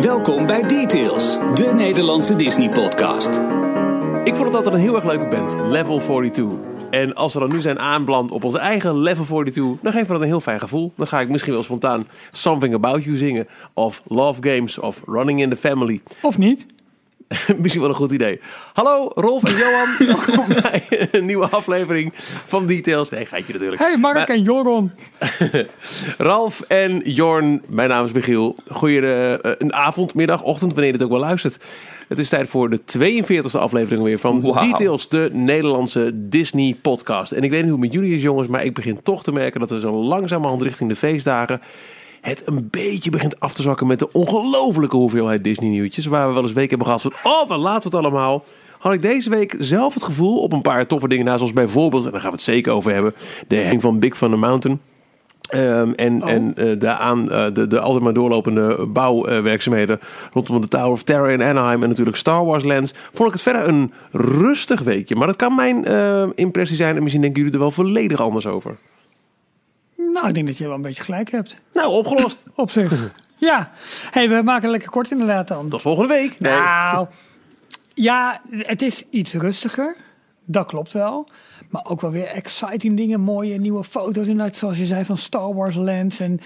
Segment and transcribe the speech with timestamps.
[0.00, 3.40] Welkom bij Details, de Nederlandse Disney-podcast.
[4.24, 6.46] Ik vond het altijd een heel erg leuke band, Level 42.
[6.90, 10.12] En als we dan nu zijn aanbeland op onze eigen Level 42, dan geeft me
[10.12, 10.92] dat een heel fijn gevoel.
[10.96, 13.48] Dan ga ik misschien wel spontaan Something About You zingen.
[13.74, 16.00] Of Love Games, of Running in the Family.
[16.22, 16.66] Of niet?
[17.56, 18.40] Misschien wel een goed idee.
[18.72, 22.12] Hallo Rolf en Johan, welkom bij een nieuwe aflevering
[22.46, 23.10] van Details.
[23.10, 23.82] Nee, geitje natuurlijk.
[23.82, 24.90] Hey Mark Maar- en Joron.
[26.18, 28.56] Ralf en Jorn, mijn naam is Michiel.
[28.70, 31.58] Goeie eh, een avond, middag, ochtend, wanneer je het ook wel luistert.
[32.08, 34.40] Het is tijd voor de 42e aflevering weer van.
[34.40, 37.32] Details, de Nederlandse Disney podcast.
[37.32, 39.32] En ik weet niet hoe het met jullie is jongens, maar ik begin toch te
[39.32, 41.60] merken dat we zo langzamerhand richting de feestdagen
[42.20, 46.06] het een beetje begint af te zakken met de ongelofelijke hoeveelheid Disney nieuwtjes.
[46.06, 48.44] Waar we wel eens weken hebben gehad van, oh, wat we het allemaal.
[48.78, 52.04] Had ik deze week zelf het gevoel op een paar toffe dingen na, zoals bijvoorbeeld,
[52.04, 53.14] en daar gaan we het zeker over hebben,
[53.48, 54.80] de hang van Big Thunder Mountain.
[55.50, 60.00] Ehm, en en eh, de, aan, eh, de, de altijd maar doorlopende bouwwerkzaamheden
[60.32, 62.94] rondom de Tower of Terror in Anaheim en natuurlijk Star Wars Lands.
[63.12, 65.16] Vond ik het verder een rustig weekje.
[65.16, 68.46] Maar dat kan mijn eh, impressie zijn en misschien denken jullie er wel volledig anders
[68.46, 68.76] over.
[70.12, 71.56] Nou, ik denk dat je wel een beetje gelijk hebt.
[71.72, 72.44] Nou, opgelost.
[72.54, 73.12] Op zich.
[73.38, 73.70] ja.
[74.10, 75.68] hey, we maken het lekker kort inderdaad dan.
[75.68, 76.40] Tot volgende week.
[76.40, 76.52] Nee.
[76.52, 77.06] Nou,
[77.94, 79.96] ja, het is iets rustiger.
[80.44, 81.28] Dat klopt wel.
[81.68, 83.20] Maar ook wel weer exciting dingen.
[83.20, 84.56] Mooie nieuwe foto's inderdaad.
[84.56, 86.20] Zoals je zei van Star Wars Lands.
[86.20, 86.40] En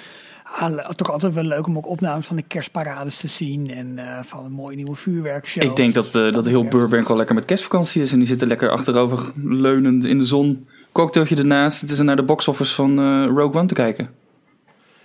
[0.45, 3.71] ah, toch altijd wel leuk om ook opnames van de kerstparades te zien.
[3.71, 5.67] En eh, van mooie nieuwe vuurwerkshows.
[5.67, 8.13] Ik denk dat, eh, dat heel Burbank wel lekker met kerstvakantie is.
[8.13, 10.67] En die zitten lekker achterover leunend in de zon.
[10.95, 11.81] Cocktailtje ernaast.
[11.81, 14.11] Het is naar de box-office van eh, Rogue One te kijken.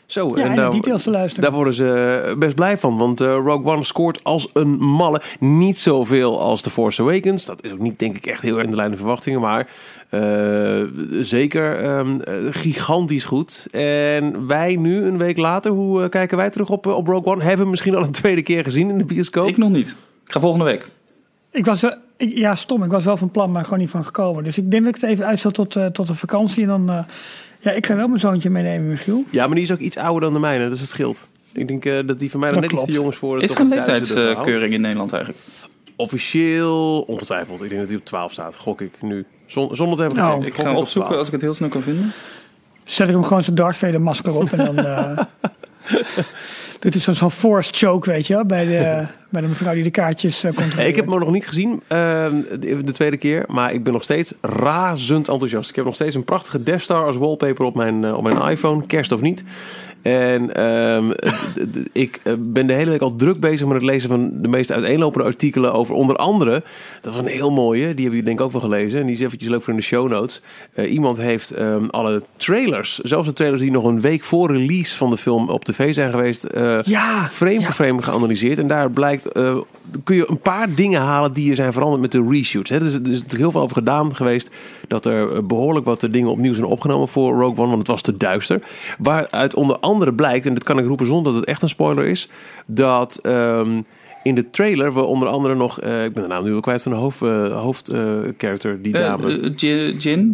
[0.05, 1.43] Zo, Ja, en de nou, details te luisteren.
[1.43, 2.97] Daar worden ze eh, best blij van.
[2.97, 5.21] Want eh, Rogue One scoort als een malle.
[5.39, 7.45] Niet zoveel als The Force Awakens.
[7.45, 9.41] Dat is ook niet, denk ik, echt heel erg in de lijn van verwachtingen.
[9.41, 9.67] Maar
[10.09, 10.83] eh,
[11.21, 13.67] zeker ehm, eh, gigantisch goed.
[13.71, 17.43] En wij nu, een week later, hoe kijken wij terug op, op Rogue One?
[17.43, 19.47] Hebben we misschien al een tweede keer gezien in de bioscoop?
[19.47, 19.95] Ik nog niet.
[20.25, 20.87] Ik ga volgende week.
[21.51, 21.95] Ik was wel,
[22.27, 22.83] ja, stom.
[22.83, 24.43] Ik was wel van plan, maar gewoon niet van gekomen.
[24.43, 26.61] Dus ik denk dat ik het even uitstel tot, eh, tot de vakantie.
[26.63, 26.99] En dan, eh,
[27.59, 29.23] ja, ik ga wel mijn zoontje meenemen, Michiel.
[29.29, 31.27] Ja, maar die is ook iets ouder dan de mijne, dus het scheelt.
[31.53, 32.99] Ik denk eh, dat die van mij dan net iets te klopt.
[32.99, 33.41] jongens voor.
[33.43, 35.43] Is er een leeftijdskeuring in Nederland eigenlijk?
[35.95, 37.61] Officieel ongetwijfeld.
[37.63, 39.25] Ik denk dat hij op 12 staat, gok ik nu.
[39.45, 40.53] Zon- zonder te hebben Nou, gezien.
[40.53, 42.11] Ik ga hem opzoeken als ik het heel snel kan vinden.
[42.83, 44.51] Zet ik hem gewoon zijn Darth Vader masker op.
[44.51, 45.17] En dan eh
[46.79, 48.45] dit is zo'n forced choke, weet je wel.
[48.45, 50.89] Bij de, bij de mevrouw die de kaartjes uh, controleert.
[50.89, 53.45] Ik heb hem nog niet gezien, ehm, de, de tweede keer.
[53.47, 55.69] Maar ik ben nog steeds razend enthousiast.
[55.69, 58.51] Ik heb nog steeds een prachtige Death Star als wallpaper op mijn, eh, op mijn
[58.51, 58.85] iPhone.
[58.85, 59.43] Kerst of niet.
[60.01, 61.11] En ehm,
[61.91, 64.71] ik eh, ben de hele week al druk bezig met het lezen van de meest
[64.71, 66.63] uiteenlopende artikelen over onder andere.
[67.01, 68.99] Dat was een heel mooie, die hebben jullie denk ik ook wel gelezen.
[68.99, 70.41] En die is eventjes leuk voor in de show notes.
[70.73, 74.97] Eh, iemand heeft ehm, alle trailers, zelfs de trailers die nog een week voor release
[74.97, 76.47] van de film op tv zijn geweest,
[76.83, 78.59] Ja, frame voor frame geanalyseerd.
[78.59, 79.57] En daar blijkt, eh,
[80.03, 82.69] kun je een paar dingen halen die er zijn veranderd met de reshoots.
[82.69, 82.75] Hè.
[82.75, 84.49] Er, is, er is heel veel over gedaan geweest
[84.87, 88.01] dat er eh, behoorlijk wat dingen opnieuw zijn opgenomen voor Rogue One, want het was
[88.01, 88.59] te duister.
[88.97, 92.05] Waaruit onder andere blijkt, en dat kan ik roepen zonder dat het echt een spoiler
[92.05, 92.29] is,
[92.65, 93.81] dat ehm,
[94.23, 96.81] in de trailer we onder andere nog, eh, ik ben de naam nu wel kwijt
[96.81, 99.39] van de hoofd, eh, hoofdcharacter, die Eh, dame.
[99.39, 99.95] eh, Jin?
[99.97, 100.33] Jin?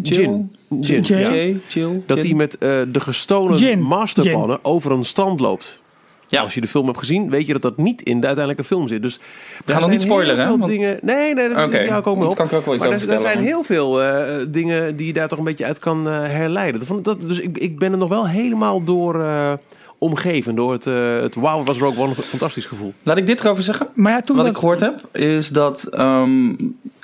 [0.81, 1.03] Jin.
[1.07, 1.59] Ja.
[1.67, 2.01] Jill?
[2.05, 5.81] Dat die met eh, de gestolen masterplannen over een strand loopt.
[6.27, 6.41] Ja.
[6.41, 8.87] Als je de film hebt gezien, weet je dat dat niet in de uiteindelijke film
[8.87, 9.01] zit.
[9.01, 9.19] Dus
[9.65, 10.49] daar nog niet spoileren, heel hè?
[10.49, 10.99] veel Want- dingen.
[11.01, 12.35] Nee, nee, dat ja, ik ook dat op.
[12.35, 15.07] kan ik ook wel iets maar over er, er zijn heel veel eh, dingen die
[15.07, 17.03] je daar toch een beetje uit kan eh, herleiden.
[17.03, 19.53] Dat, dus ik, ik ben er nog wel helemaal door eh,
[19.97, 20.55] omgeven.
[20.55, 20.85] Door het,
[21.23, 22.93] het wauw, was Rogue One een fantastisch gevoel.
[23.03, 23.87] Laat ik dit erover zeggen.
[23.93, 26.53] maar ja, toen Wat dat, ik gehoord heb, is dat ehm,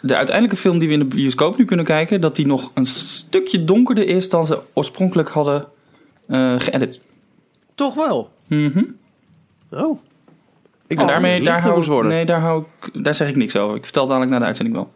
[0.02, 2.86] de uiteindelijke film die we in de bioscoop nu kunnen kijken, dat die nog een
[2.86, 5.66] stukje donkerder is dan ze oorspronkelijk hadden
[6.28, 7.02] eh geëdit.
[7.76, 8.30] Toch wel?
[8.48, 8.84] Mhm.
[9.72, 9.98] Oh.
[10.88, 12.12] Ik En dacht daarmee, daar, hou, worden.
[12.12, 13.76] nee, daar, hou ik, daar zeg ik niks over.
[13.76, 14.92] Ik vertel het dadelijk na de uitzending wel.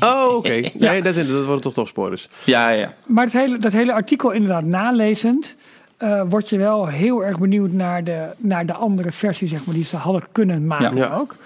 [0.00, 0.48] Oh, oké.
[0.78, 2.28] Nee, dat, dat worden toch toch spoilers.
[2.44, 2.94] Ja, ja, ja.
[3.08, 5.56] Maar het hele, dat hele artikel inderdaad nalezend...
[5.96, 9.74] eh, word je wel heel erg benieuwd naar de, naar de andere versie, zeg maar,
[9.74, 11.14] die ze hadden kunnen maken Ja.
[11.16, 11.36] ook.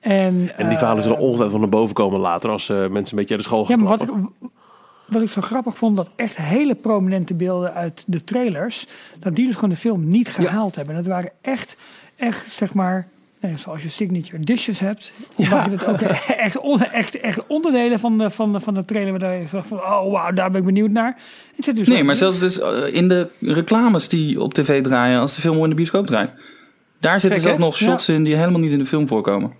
[0.00, 3.34] En, En die verhalen zullen ongetwijfeld naar boven komen later als eh, mensen een beetje
[3.34, 4.10] uit de school Ja, gaan maar wat ik,
[5.06, 8.86] wat ik zo grappig vond, dat echt hele prominente beelden uit de trailers,
[9.18, 10.94] dat die dus gewoon de film niet gehaald hebben.
[10.94, 11.76] Dat waren echt,
[12.18, 13.06] echt zeg maar,
[13.40, 15.64] nee, zoals je signature dishes hebt, Ja.
[15.64, 16.00] je dat ook
[16.46, 19.66] echt, on- echt, echt onderdelen van de, van, de, van de trailer waar je zegt
[19.66, 21.16] van, oh wauw, daar ben ik benieuwd naar.
[21.56, 22.18] Het zit dus Nee, maar in.
[22.18, 25.74] zelfs dus eh, in de reclames die op tv draaien als de film in de
[25.76, 26.30] bioscoop draait.
[27.00, 27.44] Daar zitten hè?
[27.44, 27.86] zelfs nog Ja.
[27.86, 29.52] shots in die helemaal niet in de film voorkomen.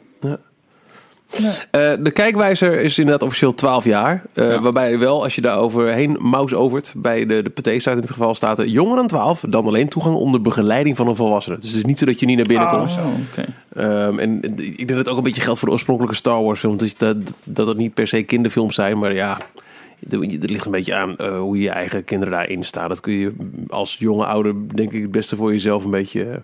[1.40, 1.50] Nee.
[1.70, 4.22] Eh, de kijkwijzer is inderdaad officieel 12 jaar.
[4.34, 4.60] eh, Ja.
[4.60, 8.34] Waarbij wel, als je daar overheen mouse overt, bij de, de PT-site in dit geval
[8.34, 11.58] staat er jonger dan 12, dan alleen toegang onder begeleiding van een volwassene.
[11.58, 12.98] Dus het is niet zo dat je niet naar binnen Oh, komt.
[12.98, 13.82] Oh.
[13.84, 16.60] Ehm, en ik denk dat het ook een beetje geldt voor de oorspronkelijke Star Wars
[16.60, 16.78] films.
[16.78, 19.38] Dus dat, dat het niet per se kinderfilms zijn, maar ja,
[20.10, 22.88] er er ligt een beetje aan eh, hoe je eigen kinderen daarin staan.
[22.88, 23.32] Dat kun je
[23.69, 26.42] als jonge ouder, denk ik, het beste voor jezelf een beetje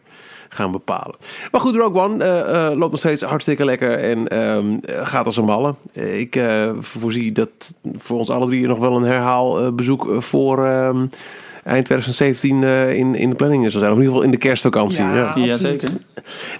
[0.54, 1.14] gaan bepalen.
[1.50, 5.26] Maar goed, Rogue One eh, eh, loopt nog steeds hartstikke lekker en ehm, eh, gaat
[5.26, 5.74] als een malle.
[5.92, 10.66] Ik eh, voorzie dat voor ons alle drie nog wel een herhaalbezoek voor...
[10.66, 11.06] ehm,
[11.64, 13.92] Eind 2017 eh, in, in de planning zal zijn.
[13.92, 15.04] Of in ieder geval in de kerstvakantie.
[15.04, 15.14] Ja.
[15.14, 15.32] ja.
[15.34, 15.60] Ja, absoluut.
[15.60, 15.88] zeker.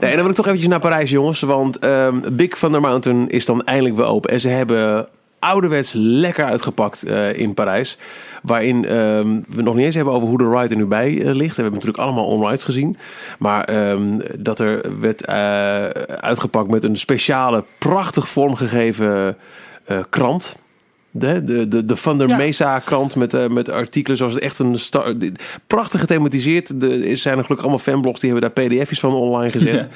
[0.00, 1.40] Nee, en dan wil ik toch eventjes naar Parijs, jongens.
[1.40, 4.30] Want ehm, Big Thunder Mountain is dan eindelijk weer open.
[4.30, 5.06] En ze hebben
[5.44, 7.98] ouderwets lekker uitgepakt eh, in Parijs.
[8.42, 11.34] Waarin ehm, we nog niet eens hebben over hoe de ride er nu bij eh,
[11.34, 11.34] ligt.
[11.34, 12.96] En we hebben natuurlijk allemaal on-rides gezien.
[13.38, 15.84] Maar ehm, dat er werd eh,
[16.20, 19.36] uitgepakt met een speciale, prachtig vormgegeven
[20.10, 20.56] krant.
[21.10, 22.36] De, de, de, de Van der Ja.
[22.36, 25.14] Mesa krant met, met artikelen zoals het echt een star,
[25.66, 26.82] prachtig gethematiseerd.
[26.82, 29.80] Er zijn er gelukkig allemaal fanblogs die hebben daar pdf's van online gezet.
[29.80, 29.88] Ja.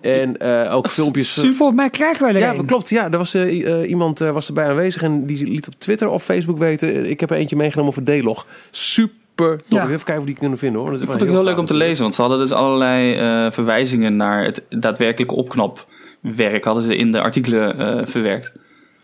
[0.00, 1.32] En eh, ook filmpjes.
[1.32, 2.66] Volgens mij krijgen wij er Ja, een.
[2.66, 2.88] klopt.
[2.88, 6.08] Ja, er was, eh, eh, iemand eh, was erbij aanwezig en die liet op Twitter
[6.08, 7.10] of Facebook weten.
[7.10, 8.46] Ik heb er eentje meegenomen voor D-log.
[8.70, 9.66] Super tof.
[9.68, 9.80] Ja.
[9.80, 10.90] Ik wil even kijken of die kunnen vinden hoor.
[10.90, 12.52] Dat is Ik vond het ook heel leuk om te lezen, want ze hadden dus
[12.52, 18.52] allerlei eh, verwijzingen naar het daadwerkelijke opknapwerk hadden ze in de artikelen eh, verwerkt.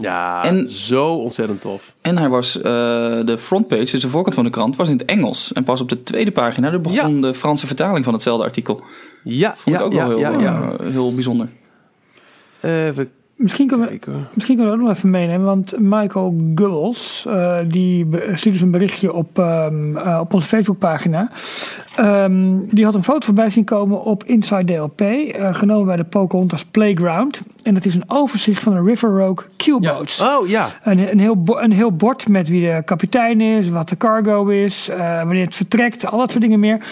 [0.05, 1.95] Ja, En- zo ontzettend tof.
[2.01, 2.63] En hij was, eh,
[3.25, 5.53] de frontpage, dus de voorkant van de krant, was in het Engels.
[5.53, 8.83] En pas op de tweede pagina er begon de Franse vertaling van hetzelfde artikel.
[9.23, 11.49] Ja, Vond ja, ik ook ja, wel heel, eh, heel bijzonder.
[12.61, 13.11] Even
[13.45, 13.99] Misschien kunnen we.
[14.35, 18.71] Misschien kunnen we dat nog even meenemen, want Michael Gubbels, eh, die stuurde dus een
[18.71, 21.31] berichtje op, ehm, eh, op onze Facebookpagina.
[21.97, 26.05] Ehm, die had een foto voorbij zien komen op Inside DLP, eh, genomen bij de
[26.05, 27.43] Pocahontas Playground.
[27.63, 30.21] En dat is een overzicht van de River Rogue Q-boats.
[30.21, 33.97] Oh ja, Een, een, heel een heel bord met wie de kapitein is, wat de
[33.97, 36.85] cargo is, eh, wanneer het vertrekt, al dat soort dingen meer.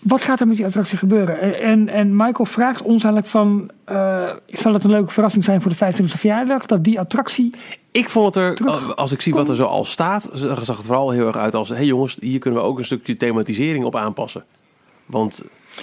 [0.00, 1.60] Wat gaat er met die attractie gebeuren?
[1.60, 3.70] En, en, Michael vraagt ons eigenlijk van...
[3.84, 6.66] eh, zal het een leuke verrassing zijn voor de 25e verjaardag...
[6.66, 7.54] dat die attractie...
[7.90, 8.96] ik vond het er, Terug.
[8.96, 11.54] als ik zie wat er zo al staat, zag zag het vooral heel erg uit
[11.54, 11.68] als...
[11.68, 14.44] hé hey jongens, hier kunnen we ook een stukje thematisering op aanpassen.
[15.10, 15.42] Want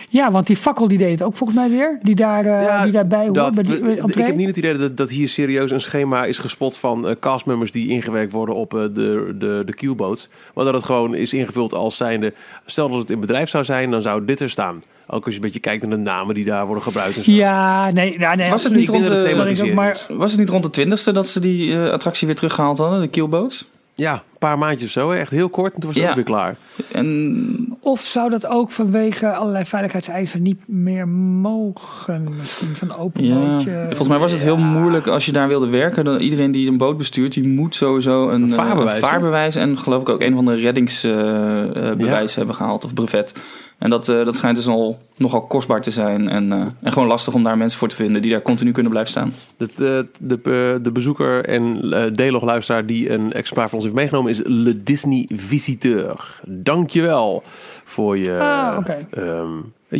[0.09, 1.99] Ja, want die fakkel die deed het ook volgens mij weer.
[2.01, 4.25] Die, daar, eh, Ja, die daarbij hoort dat, bij die ik entree.
[4.25, 7.71] heb niet het idee dat, dat hier serieus een schema is gespot van eh, castmembers
[7.71, 10.29] die ingewerkt worden op eh, de, de, de Q-boats.
[10.53, 12.33] Maar dat het gewoon is ingevuld als zijnde.
[12.65, 14.83] Stel dat het in bedrijf zou zijn, dan zou dit er staan.
[15.09, 17.17] Ook als je een beetje kijkt naar de namen die daar worden gebruikt.
[17.17, 17.31] En zo.
[17.31, 20.39] Ja, nee, ja, nee Was het niet rond Ik de, ik ook, maar was het
[20.39, 23.69] niet rond de twintigste dat ze die attractie weer teruggehaald hadden, de Keelboats?
[23.97, 25.11] Ja, een paar maandjes of zo.
[25.11, 26.09] Echt heel kort en toen was het Ja.
[26.09, 26.55] ook weer klaar.
[26.91, 32.27] En Of zou dat ook vanwege allerlei veiligheidseisen niet meer mogen?
[32.39, 33.83] Misschien zo'n open ja, bootje.
[33.85, 36.05] volgens mij was het heel moeilijk als je daar wilde werken.
[36.05, 39.77] Dan iedereen die een boot bestuurt, die moet sowieso een, Een eh, vaarbewijs, vaarbewijs en
[39.77, 43.33] geloof ik ook een van de reddingsbewijs hebben gehaald of brevet.
[43.77, 47.07] En dat, eh, dat schijnt dus al nogal kostbaar te zijn en, eh, en gewoon
[47.07, 49.33] lastig om daar mensen voor te vinden die daar continu kunnen blijven staan.
[49.57, 53.97] De, de, de, eh, de bezoeker en eh D-log-luisteraar die een exemplaar van ons heeft
[53.97, 56.39] meegenomen is Le Disney Visiteur.
[56.45, 57.43] Dankjewel
[57.83, 59.07] voor je, Ah, oké.
[59.11, 59.49] ehm,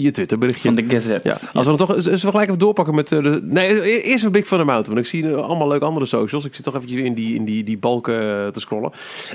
[0.02, 0.74] je Twitterberichtje.
[0.74, 1.28] Van de Gazette.
[1.28, 3.40] Ja, als we dan toch, zullen we gelijk even doorpakken met eh, de.
[3.44, 4.94] Nee, e- eerst even Big van de Mountain.
[4.96, 6.46] Want ik zie eh, allemaal leuke andere socials.
[6.46, 8.92] Ik zit toch eventjes in die, in die, die balken eh, te scrollen.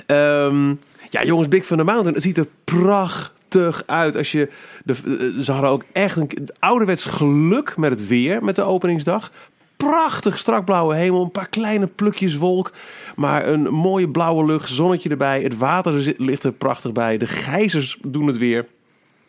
[0.06, 0.68] Ehm,
[1.10, 2.14] ja, jongens, Big van de Mountain.
[2.14, 3.40] Het ziet er prachtig
[3.86, 4.16] uit.
[4.16, 4.48] Als je
[4.84, 9.30] de, eh, ze hadden ook echt een ouderwets geluk met het weer, met de openingsdag.
[9.76, 12.72] Prachtig strak blauwe hemel, een paar kleine plukjes wolk.
[13.16, 15.42] Maar een mooie blauwe lucht, zonnetje erbij.
[15.42, 17.18] Het water zit- ligt er prachtig bij.
[17.18, 18.66] De gijzers doen het weer.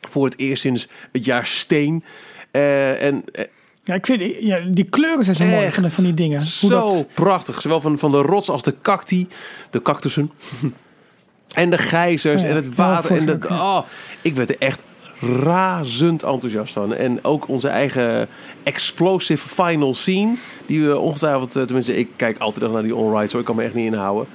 [0.02, 2.04] Voor het eerst sinds het jaar steen.
[2.52, 3.46] Eh, en eh,
[3.84, 6.38] Ja, ik vind ja, die kleuren zijn zo mooi van, van die dingen.
[6.38, 7.62] Hoe zo dat, prachtig.
[7.62, 9.28] Zowel van, van de rots als de cacti.
[9.70, 10.32] De cactussen.
[11.54, 13.18] en de gijzers Ja, en het water.
[13.18, 13.80] En mij oh,
[14.22, 14.82] ik werd er echt
[15.44, 16.94] razend enthousiast van.
[16.94, 18.28] En ook onze eigen
[18.64, 20.34] explosive final scene.
[20.66, 23.32] Die we ongetwijfeld, eh, tenminste ik kijk altijd nog naar die on-rides.
[23.32, 23.40] hoor.
[23.40, 24.28] Ik kan me echt niet inhouden.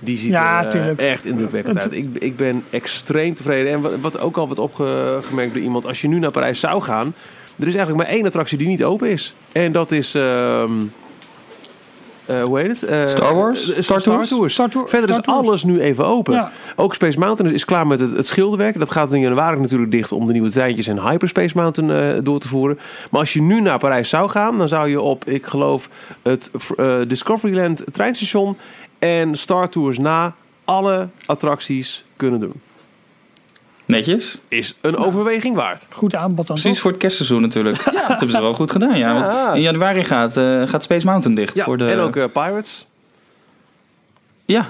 [0.00, 1.00] Die ziet Ja, er eh, tuurlijk.
[1.00, 1.92] echt indrukwekkend Het- uit.
[1.92, 3.72] Ik, ik ben extreem tevreden.
[3.72, 5.86] En wat, wat ook al wordt opgemerkt door iemand.
[5.86, 7.14] Als je nu naar Parijs zou gaan.
[7.58, 9.34] Er is eigenlijk maar één attractie die niet open is.
[9.52, 10.14] En dat is...
[10.14, 10.70] ehm,
[12.38, 12.82] eh, hoe heet het?
[12.82, 13.60] Eh, Star Wars?
[13.72, 14.28] eh, Star Star, Tours?
[14.28, 14.52] Tours.
[14.52, 15.46] Star Tour- Verder Star is Tours.
[15.46, 16.34] alles nu even open.
[16.34, 16.50] Ja.
[16.76, 18.78] Ook Space Mountain is klaar met het, het schilderwerk.
[18.78, 22.40] Dat gaat in januari natuurlijk dicht om de nieuwe treintjes en Hyperspace Mountain eh, door
[22.40, 22.78] te voeren.
[23.10, 25.88] Maar als je nu naar Parijs zou gaan, dan zou je op, ik geloof,
[26.22, 26.50] het
[27.08, 28.56] Discoveryland treinstation
[28.98, 30.34] en Star Tours na
[30.64, 32.52] alle attracties kunnen doen.
[33.90, 34.38] Netjes.
[34.48, 35.86] is een overweging waard.
[35.90, 36.80] Goed aanbod dan Precies toch?
[36.82, 37.84] voor het kerstseizoen natuurlijk.
[37.84, 39.14] Dat hebben ze wel goed gedaan, ja.
[39.14, 39.20] Ja.
[39.20, 41.56] Want in januari gaat, eh, gaat Space Mountain dicht.
[41.56, 42.86] Ja, voor de, en ook eh, Pirates.
[44.44, 44.68] Ja,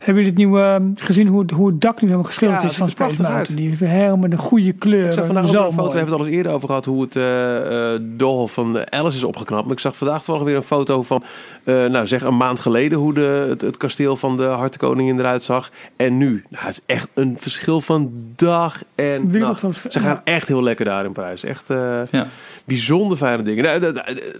[0.00, 0.60] Hebben jullie het nieuwe
[0.96, 3.22] eh, gezien hoe het, hoe het dak nu helemaal geschilderd Ja, is van er Space
[3.22, 3.56] Mountain?
[3.56, 5.06] Die heeft helemaal de goede kleur.
[5.06, 5.90] Ik zag vandaag ook een foto, mooi.
[5.90, 9.16] we hebben het al eens eerder over gehad, hoe het eh eh Doolhof van Alice
[9.16, 9.62] is opgeknapt.
[9.64, 11.22] Maar ik zag vandaag toevallig weer een foto van,
[11.64, 15.42] eh, nou zeg een maand geleden, hoe de, het, het kasteel van de Hartenkoningin eruit
[15.42, 15.70] zag.
[15.96, 19.60] En nu, nou, het is echt een verschil van dag en nacht.
[19.90, 20.32] Ze gaan ja.
[20.32, 21.44] echt heel lekker daar in Parijs.
[21.44, 22.26] Echt eh, Ja.
[22.64, 23.64] bijzonder fijne dingen.
[23.64, 24.38] Nou, d- d- d-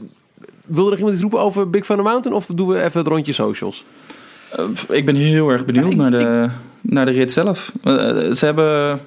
[0.66, 2.36] wil er nog iemand iets roepen over Big Van the Mountain?
[2.36, 3.84] Of doen we even het rondje socials?
[4.50, 6.48] Eh, ik ben heel erg benieuwd naar, de,
[6.80, 7.72] naar de rit zelf.
[7.82, 7.94] Eh,
[8.32, 9.00] ze hebben,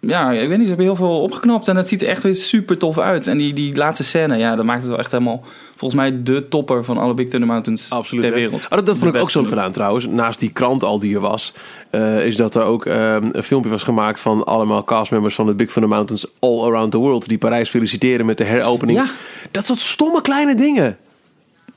[0.00, 2.34] ja, ik weet niet, ze hebben heel veel opgeknapt en het ziet er echt weer
[2.34, 3.26] super tof uit.
[3.26, 5.44] En die, die laatste scène, ja, dat maakt het wel echt helemaal,
[5.76, 8.24] volgens mij, de topper van alle Big Thunder Mountains Absoluut.
[8.24, 8.64] ter wereld.
[8.64, 10.06] Ah, dat, dat vond ik ook zo gedaan trouwens.
[10.06, 11.52] Naast die krant al die er was,
[11.90, 15.54] eh, is dat er ook ehm, een filmpje was gemaakt van allemaal castmembers van de
[15.54, 17.28] Big Thunder Mountains all around the world.
[17.28, 18.98] Die Parijs feliciteren met de heropening.
[18.98, 19.06] Ja.
[19.50, 20.96] Dat soort stomme kleine dingen.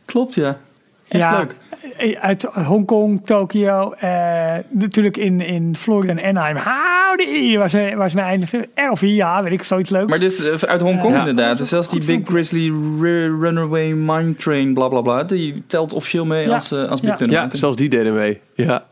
[0.05, 0.59] Klopt, ja.
[1.07, 1.55] Echt ja, leuk.
[1.97, 6.57] eh, uit Hongkong, Tokio, eh, natuurlijk in, in Florida en Anaheim.
[6.57, 8.65] Howdy, waar ze, waar ze mee eindigden.
[8.99, 10.09] Ja, weet ik, zoiets leuks.
[10.09, 11.19] Maar dit is eh, uit Hongkong Ja.
[11.19, 11.57] inderdaad.
[11.57, 12.67] Dus zelfs die Big Grizzly
[12.99, 16.53] Ru- Runaway Mine Train, bla bla bla, die telt officieel mee Ja.
[16.53, 17.15] als, eh, als Big Ja.
[17.15, 18.41] Thunder Ja, zelfs die deden mee.
[18.53, 18.83] Ja.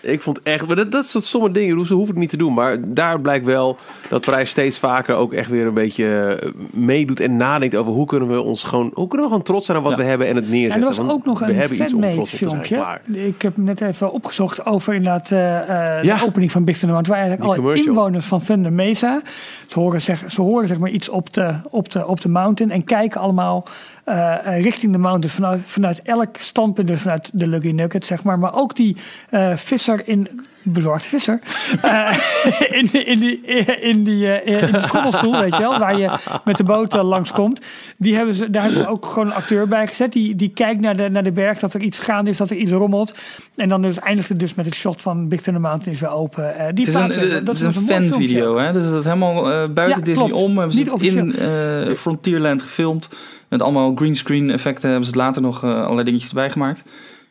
[0.00, 2.54] Ik vond echt, maar dat, dat soort stomme dingen, ze hoeven het niet te doen.
[2.54, 3.76] Maar daar blijkt wel
[4.08, 8.06] dat Parijs steeds vaker ook echt weer een beetje eh, meedoet en nadenkt over hoe
[8.06, 9.98] kunnen we ons gewoon, hoe kunnen we gewoon trots zijn aan wat Ja.
[9.98, 10.88] we hebben en het neerzetten.
[10.88, 13.00] En er was ook nog we een fanmade op zijn, filmpje.
[13.12, 16.00] Ik heb net even opgezocht over inderdaad Ja.
[16.18, 16.96] de opening van Big Thunder.
[17.02, 17.88] Waar eigenlijk Die alle commercial.
[17.94, 19.20] inwoners van Thunder Mesa,
[19.66, 22.72] ze horen zeg, ze horen zeg maar iets op de, op de, op de mountain
[22.72, 23.66] en kijken allemaal
[24.06, 26.88] eh, richting de mountain vanuit, vanuit elk standpunt.
[26.88, 28.38] Dus vanuit de Lucky Nugget zeg maar.
[28.38, 28.96] Maar ook die
[29.30, 30.28] eh, visser in
[30.68, 31.38] bezorgd visser.
[31.82, 32.18] eh,
[32.80, 33.40] in, in die,
[33.80, 36.10] in die, eh, in die schommelstoel, weet je wel, waar je
[36.44, 37.60] met de boot eh, langskomt.
[37.96, 40.12] Die hebben ze, daar hebben ze ook gewoon een acteur bij gezet.
[40.12, 42.56] Die, die kijkt naar de, naar de berg, dat er iets gaande is, dat er
[42.56, 43.14] iets rommelt.
[43.56, 46.10] En dan dus eindigt het dus met het shot van Big Thunder Mountain is weer
[46.10, 46.58] open.
[46.58, 48.10] Eh, die Het is een, het is een filmpje.
[48.10, 48.72] fanvideo, hè?
[48.72, 50.42] Dus dat is helemaal eh, buiten Ja, Disney klopt.
[50.42, 50.54] om.
[50.58, 53.08] Hebben ze Niet het in eh, Frontierland gefilmd.
[53.48, 56.82] Met allemaal greenscreen effecten hebben ze het later nog eh, allerlei dingetjes erbij gemaakt.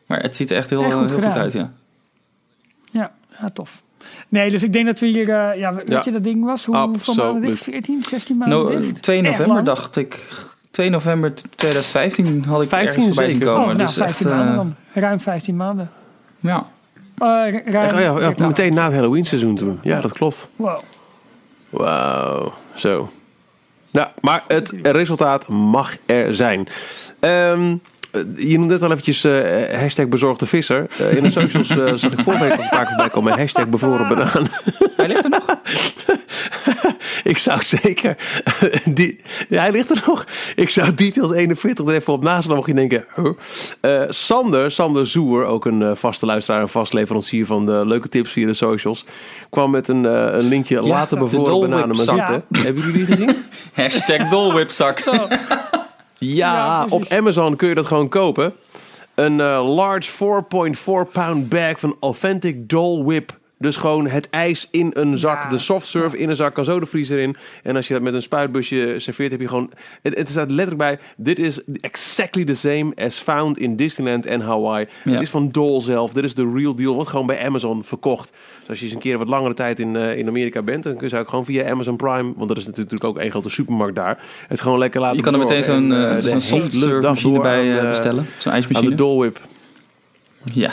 [0.07, 1.71] Maar het ziet er echt heel, eh, goed heel goed uit, ja.
[3.41, 3.83] Ja, tof.
[4.29, 6.01] Nee, dus ik denk dat we hier, eh, ja, weet Ja.
[6.05, 6.65] je dat ding was?
[6.65, 7.63] Hoe, hoeveel maanden dicht?
[7.63, 9.01] 14, 16 maanden No, dicht?
[9.01, 10.19] 2 Erg november dacht ik.
[10.71, 13.53] 2 november 2015 had ik 15 ergens voorbij zien zeker.
[13.53, 13.69] komen.
[13.69, 14.55] Oh, nou, dus 15 echt, eh, maanden
[14.93, 15.03] dan.
[15.03, 15.89] Ruim 15 maanden.
[16.39, 16.67] Ja.
[17.17, 17.25] Eh,
[17.65, 19.79] ruim, ja, ja, meteen na het Halloween seizoen toen.
[19.81, 20.49] Ja, dat klopt.
[20.55, 20.79] Wow.
[21.69, 23.09] Wauw, zo.
[23.91, 26.67] Nou, maar het resultaat mag er zijn.
[27.19, 27.73] Ehm, eh,
[28.35, 30.87] je noemde net al eventjes eh, hashtag bezorgde visser.
[30.99, 33.37] Eh, in de socials eh, zag ik vorige week een paar keer voorbij komen.
[33.37, 34.47] Hashtag bevroren banaan.
[34.97, 35.45] Hij ligt er nog.
[37.23, 38.17] ik zou zeker...
[38.85, 39.19] die,
[39.49, 40.25] ja, hij ligt er nog.
[40.55, 42.47] Ik zou Details 41 er even op naast.
[42.47, 43.05] Dan mocht je denken...
[43.15, 43.31] huh?
[43.81, 48.09] Eh, Sander, Sander Zoer, ook een eh, vaste luisteraar en vast leverancier van de leuke
[48.09, 49.05] tips via de socials,
[49.49, 52.43] kwam met een, eh, een linkje laten de bevroren bananen maar zitten.
[52.51, 53.35] Hebben jullie die gezien?
[53.73, 55.03] Hashtag dolwipzak.
[56.33, 57.05] Ja, op.
[57.09, 58.53] Amazon kun je dat gewoon kopen.
[59.15, 60.41] Een eh, large
[61.05, 63.37] 4.4 pound bag van Authentic Dole Whip.
[63.57, 65.43] Dus gewoon het ijs in een zak.
[65.43, 65.49] Ja.
[65.49, 66.53] De soft serve in een zak.
[66.53, 67.35] Kan zo de vriezer in.
[67.63, 69.71] En als je dat met een spuitbusje serveert, heb je gewoon...
[70.01, 70.99] Het, het staat letterlijk bij...
[71.17, 74.87] Dit is exactly the same as found in Disneyland en Hawaii.
[75.03, 75.11] Ja.
[75.11, 76.13] Het is van Dole zelf.
[76.13, 76.93] Dit is de real deal.
[76.93, 78.31] Wordt gewoon bij Amazon verkocht.
[78.59, 80.83] Dus als je eens een keer wat langere tijd in, eh, in Amerika bent...
[80.83, 82.33] dan kun je ook gewoon via Amazon Prime...
[82.35, 84.23] want dat is natuurlijk ook één grote supermarkt daar...
[84.47, 87.61] het gewoon lekker laten Je kan er meteen zo'n eh, eh, soft serve machine bij
[87.61, 88.25] eh, eh, bestellen.
[88.37, 88.95] Zo'n Aan de ijsmachine.
[88.95, 89.39] Dole Whip.
[90.53, 90.71] Ja.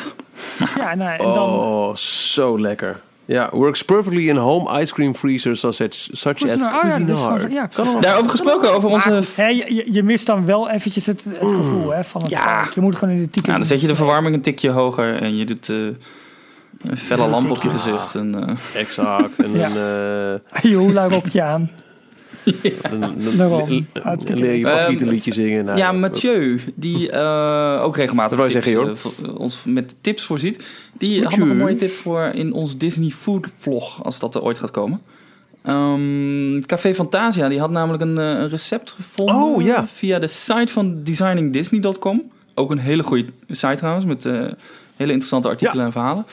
[0.76, 1.48] Ja, nou, en dan...
[1.48, 3.00] Oh, zo lekker.
[3.24, 5.74] Ja, works perfectly in home ice cream freezers such,
[6.12, 6.50] such as?
[6.50, 7.52] Oh ja, Cuisinart.
[7.52, 9.10] ja, kan nog- Daarover gesproken, over onze...
[9.10, 12.30] Maar hè, je, je- je mist dan wel eventjes het, het gevoel hè, van het
[12.30, 12.68] Ja.
[12.74, 13.42] Je moet gewoon in de titel.
[13.46, 17.28] Nou, dan zet je de verwarming een tikje hoger en je doet eh, een felle
[17.28, 18.14] lamp op je gezicht.
[18.14, 19.38] En, eh, Exact.
[19.42, 19.66] En Ja.
[19.70, 21.70] een, eh, je hoela rokje aan.
[24.34, 25.64] leer je een Ehm, liedje zingen.
[25.64, 30.64] Nou, ja, Mathieu, die eh, ook regelmatig tips, zeggen, eh, ons met tips voorziet.
[30.98, 34.42] Die had nog een mooie tip voor in ons Disney Food vlog, als dat er
[34.42, 35.00] ooit gaat komen.
[35.62, 39.86] Ehm, Café Fantasia, die had namelijk een, eh, een recept gevonden Oh, ja.
[39.86, 42.30] via de site van designingdisney.com.
[42.54, 44.32] Ook een hele goede site trouwens, met eh,
[44.96, 46.26] hele interessante artikelen en verhalen.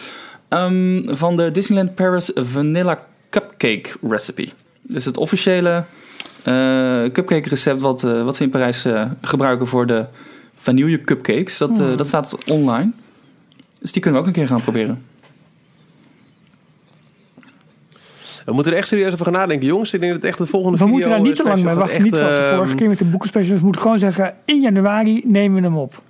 [0.47, 4.49] Ehm, van de Disneyland Paris Vanilla Cupcake Recipe.
[4.81, 5.83] Dus het officiële
[7.11, 10.05] cupcake recept wat, eh, wat ze in Parijs eh, gebruiken voor de
[10.55, 11.57] vanille cupcakes.
[11.57, 11.97] Dat, eh, Hmm.
[11.97, 12.91] dat staat online.
[13.79, 15.03] Dus die kunnen we ook een keer gaan proberen.
[18.45, 19.93] We moeten er echt serieus over gaan nadenken, jongens.
[19.93, 20.93] Ik denk dat het echt de volgende We video...
[20.93, 22.03] moeten daar niet te eh, lang mee wachten.
[22.03, 23.57] Niet zoals de vorige keer met de boekenspecial.
[23.57, 26.01] We moeten gewoon zeggen, in januari nemen we hem op.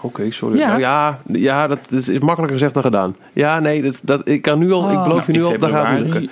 [0.00, 0.58] Oké, sorry.
[0.58, 0.76] Ja.
[0.76, 3.16] Ja, ja, ja dat, is- is makkelijker gezegd dan gedaan.
[3.32, 5.02] Ja, nee, dat, dat, ik kan nu al, ik Ah.
[5.02, 6.30] beloof je nu In al, dat gaat februari- lukken.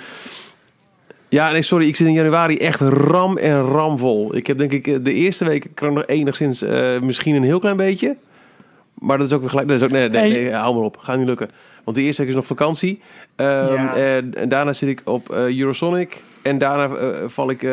[1.31, 1.87] Ja, nee, sorry.
[1.87, 4.35] Ik zit in januari echt ram en ramvol.
[4.35, 7.59] Ik heb denk ik eh, de eerste week kan nog enigszins eh, misschien een heel
[7.59, 8.15] klein beetje.
[8.93, 9.67] Maar dat is ook weer gelijk.
[9.67, 10.97] Dat is ook, nee, nee, hou maar op.
[10.97, 11.49] Gaat niet lukken.
[11.83, 12.99] Want de eerste week is nog vakantie.
[13.35, 13.95] Ehm, Ja.
[13.95, 16.23] en, en daarna zit ik op eh, Eurosonic.
[16.41, 17.71] En daarna eh, val ik eh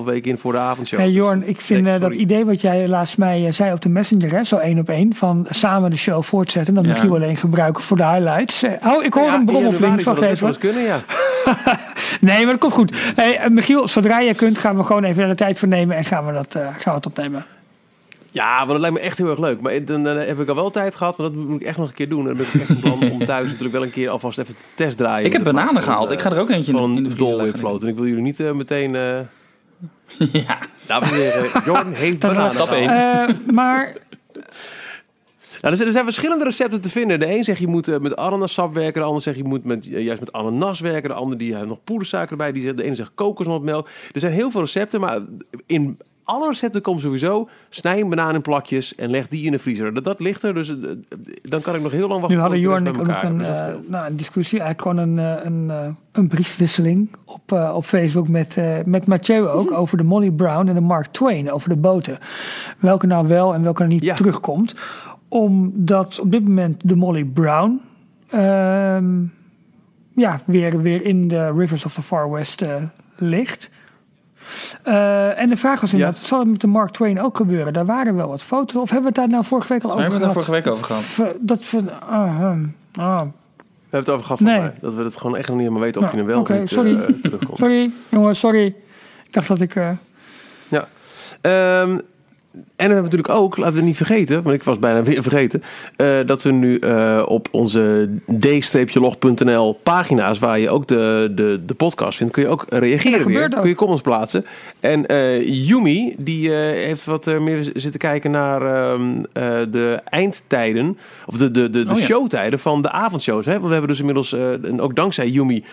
[0.00, 0.98] 2,5 weken in voor de avondshow.
[0.98, 3.72] Hey Dus- Jorn, ik vind Nee, eh, dat idee wat jij laatst mij eh, zei
[3.72, 6.88] op de Messenger, hè, zo één op één, van samen de show voortzetten, dan Ja.
[6.90, 8.64] Michiel alleen gebruiken voor de highlights.
[8.86, 10.46] Oh, ik hoor Ja, een in brom op links, wacht dat even.
[10.48, 11.00] eens kunnen, ja.
[12.20, 13.12] Nee, maar dat komt goed.
[13.16, 16.26] Hey, Michiel, zodra jij kunt, gaan we gewoon even de tijd voor nemen en gaan
[16.26, 17.44] we dat gaan we het opnemen.
[18.30, 19.60] Ja, want dat lijkt me echt heel erg leuk.
[19.60, 21.88] Maar dan, dan heb ik al wel tijd gehad, want dat moet ik echt nog
[21.88, 22.20] een keer doen.
[22.20, 24.56] En dan ben ik echt van plan om thuis natuurlijk wel een keer alvast even
[24.56, 25.24] te testdraaien.
[25.24, 26.10] Ik heb bananen gehaald.
[26.10, 27.82] Ik ga er ook eentje van in de dol infloat.
[27.82, 28.94] En ik wil jullie niet eh, meteen...
[28.94, 29.18] eh
[30.46, 32.70] Ja, dames en heren, Jordan heeft bananen stap.
[32.70, 33.96] Eh, maar
[35.60, 37.20] Ja, er, zijn, er verschillende recepten te vinden.
[37.20, 39.00] De een zegt je moet eh, met ananassap werken.
[39.00, 41.08] De ander zegt je moet met, eh, juist met ananas werken.
[41.08, 42.52] De ander die heeft nog poedersuiker erbij.
[42.52, 43.88] Die zegt, de ene zegt kokosnotmelk.
[44.12, 45.00] Er zijn heel veel recepten.
[45.00, 45.20] Maar
[45.66, 47.48] in alle recepten komt sowieso...
[47.68, 49.94] snij een banaan in plakjes en leg die in de vriezer.
[49.94, 50.54] Dat, dat ligt er.
[50.54, 50.76] Dus eh,
[51.42, 52.36] dan kan ik nog heel lang wachten.
[52.36, 53.38] nu hadden Jorn en ik ook nog een.
[53.38, 58.28] Dus eh, nou, een discussie, eigenlijk gewoon een, eh, een, een briefwisseling op, op Facebook
[58.28, 62.18] met, met Mathieu ook over de Molly Brown en de Mark Twain, over de boten.
[62.78, 64.14] Welke nou wel en welke nou niet Ja.
[64.14, 64.74] terugkomt.
[65.28, 67.80] Omdat op dit moment de Molly Brown
[68.30, 69.22] ehm,
[70.14, 72.64] ja, weer, weer in de Rivers of the Far West
[73.16, 73.70] ligt.
[74.82, 77.72] Eh, en de vraag was inderdaad, zal het met de Mark Twain ook gebeuren?
[77.72, 78.82] Daar waren wel wat foto's.
[78.82, 80.62] Of hebben we het daar nou vorige week al we over hebben het daar gehad?
[80.64, 80.84] vorige week over
[81.16, 81.34] gehad.
[81.34, 82.58] V- Dat van, ah, ah,
[82.98, 83.20] ah.
[83.20, 84.60] We hebben het over gehad van Nee.
[84.60, 84.72] mij.
[84.80, 86.52] Dat we het gewoon echt nog niet helemaal weten of Nou, hij er wel oké,
[86.52, 87.00] of niet sorry.
[87.00, 87.58] eh, terugkomt.
[87.62, 88.66] Sorry, jongens, sorry.
[89.24, 89.74] Ik dacht dat ik.
[89.74, 89.90] eh,
[91.40, 91.98] Ehm,
[92.52, 95.62] en we hebben natuurlijk ook, laten we niet vergeten, want ik was bijna weer vergeten,
[95.96, 101.74] eh, dat we nu eh, op onze d-log.nl pagina's, waar je ook de, de, de
[101.74, 103.44] podcast vindt, kun je ook reageren weer.
[103.44, 103.60] ook.
[103.60, 104.46] Kun je comments plaatsen.
[104.80, 111.36] En eh, Yumi, die heeft wat meer zitten kijken naar ehm, eh, de eindtijden, of
[111.36, 112.04] de, de, de, de Oh ja.
[112.04, 113.44] showtijden van de avondshows.
[113.44, 113.52] Hè?
[113.52, 115.64] Want we hebben dus inmiddels, en ook dankzij Yumi,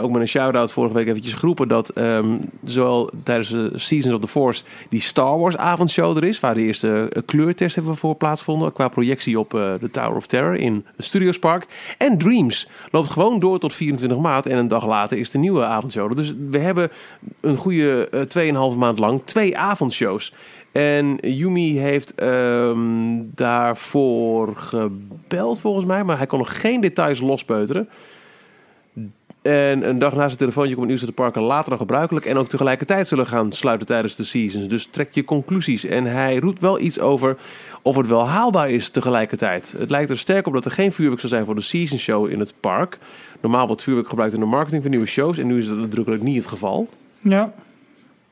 [0.00, 4.20] ook met een shout-out vorige week eventjes geroepen dat ehm, zowel tijdens de Seasons of
[4.20, 8.14] the Force die Star Wars avondshow er is, waar de eerste eh, kleurtest hebben voor
[8.14, 11.66] plaatsgevonden qua projectie op eh, de Tower of Terror in het Studiospark.
[11.98, 15.64] En Dreams loopt gewoon door tot 24 maart en een dag later is de nieuwe
[15.64, 16.16] avondshow.
[16.16, 16.90] Dus we hebben
[17.40, 20.32] een goede eh 2,5 maand lang twee avondshows.
[20.72, 27.88] En Yumi heeft ehm, daarvoor gebeld volgens mij, maar hij kon nog geen details lospeuteren.
[29.44, 32.26] En een dag na zijn telefoontje komt het nieuws dat de parken later dan gebruikelijk
[32.26, 34.68] en ook tegelijkertijd zullen gaan sluiten tijdens de seasons.
[34.68, 35.84] Dus trek je conclusies.
[35.84, 37.36] En hij roept wel iets over
[37.82, 39.74] of het wel haalbaar is tegelijkertijd.
[39.78, 42.30] Het lijkt er sterk op dat er geen vuurwerk zal zijn voor de season show
[42.30, 42.98] in het park.
[43.40, 46.22] Normaal wordt vuurwerk gebruikt in de marketing van nieuwe shows en nu is dat nadrukkelijk
[46.22, 46.88] niet het geval.
[47.20, 47.52] ja.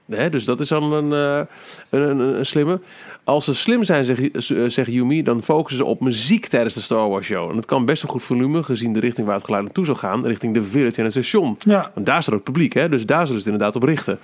[0.06, 1.46] Hè, dus dat is dan een, eh,
[1.90, 2.80] een, een, een slimme.
[3.24, 6.80] Als ze slim zijn, zegt, eh, zegt Yumi, dan focussen ze op muziek tijdens de
[6.80, 7.48] Star Wars show.
[7.48, 9.94] En dat kan best een goed volume, gezien de richting waar het geluid naartoe zal
[9.94, 11.56] gaan, richting de village en het station.
[11.58, 11.90] ja.
[11.94, 12.88] Want daar staat ook publiek, hè?
[12.88, 14.18] dus daar zullen ze het inderdaad op richten.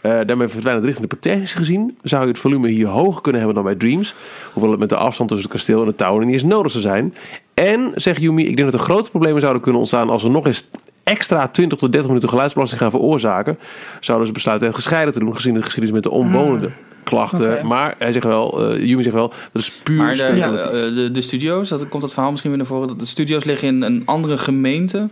[0.00, 1.98] Eh, daarmee verdwijnt het richting de technisch gezien.
[2.02, 4.14] Zou je het volume hier hoger kunnen hebben dan bij Dreams.
[4.52, 6.82] Hoewel het met de afstand tussen het kasteel en de tower niet eens nodig zou
[6.82, 7.14] zijn.
[7.54, 10.46] En, zegt Yumi, ik denk dat er grote problemen zouden kunnen ontstaan als er nog
[10.46, 10.70] eens
[11.06, 13.58] extra 20 tot 30 minuten geluidsbelasting gaan veroorzaken.
[14.00, 16.74] Zouden ze besluiten het gescheiden te doen, gezien de geschiedenis met de omwonenden.
[17.04, 17.52] Klachten.
[17.52, 17.62] Oké.
[17.62, 20.70] Maar hij zegt wel, eh Yumi zegt wel, dat is puur Maar de, speculatief.
[20.70, 22.88] de, de, de studio's, dat komt dat verhaal misschien weer naar voren.
[22.88, 25.08] Dat de studio's liggen in een andere gemeente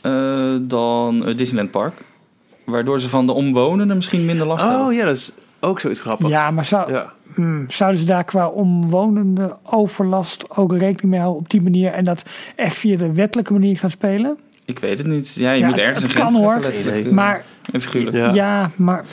[0.00, 1.92] eh, dan eh, Disneyland Park.
[2.64, 4.86] Waardoor ze van de omwonenden misschien minder last hebben.
[4.86, 6.30] Oh ja, dat is ook zoiets grappigs.
[6.30, 7.12] ja, maar zou, Ja.
[7.34, 12.04] hmm, zouden ze daar qua omwonende overlast ook rekening mee houden op die manier en
[12.04, 12.24] dat
[12.56, 14.36] echt via de wettelijke manier gaan spelen?
[14.66, 15.34] Ik weet het niet.
[15.34, 16.58] Ja, je Ja, moet ergens het een grens kan, hoor.
[16.58, 17.14] trekken, letterlijk.
[17.14, 18.16] Maar En figuurlijk.
[18.16, 18.34] Ja.
[18.34, 19.04] ja, maar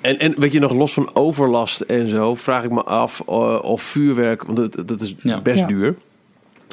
[0.00, 3.58] En, en weet je, nog los van overlast en zo, vraag ik me af eh,
[3.62, 5.40] of vuurwerk, want dat, dat is Ja.
[5.40, 5.66] best Ja.
[5.66, 5.94] duur.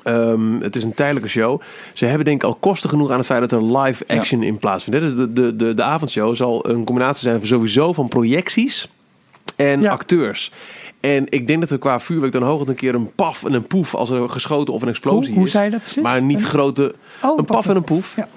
[0.03, 1.61] Ehm, het is een tijdelijke show.
[1.93, 4.57] Ze hebben denk ik al kosten genoeg aan het feit dat er live action in
[4.57, 4.99] plaatsvindt.
[5.01, 8.89] Dus de, de, de, de avondshow zal een combinatie zijn van sowieso van projecties
[9.55, 9.91] en Ja.
[9.91, 10.51] acteurs.
[11.03, 13.67] En ik denk dat we qua vuurwerk dan hooguit een keer een paf en een
[13.67, 15.51] poef als er geschoten of een explosie hoe is.
[15.51, 16.03] zei je dat precies?
[16.03, 16.95] Maar niet grote.
[17.23, 18.15] oh, Een paf en een poef.
[18.15, 18.27] Ja.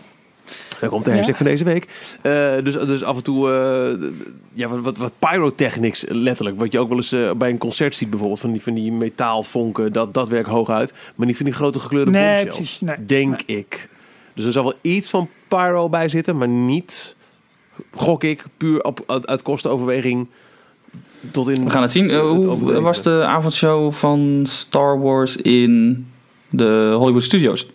[0.81, 1.37] Daar komt de hashtag Ja.
[1.37, 1.89] van deze week.
[2.23, 4.09] Eh, dus, dus af en toe, eh,
[4.53, 6.59] ja, wat, wat, wat pyrotechnics letterlijk.
[6.59, 8.41] Wat je ook wel eens eh, bij een concert ziet bijvoorbeeld.
[8.41, 10.93] Van die, van die metaalvonken, dat, dat werkt hooguit.
[11.15, 12.57] Maar niet van die grote gekleurde Nee, bombshells.
[12.57, 13.07] precies, nee.
[13.07, 13.89] Denk ik.
[14.35, 17.17] Dus er zal wel iets van pyro bij zitten, maar niet,
[17.95, 20.27] gok ik, puur op, uit, uit kostenoverweging
[21.31, 21.65] tot in...
[21.65, 22.11] We gaan het zien.
[22.11, 22.83] Eh, het hoe overdreven.
[22.83, 26.07] was de avondshow van Star Wars in
[26.51, 27.67] de Hollywood Studios?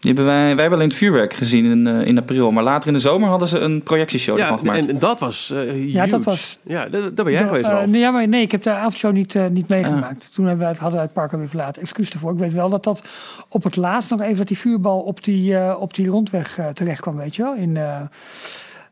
[0.00, 2.50] Die hebben wij, wij hebben alleen het vuurwerk gezien in, eh, in april.
[2.50, 4.78] Maar later in de zomer hadden ze een projectieshow Ja, ervan gemaakt.
[4.78, 7.72] en, en dat was eh Ja, dat was- Ja, daar, ben jij De- geweest, eh,
[7.74, 7.86] Ralf.
[7.86, 10.34] nee, ja, maar nee, ik heb de avondshow niet, eh, niet meegemaakt.
[10.34, 11.82] Toen hebben we het, hadden we het park alweer verlaten.
[11.82, 12.32] Excuus ervoor.
[12.32, 13.02] Ik weet wel dat dat
[13.48, 16.66] op het laatst nog even dat die vuurbal op die, eh, op die rondweg eh,
[16.66, 17.54] terecht kwam, weet je wel.
[17.54, 18.00] In, eh,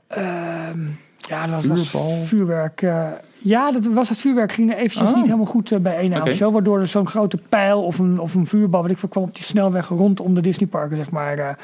[0.09, 0.79] ehm,
[1.29, 2.17] ja, dat was Vuurbal?
[2.25, 2.83] vuurwerk.
[2.83, 3.07] eh,
[3.39, 5.15] ja, dat was het vuurwerk ging er eventjes Oh.
[5.17, 6.21] niet helemaal goed eh, bij één Oké.
[6.21, 6.53] avondshow.
[6.53, 9.35] Waardoor er zo'n grote pijl of een, of een vuurbal, wat ik veel, kwam op
[9.35, 11.39] die snelweg rondom de Disneyparken, zeg maar.
[11.39, 11.55] eh,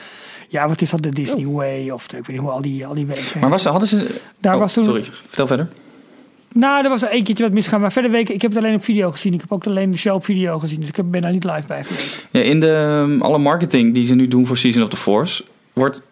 [0.48, 1.90] ja, wat is dat, de Disney Way?
[1.90, 3.40] Of de, ik weet niet hoe al die, al die wegen.
[3.40, 4.20] Maar was, hadden ze...
[4.40, 5.68] Daar Oh, was toen, Sorry, vertel verder.
[6.53, 7.81] nou, er was er één keertje wat misgaan.
[7.81, 9.33] Maar verder weken, ik heb het alleen op video gezien.
[9.35, 10.81] Ik heb ook alleen de show op video gezien.
[10.81, 12.27] Dus ik heb- ben daar niet live bij geweest.
[12.31, 12.70] Ja, in de,
[13.07, 15.44] um, alle marketing die ze nu doen voor Season of the Force...
[15.72, 16.03] wordt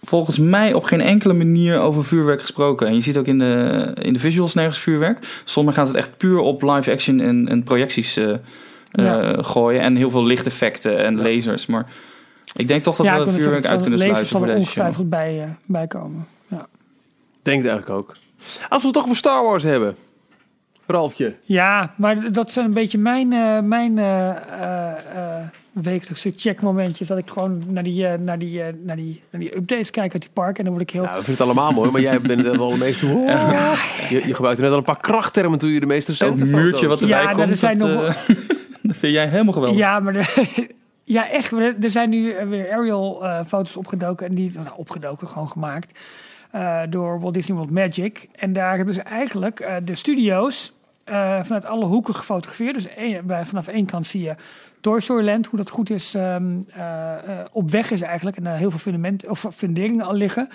[0.00, 2.86] volgens mij op geen enkele manier over vuurwerk gesproken.
[2.86, 5.42] En je ziet ook in de, in de visuals nergens vuurwerk.
[5.44, 8.34] Soms gaan ze het echt puur op live action en, en projecties eh,
[8.92, 9.22] Ja.
[9.32, 9.80] eh, gooien.
[9.80, 11.66] En heel veel lichteffecten en lasers.
[11.66, 11.86] Maar
[12.54, 14.66] ik denk toch dat ik we net vuurwerk uit kunnen sluiten voor zal er deze
[14.70, 14.84] show.
[14.84, 16.26] ongetwijfeld bij, eh, bij komen.
[16.48, 16.66] Ja.
[17.42, 18.16] Denk het eigenlijk ook.
[18.68, 19.94] Als we het toch voor Star Wars hebben.
[20.86, 21.34] Ralfje.
[21.44, 27.08] ja, maar dat zijn een beetje mijn, eh, mijn eh, eh, eh, wekelijkse checkmomentjes.
[27.08, 30.12] Dat ik gewoon naar die, eh, naar, die, eh, naar, die, naar die updates kijk
[30.12, 30.58] uit die park.
[30.58, 31.02] En dan word ik heel...
[31.02, 33.06] Nou, we vinden het allemaal mooi, maar jij bent wel de meeste...
[33.06, 36.86] Je, je gebruikte net al een paar krachttermen toen je de meest Zo'n recente muurtje
[36.86, 38.14] wat erbij Ja, nou, komt, er zijn dat, nog eh,
[38.82, 39.78] dat vind jij helemaal geweldig.
[39.78, 40.68] Ja, maar de-
[41.04, 41.52] ja, echt.
[41.52, 44.26] Er zijn nu weer aerial eh, foto's opgedoken.
[44.26, 45.98] En die, nou, opgedoken, gewoon gemaakt.
[46.50, 48.28] eh, door Walt Disney World Magic.
[48.34, 50.72] En daar hebben ze eigenlijk eh, de studio's
[51.04, 52.74] eh, vanuit alle hoeken gefotografeerd.
[52.74, 54.34] Dus één- bij, vanaf één kant zie je
[54.82, 58.36] Land, hoe dat goed is, ehm, eh, eh, op weg is eigenlijk.
[58.36, 60.48] En daar heel veel fundament, of funderingen al liggen.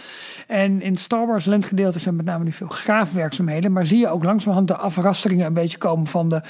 [0.48, 3.72] En in Star Wars Land gedeelte zijn met name nu veel graafwerkzaamheden.
[3.72, 6.42] Maar zie je ook langzamerhand de afrasteringen een beetje komen van de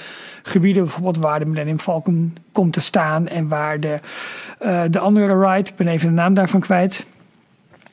[0.42, 0.82] gebieden.
[0.82, 3.28] Bijvoorbeeld waar de Millennium Falcon komt te staan.
[3.28, 4.00] En waar de,
[4.58, 7.06] eh, de andere ride, ik ben even de naam daarvan kwijt.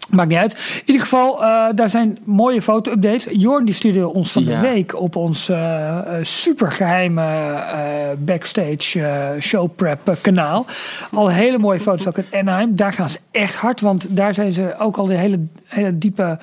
[0.10, 0.54] Maakt niet uit.
[0.54, 3.28] In ieder geval, eh, daar zijn mooie foto-updates.
[3.32, 4.62] Jorn die stuurde ons van Ja.
[4.62, 7.80] de week op ons eh, supergeheime eh,
[8.18, 10.66] backstage show prep kanaal.
[11.12, 12.76] Al hele mooie foto's ook in Anaheim.
[12.76, 16.39] Daar gaan ze echt hard, want daar zijn ze ook al de hele, hele diepe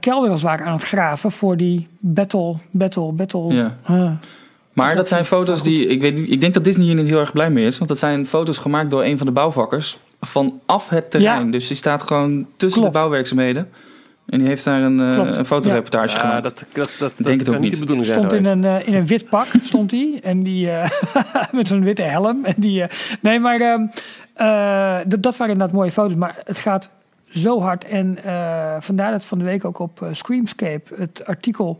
[0.00, 3.54] kelder als ware aan het graven voor die battle, battle, battle.
[3.54, 4.18] Ja.
[4.72, 5.86] Maar Dat zijn foto's die.
[5.86, 7.76] Ik, weet, ik denk dat Disney hier niet heel erg blij mee is.
[7.76, 9.98] Want dat zijn foto's gemaakt door een van de bouwvakkers.
[10.20, 11.44] Vanaf het terrein.
[11.44, 11.50] Ja.
[11.52, 12.94] Dus die staat gewoon tussen Klopt.
[12.94, 13.68] de bouwwerkzaamheden.
[14.26, 16.42] En die heeft daar een, eh, een fotoreportage Ja, gemaakt.
[16.42, 17.72] dat, dat, dat, denk het ook niet niet.
[17.72, 20.20] de bedoeling Stond in een, eh, in een wit pak, stond hij.
[20.22, 20.90] En die, eh,
[21.52, 22.44] met zo'n witte helm.
[22.44, 22.88] En die, eh,
[23.20, 23.86] nee, maar ehm,
[24.34, 26.16] eh, dat, dat waren inderdaad mooie foto's.
[26.16, 26.90] Maar het gaat
[27.30, 27.84] zo hard.
[27.84, 31.78] En eh, vandaar dat van de week ook op Screamscape het artikel...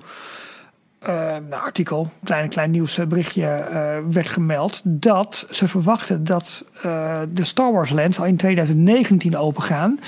[1.01, 1.15] eh,
[1.49, 4.81] nou, artikel, klein, klein nieuwsberichtje eh, werd gemeld.
[4.85, 9.99] Dat ze verwachten dat eh, de Star Wars Lands al in 2019 opengaan.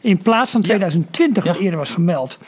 [0.00, 1.60] In plaats van 2020, wat Ja.
[1.62, 2.38] eerder was gemeld.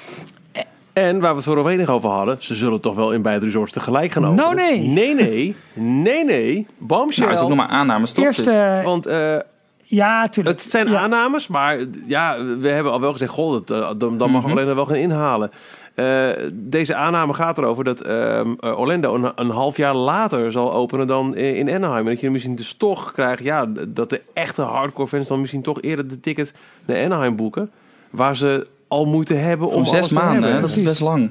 [0.92, 3.72] En waar we het voor overheen over hadden, ze zullen toch wel in beide resorts
[3.72, 4.44] tegelijk gaan openen.
[4.44, 4.78] Nou, nee.
[4.80, 5.56] Nee, nee.
[5.74, 6.66] Nee, nee.
[6.78, 7.24] Bombshell.
[7.24, 8.36] nou, is ook nog maar aannames, toch?
[8.84, 9.36] Want eh,
[9.84, 10.60] ja, tuurlijk.
[10.60, 10.98] het zijn Ja.
[11.00, 14.50] aannames, maar ja, we hebben al wel gezegd, goh, dat, dan, dan mag Mhm.
[14.50, 15.50] Orlando wel gaan inhalen.
[15.94, 20.72] Eh, deze aanname gaat erover dat ehm, eh, Orlando een, een half jaar later zal
[20.72, 22.04] openen dan in, in Anaheim.
[22.06, 25.62] En dat je misschien dus toch krijgt, ja, dat de echte hardcore fans dan misschien
[25.62, 26.52] toch eerder de ticket
[26.86, 27.70] naar Anaheim boeken.
[28.10, 30.60] Waar ze al moeite hebben om Om zes alles te maanden, hè?
[30.60, 31.30] dat is best lang.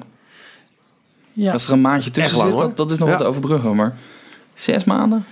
[1.32, 1.52] Ja.
[1.52, 2.68] Als er een maandje tussen lang, zit, hoor.
[2.68, 3.14] dat, dat is nog Ja.
[3.14, 3.76] wat te overbruggen.
[3.76, 3.96] Maar
[4.54, 5.24] zes maanden?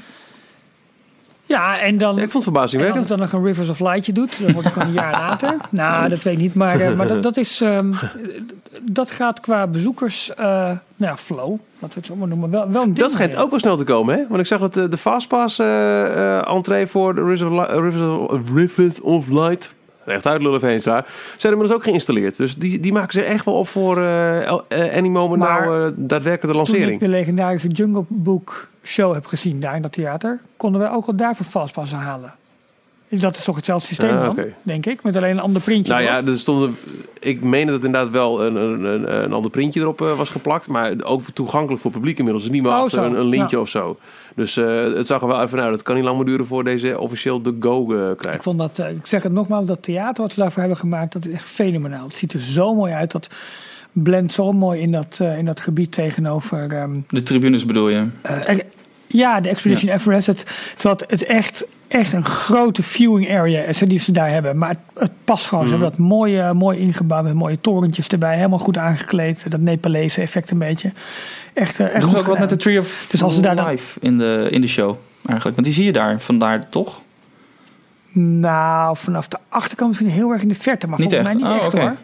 [1.48, 2.16] Ja, en dan.
[2.16, 2.98] Ja, ik vond het en als verbazingwekkend.
[2.98, 5.54] het dan nog een Rivers of Lightje doet, dan wordt het gewoon een jaar later.
[5.70, 6.54] Nou, dat weet ik niet.
[6.54, 7.60] Maar, eh, maar dat, dat is.
[7.60, 7.92] ehm,
[8.82, 10.34] dat gaat qua bezoekers.
[10.34, 10.78] eh nou
[11.12, 11.50] ja, flow.
[11.50, 12.50] Laten we het zo maar noemen.
[12.50, 14.24] Wel, wel een ding Dat schijnt ook wel snel te komen, hè?
[14.28, 17.80] Want ik zag dat de, de Fastpass eh eh entree voor de Rivers of, Li-
[17.80, 19.74] Rivers of- Rivers of Light...
[20.10, 21.04] Echt uitlullen Veenstra.
[21.36, 22.36] Zijn inmiddels ook geïnstalleerd.
[22.36, 25.86] Dus die, die maken zich echt wel op voor eh eh, any moment Maar nou
[25.86, 27.00] eh, daadwerkelijk de Toen ik lancering.
[27.00, 31.16] de legendarische Jungle Book show heb gezien daar in dat theater, konden wij ook al
[31.16, 32.34] daarvoor vastpassen halen.
[33.10, 35.02] Dat is toch hetzelfde systeem Ah, dan, denk ik.
[35.02, 35.92] Met alleen een ander printje.
[35.92, 36.26] Nou erop.
[36.26, 36.76] ja, er stonden,
[37.20, 40.66] ik meen dat inderdaad wel een, een, een, een ander printje erop eh, was geplakt.
[40.66, 42.44] Maar ook toegankelijk voor publiek inmiddels.
[42.44, 43.62] Dus niet meer Oh, achter een, een lintje Ja.
[43.62, 43.98] of zo.
[44.34, 46.46] Dus eh, het zag er wel uit van, nou, dat kan niet lang meer duren
[46.46, 48.42] voor deze officieel de go Ik krijgt.
[48.42, 51.32] vond dat, ik zeg het nogmaals, dat theater wat ze daarvoor hebben gemaakt, dat is
[51.32, 52.04] echt fenomenaal.
[52.06, 53.12] Het ziet er zo mooi uit.
[53.12, 53.28] Dat
[53.92, 56.72] blendt zo mooi in dat, in dat gebied tegenover.
[56.72, 58.06] ehm, De tribunes bedoel je?
[59.08, 60.26] Ja, de Expedition Everest.
[60.26, 64.58] Het, terwijl het, het echt echt een grote viewing area is die ze daar hebben.
[64.58, 65.66] Maar het, het past gewoon.
[65.66, 65.80] Ze Mhm.
[65.82, 68.36] hebben dat mooi, eh, mooi ingebouwd met mooie torentjes erbij.
[68.36, 69.50] Helemaal goed aangekleed.
[69.50, 70.92] Dat Nepalese effect een beetje.
[71.54, 72.56] Echt, eh, echt ook wat met de.
[72.56, 75.54] Tree of Dus als ze daar dan- Life in de, in de show eigenlijk?
[75.56, 77.00] Want die zie je daar, vandaar toch?
[78.12, 80.86] Nou, vanaf de achterkant misschien heel erg in de verte.
[80.86, 81.40] Maar Niet volgens echt?
[81.40, 81.96] mij niet Oh, echt hoor.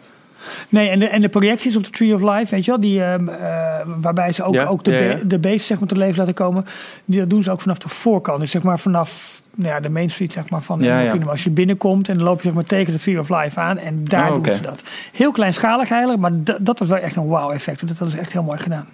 [0.69, 3.03] Nee, en de, en de projecties op de Tree of Life, weet je wel, die,
[3.03, 6.33] ehm, eh, waarbij ze ook, Ja, ook de, ja, de zeg maar, tot leven laten
[6.33, 6.65] komen,
[7.05, 8.39] die, dat doen ze ook vanaf de voorkant.
[8.39, 11.17] Dus zeg maar vanaf nou ja, de Main Street zeg maar, van Ja.
[11.27, 13.77] Als je binnenkomt en dan loop je zeg maar, tegen de Tree of Life aan
[13.77, 14.81] en daar Oh, doen ze dat.
[15.11, 17.87] Heel kleinschalig eigenlijk, maar dat, dat was wel echt een wow effect.
[17.87, 18.87] Dat, dat is echt heel mooi gedaan.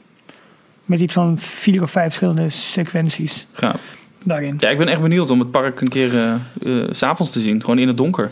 [0.86, 3.82] Met iets van vier of vijf verschillende sequenties Gaaf.
[4.26, 4.56] daarin.
[4.58, 6.34] Ja, ik ben echt benieuwd om het park een keer eh,
[6.84, 7.60] eh, s s'avonds te zien.
[7.62, 8.32] Gewoon in het donker.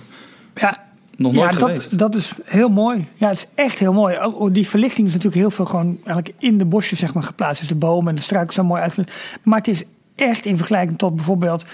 [0.55, 0.83] Ja,
[1.19, 1.89] Nog nooit ja, geweest.
[1.89, 3.07] dat, dat is heel mooi.
[3.15, 4.17] Ja, het is echt heel mooi.
[4.51, 7.59] Die verlichting is natuurlijk heel veel gewoon eigenlijk in de bosjes zeg maar, geplaatst.
[7.59, 9.13] Dus de bomen en de struiken zijn mooi uitgelegd.
[9.43, 9.83] Maar het is
[10.15, 11.65] echt in vergelijking tot bijvoorbeeld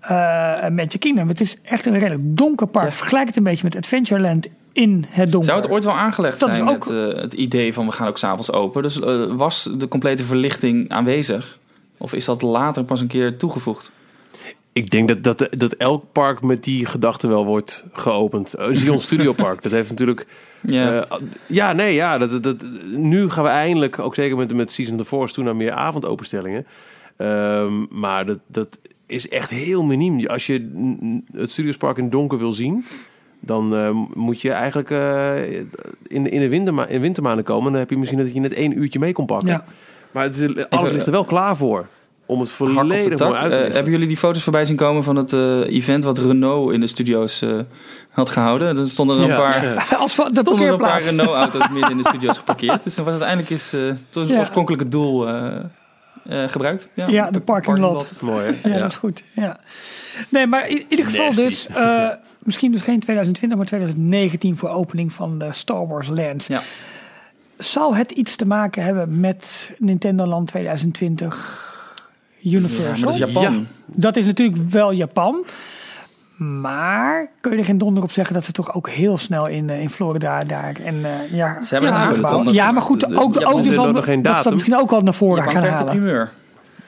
[0.00, 1.28] eh Magic Kingdom.
[1.28, 2.88] Het is echt een redelijk donker park.
[2.88, 2.92] Ja.
[2.94, 5.50] Vergelijk het een beetje met Adventureland in het donker.
[5.50, 8.08] Zou het ooit wel aangelegd Dat zijn, ook- het, eh, het idee van we gaan
[8.08, 8.82] ook s'avonds open?
[8.82, 11.58] Dus eh, was de complete verlichting aanwezig?
[11.98, 13.92] Of is dat later pas een keer toegevoegd?
[14.78, 18.54] Ik denk dat, dat, dat elk park met die gedachte wel wordt geopend.
[18.58, 20.26] Uh, Zion Studio Park, dat heeft natuurlijk...
[20.60, 21.04] Ja.
[21.04, 22.18] eh, ja, nee, ja.
[22.18, 25.44] Dat, dat, nu gaan we eindelijk, ook zeker met, met Season of the Force, toe
[25.44, 26.66] naar meer avondopenstellingen.
[27.16, 30.26] Ehm, maar dat, dat is echt heel miniem.
[30.26, 30.70] Als je
[31.32, 32.84] het Studiospark in donker wil zien...
[33.40, 35.52] dan eh, moet je eigenlijk eh,
[36.06, 37.72] in, in, de winterma in wintermaanden komen.
[37.72, 39.48] Dan heb je misschien dat je net één uurtje mee kon pakken.
[39.48, 39.64] Ja.
[40.10, 41.86] Maar het is, alles ligt er wel klaar voor.
[42.28, 43.72] Om het volledig mooi uit te Eh, leggen.
[43.72, 46.86] hebben jullie die foto's voorbij zien komen van het eh, event wat Renault in de
[46.86, 47.58] studio's eh,
[48.10, 48.78] had gehouden?
[48.78, 49.74] Er stonden er een Ja, paar, ja.
[49.96, 51.02] Als de stonden er een paar.
[51.02, 52.82] Renault-auto's midden in de studio's geparkeerd.
[52.84, 54.38] Dus dan was het eindelijk eens eh tot het Ja.
[54.38, 55.56] oorspronkelijke doel eh,
[56.28, 56.88] eh, gebruikt.
[56.94, 58.20] Ja, de parking lot.
[58.20, 58.68] Mooi, hè?
[58.68, 59.22] Ja, dat is goed.
[59.32, 59.56] Ja.
[60.28, 61.42] Nee, maar in ieder geval Nasty.
[61.42, 61.66] dus...
[61.66, 66.44] eh, misschien dus geen 2020, maar 2019 voor opening van de Star Wars Land.
[66.46, 66.62] Ja.
[67.58, 71.67] Zal het iets te maken hebben met Nintendo Land 2020 Ja,
[72.42, 72.86] Universal?
[72.90, 73.42] maar dat is Japan.
[73.42, 73.60] Ja.
[73.86, 75.44] Dat is natuurlijk wel Japan.
[76.36, 79.70] Maar kun je er geen donder op zeggen dat ze toch ook heel snel in,
[79.70, 82.12] eh, in Florida daar en eh, ja, Ze hebben ja,
[82.44, 84.36] het- ja, maar goed, de- de- ook, ook dus al, nog geen dat ze dat
[84.36, 84.52] datum.
[84.52, 86.02] misschien ook al naar voren Japan gaan krijgt de halen.
[86.02, 86.30] primeur.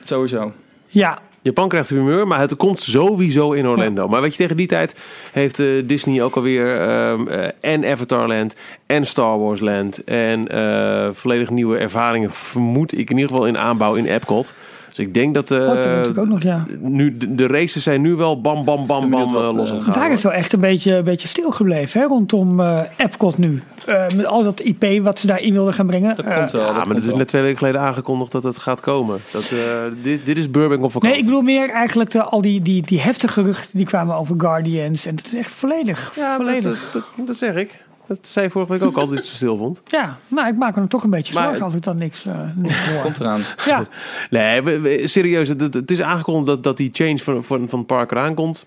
[0.03, 0.53] Sowieso.
[0.87, 4.09] Ja, Japan krijgt de humeur, maar het komt sowieso in Orlando.
[4.09, 4.95] Maar weet je, tegen die tijd
[5.33, 8.55] heeft eh, Disney ook alweer ehm eh, en Avatarland
[8.87, 13.59] en Star Wars Land en eh, volledig nieuwe ervaringen, vermoed ik in ieder geval in
[13.59, 14.55] aanbouw in Epcot.
[14.91, 16.67] Dus ik denk dat eh, oh, dat natuurlijk ook nog, ja.
[16.81, 19.75] nu, de, de races zijn nu wel bam, bam, bam, bam wat, eh, los eh,
[19.75, 19.93] het gaan.
[19.93, 23.63] Daar is wel echt een beetje, een beetje stil gebleven hè, rondom eh Epcot nu.
[23.87, 26.17] Eh, met al dat IP wat ze daarin wilden gaan brengen.
[26.17, 26.61] Dat komt wel.
[26.61, 27.19] Ja, dat maar dat is wel.
[27.19, 29.21] net twee weken geleden aangekondigd dat het gaat komen.
[29.33, 29.59] Dat, eh,
[30.03, 31.11] dit, dit is Burbank op vakantie.
[31.11, 34.35] nee, ik bedoel meer eigenlijk de, al die, die, die heftige geruchten die kwamen over
[34.39, 35.07] Guardians.
[35.07, 36.91] En het is echt volledig, ja, dat, volledig.
[36.93, 37.81] dat, dat zeg ik.
[38.11, 39.81] Dat zei je vorige week ook al dat je het zo stil vond.
[39.85, 42.27] Ja, nou, ik maak me er toch een beetje Maar- zorgen als ik dan niks,
[42.27, 43.03] eh niks hoor.
[43.03, 43.41] Komt eraan.
[43.67, 43.87] Ja,
[44.31, 45.49] Nee, we- we- serieus.
[45.49, 48.67] Het, het- is aangekondigd dat, dat die change van, van, van het park eraan komt.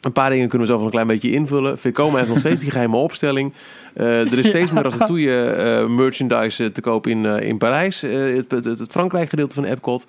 [0.00, 1.78] Een paar dingen kunnen we zelf nog een klein beetje invullen.
[1.78, 3.52] Vekoma heeft nog steeds die geheime opstelling.
[3.94, 8.02] Eh, er is steeds meer ratatouille eh merchandise te koop in, in Parijs.
[8.02, 10.06] Eh, het, het, het Frankrijk gedeelte van Epcot.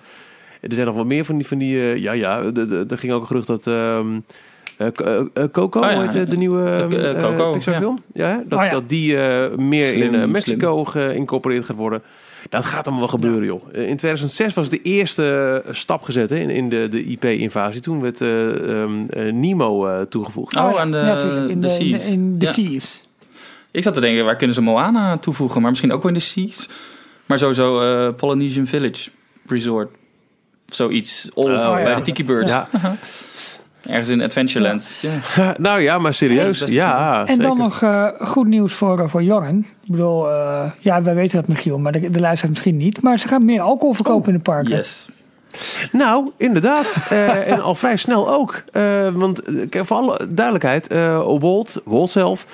[0.60, 1.46] Er zijn nog wat meer van die...
[1.46, 2.50] Van die ja, ja.
[2.50, 3.66] de- de- Er ging ook een gerucht dat...
[3.66, 4.20] ehm, eh, eh, eh,
[5.52, 7.80] Coco, Oh ja, hoe heet, eh, de nieuwe eh, eh, Coco, Pixar ja.
[7.80, 7.98] film?
[8.14, 8.70] Ja, dat, Oh ja.
[8.70, 10.26] dat die eh, meer Slim, in eh.
[10.26, 12.02] Mexico geïncorporeerd gaat worden.
[12.48, 13.62] Dat gaat allemaal wel gebeuren, joh.
[13.72, 17.80] Eh, In 2006 was de eerste eh, stap gezet hè, in, in de, de IP-invasie.
[17.80, 20.56] Toen werd eh, ehm, eh, Nemo eh, toegevoegd.
[20.56, 22.10] Oh, ja, aan de- in de de, in de, seas.
[22.10, 22.52] in de Ja.
[22.52, 23.02] seas.
[23.70, 25.60] Ik zat te denken, waar kunnen ze Moana toevoegen?
[25.60, 26.68] Maar misschien ook wel in de Seas.
[27.26, 29.10] Maar sowieso eh, Polynesian Village
[29.46, 29.90] Resort.
[30.66, 31.28] Zoiets.
[31.34, 31.94] Of Oh, bij ja.
[31.94, 32.50] de Tiki Birds.
[32.50, 32.68] Ja.
[33.86, 34.92] Ergens in Adventureland.
[35.00, 35.54] Ja.
[35.58, 36.64] nou ja, maar serieus.
[36.66, 37.42] Ja, En zeker.
[37.42, 39.66] dan nog eh, goed nieuws voor, eh, voor Jorren.
[39.84, 43.02] Ik bedoel, eh, ja, wij weten dat Michiel, maar de, de luisteraar misschien niet.
[43.02, 44.76] Maar ze gaan meer alcohol verkopen in de parken.
[44.76, 45.06] Yes.
[45.92, 46.96] Nou, inderdaad.
[47.08, 48.62] Eh, en al vrij snel ook.
[48.72, 52.46] Eh, want kijk, voor alle duidelijkheid, eh, Walt, Walt zelf,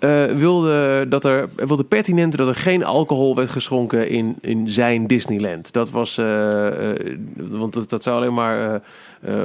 [0.00, 5.06] eh, wilde, dat er, wilde pertinent dat er geen alcohol werd geschonken in, in zijn
[5.06, 5.72] Disneyland.
[5.72, 8.80] Dat was, eh, eh, want dat, dat zou alleen maar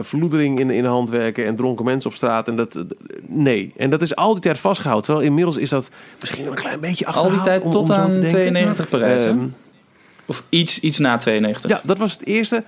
[0.02, 2.48] verloedering in, in de hand werken en dronken mensen op straat.
[2.48, 2.84] En dat,
[3.28, 3.74] nee.
[3.78, 5.06] En dat is al die tijd vastgehouden.
[5.06, 7.44] Terwijl inmiddels is dat misschien wel een klein beetje Al achterhaald.
[7.44, 8.30] die tijd om- tot om aan te denken.
[8.40, 9.26] 92 Parijs.
[9.26, 9.46] Ehm,
[10.28, 11.70] Of iets, iets na 92.
[11.72, 12.64] ja, dat was het eerste.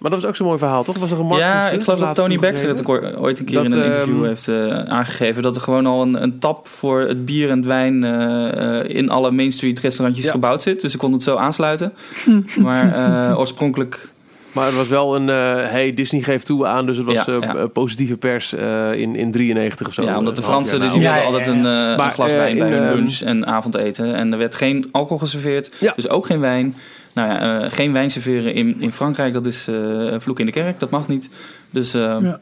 [0.00, 0.98] Maar dat was ook zo'n mooi verhaal, toch?
[0.98, 2.86] Dat was een Ja, ik geloof dat Tony Baxter het
[3.18, 5.42] ooit een keer Dat, in een interview ehm, heeft eh, aangegeven.
[5.42, 8.96] Dat er gewoon al een, een tap voor het bier en het wijn eh, eh,
[8.96, 10.30] in alle Main Street restaurantjes Ja.
[10.30, 10.80] gebouwd zit.
[10.80, 11.92] Dus ze konden het zo aansluiten.
[12.62, 12.94] maar
[13.30, 14.08] eh, oorspronkelijk
[14.52, 15.36] Maar het was wel een, eh,
[15.70, 17.66] hey, Disney geeft toe aan, dus het was Ja, ja.
[17.66, 20.02] positieve pers eh, in, in 93 of zo.
[20.02, 22.68] Ja, omdat de Fransen, dus die ja, altijd een, eh, Maar, een glas wijn bij
[22.70, 24.14] hun ehm, lunch en avondeten.
[24.14, 25.92] En er werd geen alcohol geserveerd, Ja.
[25.96, 26.74] dus ook geen wijn.
[27.14, 30.46] Nou ja, eh, geen wijn serveren in, in Frankrijk, dat is eh, een vloek in
[30.46, 31.28] de kerk, dat mag niet.
[31.70, 32.40] Dus eh, Ja.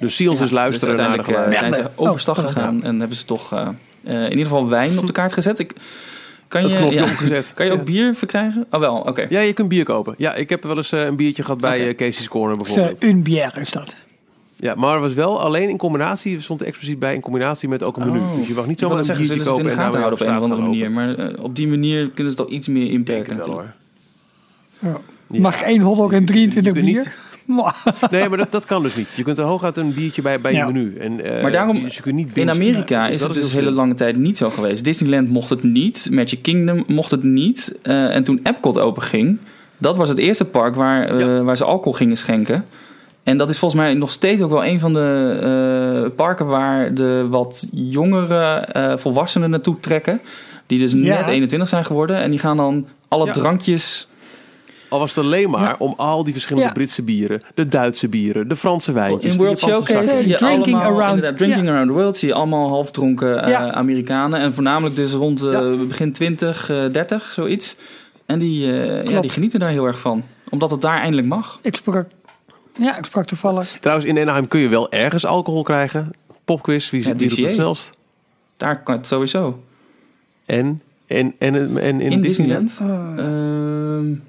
[0.00, 1.80] Dus zie ons ja, eens luisteren dus naar de uiteindelijk geluiden.
[1.80, 3.68] zijn ze overstag Oh, gegaan en hebben ze toch eh,
[4.04, 5.58] eh, in ieder geval wijn op de kaart gezet.
[5.58, 5.72] Ik,
[6.48, 7.52] kan, je, ja, opgezet.
[7.54, 7.84] kan je ook Ja.
[7.84, 8.66] bier verkrijgen?
[8.70, 9.26] Oh wel, oké.
[9.28, 10.14] Ja, je kunt bier kopen.
[10.16, 13.02] Ja, ik heb wel eens een biertje gehad bij eh, Casey's Corner Dus, bijvoorbeeld.
[13.02, 13.96] une bière is dat.
[14.56, 17.68] Ja, maar het was wel alleen in combinatie, er stond er expliciet bij, in combinatie
[17.68, 18.18] met ook een menu.
[18.18, 18.36] Oh.
[18.36, 20.10] Dus je mag niet zomaar een zeggen, biertje zullen ze het in kopen de en
[20.10, 21.26] gaten nou houden op een of andere manier.
[21.30, 22.98] Maar op die manier kunnen ze het al iets meer lopen.
[23.00, 23.76] Ik denk inperken het wel natuurlijk.
[23.77, 23.77] hoor.
[24.78, 24.96] Ja.
[25.30, 25.40] Ja.
[25.40, 27.14] Mag één hotdog en 23 Je kunt bier?
[28.10, 29.08] Nee, maar dat, dat kan dus niet.
[29.14, 30.66] Je kunt er hooguit een biertje bij, bij Ja.
[30.66, 30.96] je menu.
[30.96, 32.50] En, eh, Maar daarom- dus je kunt niet In.
[32.50, 34.84] Amerika Dus is dat het dus heel hele lange tijd niet zo geweest.
[34.84, 36.08] Disneyland mocht het niet.
[36.10, 37.74] Magic Kingdom mocht het niet.
[37.82, 39.38] Eh, en toen Epcot open ging,
[39.78, 41.42] dat was het eerste park waar, eh, Ja.
[41.42, 42.64] waar ze alcohol gingen schenken.
[43.22, 45.38] En dat is volgens mij nog steeds ook wel een van de
[46.06, 50.20] eh, parken waar de wat jongere eh, volwassenen naartoe trekken.
[50.66, 50.98] Die dus Ja.
[50.98, 52.16] net 21 zijn geworden.
[52.16, 53.32] En die gaan dan alle Ja.
[53.32, 54.08] drankjes.
[54.88, 55.74] Al was het alleen maar Ja.
[55.78, 56.74] om al die verschillende Ja.
[56.74, 60.76] Britse bieren, de Duitse bieren, de Franse wijntjes, In de World Showcase zie je Drinking
[60.76, 63.72] allemaal, around- inderdaad, drinking around the world zie je allemaal halfdronken eh, Ja.
[63.72, 64.40] Amerikanen.
[64.40, 67.76] En voornamelijk dus rond eh, begin 20, eh 30, zoiets.
[68.26, 70.22] En die, eh, ja, die genieten daar heel erg van.
[70.50, 71.58] Omdat het daar eindelijk mag.
[71.62, 72.06] Ik sprak,
[72.78, 73.66] ja, ik sprak toevallig.
[73.80, 76.10] Trouwens, in Anaheim kun je wel ergens alcohol krijgen.
[76.44, 77.92] Popquiz, wie, Ja, wie doet het snelst?
[78.56, 79.62] Daar kan het sowieso.
[80.46, 82.68] En, en, en, en, en in, In Disneyland?
[82.68, 84.20] Disneyland.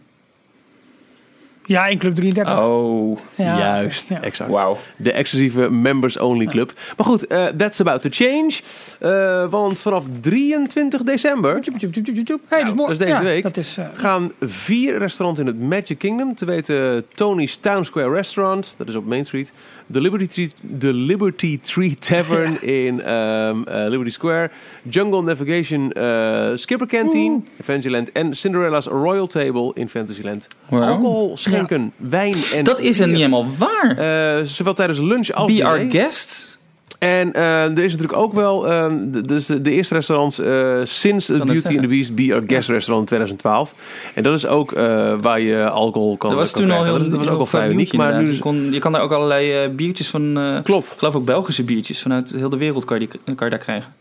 [1.69, 2.57] Ja, in Club 33.
[2.59, 4.21] oh, Ja, Juist, ja.
[4.21, 4.51] exact.
[4.51, 4.77] wauw.
[4.97, 6.73] De exclusieve members-only club.
[6.97, 8.51] Maar goed, eh, that's about to change.
[8.99, 11.51] Eh, want vanaf 23 december.
[11.53, 12.75] Hey, dat is Nou, mooi.
[12.75, 13.43] dat is deze Ja, week.
[13.43, 16.35] Dat is, eh, gaan vier restaurants in het Magic Kingdom.
[16.35, 19.51] Te weten Tony's Town Square Restaurant, dat is op Main Street.
[19.91, 24.49] De Liberty Tree, de Liberty Tree Tavern in eh, Liberty Square.
[24.89, 28.11] Jungle Navigation eh, Skipper Canteen, Fantasyland.
[28.11, 30.47] En Cinderella's Royal Table in Fantasyland.
[30.69, 33.97] Alcohol, schenken, wijn en Dat is er niet helemaal waar.
[33.97, 35.91] Eh, zowel tijdens lunch als Be our diner.
[35.91, 36.58] guest.
[36.99, 41.27] En eh, er is natuurlijk ook wel, ehm, de, dus de, eerste restaurants eh, sinds
[41.27, 43.75] net Beauty and the Beast Be Our Guest Restaurant in 202012.
[44.15, 46.97] En dat is ook eh, waar je alcohol kan Dat was kan toen al heel
[46.97, 47.93] dat, dat was ook al vrij uniek.
[47.93, 50.37] Maar nu is, je, kon, je kan daar ook allerlei eh, biertjes van...
[50.37, 50.91] eh, klopt.
[50.91, 52.01] ik geloof ook Belgische biertjes.
[52.01, 53.93] Vanuit heel de wereld kan je, die, kan je daar krijgen.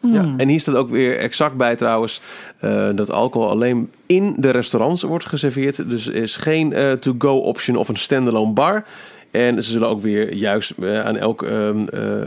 [0.00, 0.22] Ja.
[0.22, 0.40] hmm.
[0.40, 2.20] En hier staat ook weer exact bij trouwens
[2.58, 5.90] eh, dat alcohol alleen in de restaurants wordt geserveerd.
[5.90, 8.84] Dus er is geen eh, to-go option of een standalone bar.
[9.30, 12.26] En ze zullen ook weer juist eh, aan elk ehm, eh, eh,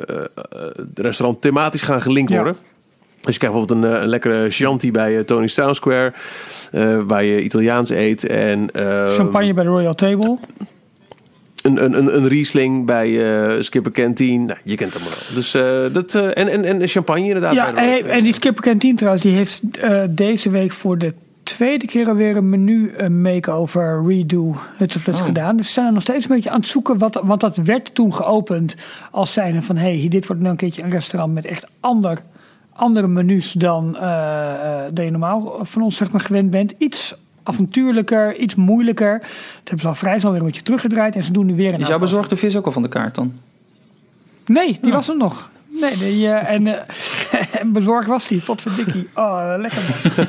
[0.96, 2.36] restaurant thematisch gaan gelinkt Ja.
[2.36, 2.56] worden.
[3.22, 6.14] Dus je krijgt bijvoorbeeld een, een lekkere Chianti bij eh, Tony's Town Square.
[7.08, 8.26] waar je Italiaans eet.
[8.28, 10.38] En ehm, Champagne bij de Royal Table.
[11.64, 14.46] een, een, een, een Riesling bij Skipper Canteen.
[14.46, 15.36] Nou, je kent hem wel.
[15.36, 15.52] Dus,
[15.94, 17.54] dat, en, en, en champagne inderdaad.
[17.54, 19.62] Ja, en, en die Skipper Canteen trouwens, die heeft
[20.10, 25.26] deze week voor de tweede keer alweer een menu eh, makeover redo het fluts Oh.
[25.26, 25.56] gedaan.
[25.56, 27.96] Dus ze zijn er nog steeds een beetje aan het zoeken, wat, want dat werd
[27.96, 28.76] toen geopend
[29.12, 32.18] als zijnde van, hé, hey, dit wordt nou een keertje een restaurant met echt ander,
[32.74, 33.92] andere menus dan
[34.94, 36.74] dat je normaal van ons zeg maar gewend bent.
[36.78, 39.20] Iets avontuurlijker, iets moeilijker.
[39.20, 39.30] Dat
[39.64, 41.80] hebben ze al vrij snel weer een beetje teruggedraaid en ze doen nu weer een
[41.80, 43.34] Is jouw bezorgde vis ook al van de kaart dan?
[44.46, 45.50] Nee, die was er nog.
[45.80, 46.82] Nee, eh, en, eh,
[47.62, 48.42] en bezorgd was die.
[48.42, 49.10] Potverdikkie.
[49.16, 50.26] Oh, lekker man.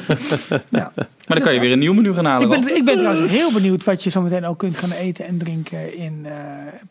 [0.80, 0.92] ja.
[0.96, 2.52] Maar dan kan je weer een nieuw menu gaan halen.
[2.52, 5.24] Ik ben, ik ben trouwens heel benieuwd wat je zo meteen ook kunt gaan eten
[5.26, 6.32] en drinken in eh,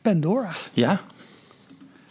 [0.01, 0.49] Pandora.
[0.73, 0.99] Ja,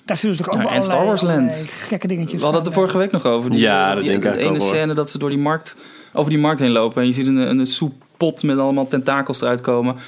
[0.05, 1.67] Daar zullen ze toch ook Ja, en Star Wars Land.
[1.71, 3.51] gekke dingetjes we hadden het er gaan, vorige week nog over.
[3.51, 5.77] Die, Ja, dat die, denk ik die ene scène dat ze door die markt,
[6.13, 7.01] over die markt heen lopen.
[7.03, 9.95] En je ziet een, een soeppot met allemaal tentakels eruit komen.
[9.97, 10.03] eh,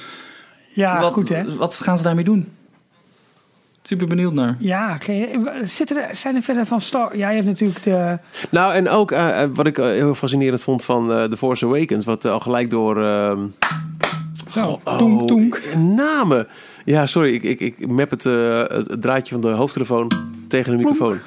[0.73, 1.55] Ja, wat, goed hè.
[1.55, 2.51] Wat gaan ze daarmee doen?
[3.85, 4.55] Super benieuwd naar.
[4.59, 7.17] Ja, geen, zitten er, zijn er verder van Star...
[7.17, 8.17] Ja, je hebt natuurlijk de...
[8.49, 11.65] Nou, en ook eh, eh, wat ik eh, heel fascinerend vond van eh The Force
[11.65, 12.05] Awakens.
[12.05, 13.03] Wat al gelijk door...
[13.03, 13.39] ehm,
[14.49, 15.59] Zo, oh, toenk, toenk.
[15.75, 16.47] Namen.
[16.85, 17.33] Ja, sorry.
[17.33, 20.11] Ik, ik, ik map het, eh, het, draadje van de hoofdtelefoon
[20.47, 21.19] tegen de microfoon.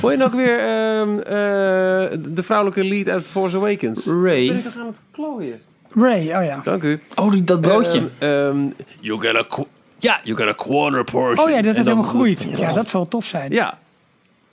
[0.00, 4.04] Hoor je nou ook weer ehm, eh, de vrouwelijke lead uit The Force Awakens?
[4.04, 4.44] Ben Ray.
[4.46, 5.60] ik toch aan het klooien?
[5.94, 6.60] Ray, oh ja.
[6.62, 7.00] Dank u.
[7.14, 8.08] Oh, die- dat broodje.
[8.18, 8.68] Ehm, ehm,
[9.00, 9.64] you get a...
[10.00, 11.46] Ja, you get a quarter portion.
[11.46, 12.46] Oh ja, dat het helemaal groeit.
[12.58, 13.52] Ja, dat zal tof zijn.
[13.52, 13.78] Ja.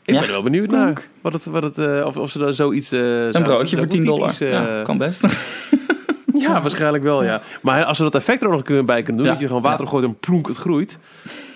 [0.06, 0.20] Ik Ja.
[0.20, 1.08] ben er wel benieuwd naar.
[1.22, 2.92] Wat het, wat het, eh, of, of ze daar zoiets...
[2.92, 4.30] eh, een zouden- broodje dat voor is 10 ook dollar.
[4.32, 5.26] typisch, eh, ja, kan best.
[6.38, 7.42] Ja, waarschijnlijk wel, ja.
[7.62, 9.32] Maar als ze dat effect er ook nog kunnen bij kunnen doen, Ja.
[9.32, 9.90] dat je gewoon water Ja.
[9.92, 10.98] gooit en plonk het groeit.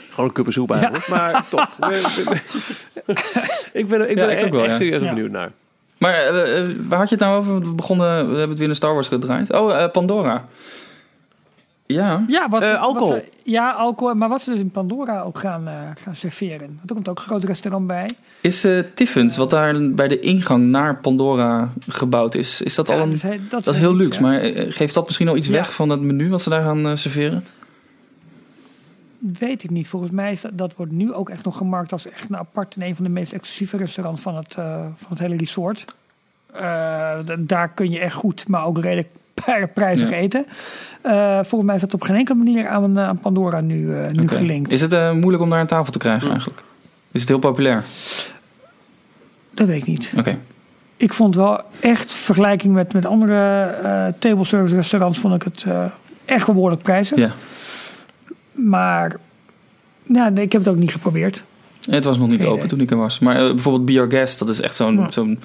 [0.10, 1.08] Gewoon een kuppen soep eigenlijk.
[1.08, 1.68] Maar toch.
[1.80, 3.18] ik ben,
[3.74, 4.76] ik ben, ik ben Ja, er ik ook echt, wel, echt ja.
[4.78, 5.10] serieus Ja.
[5.14, 5.52] benieuwd naar.
[5.98, 7.60] Maar eh, eh, waar had je het nou over?
[7.60, 9.54] We begonnen, we hebben het weer in Star Wars gedraaid.
[9.54, 10.46] Oh, eh, Pandora.
[11.94, 12.24] Ja.
[12.28, 13.10] Ja, wat, Eh, alcohol.
[13.10, 14.14] wat ja, alcohol.
[14.16, 15.74] Maar wat ze dus in Pandora ook gaan, eh,
[16.04, 16.68] gaan serveren.
[16.78, 18.10] Want er komt ook een groot restaurant bij.
[18.42, 22.94] Is eh Tiffins, wat daar bij de ingang naar Pandora gebouwd is, is dat Ja,
[22.96, 23.10] al een...
[23.10, 24.40] dus hij- Dat is heel luxe, maar
[24.72, 25.54] geeft dat misschien al iets Ja.
[25.54, 27.44] weg van het menu wat ze daar gaan serveren?
[29.40, 29.88] Weet ik niet.
[29.88, 32.76] Volgens mij is dat, dat wordt nu ook echt nog gemarkt als echt een apart
[32.76, 35.86] en een van de meest exclusieve restaurants van het, eh, van het hele resort.
[36.54, 39.08] Eh, daar kun je echt goed, maar ook redelijk
[39.74, 40.16] prijzig Ja.
[40.16, 40.46] eten.
[41.02, 44.08] Eh, volgens mij is dat op geen enkele manier aan, eh, aan Pandora nu, eh,
[44.12, 44.72] nu gelinkt.
[44.74, 46.32] Is het eh, moeilijk om daar een tafel te krijgen Hm.
[46.32, 46.64] eigenlijk?
[47.12, 47.84] Is het heel populair?
[49.54, 50.14] Dat weet ik niet.
[50.18, 50.38] Oké.
[50.98, 55.64] Ik vond wel echt, vergelijking met, met andere eh table service restaurants, vond ik het
[55.68, 55.86] eh,
[56.26, 57.18] echt behoorlijk prijzig.
[57.18, 57.32] Ja.
[58.52, 59.16] Maar
[60.04, 61.44] ja, nee, ik heb het ook niet geprobeerd.
[61.90, 62.70] Het was nog niet Geen open idee.
[62.70, 63.20] toen ik er was.
[63.20, 65.12] Maar eh, bijvoorbeeld Be Our Guest, dat is echt zo'n Ja.
[65.12, 65.40] zo'n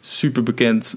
[0.00, 0.96] super bekend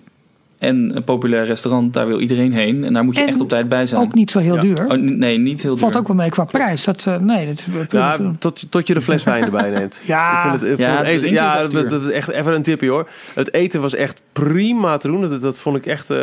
[0.66, 1.94] en een populair restaurant.
[1.94, 2.84] Daar wil iedereen heen.
[2.84, 4.02] En daar moet je En echt op tijd bij zijn.
[4.02, 4.62] Ook niet zo heel Ja.
[4.62, 4.86] duur.
[4.88, 6.02] Oh, nee, niet heel Valt duur.
[6.02, 6.84] ook wel mee qua prijs.
[6.84, 10.02] Dat, eh, nee, dat is Ja, tot, tot je de fles wijn erbij neemt.
[10.06, 10.36] Ja.
[10.36, 12.62] ik vind het, ik vond Ja, het het eten, ja, dat, is echt even een
[12.64, 13.08] tipje hoor.
[13.34, 15.22] Het eten was echt prima te doen.
[15.30, 16.18] Dat, dat vond ik echt eh,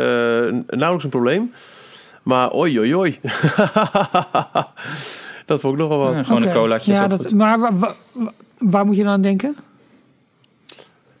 [0.67, 1.51] nauwelijks een probleem.
[2.23, 3.19] Maar oi, oi, oi.
[5.45, 6.15] dat vond ik nogal wat.
[6.15, 7.33] Ja, gewoon een colaatje Ja, dat, goed.
[7.35, 9.55] maar wa- wa- wa- waar moet je dan aan denken?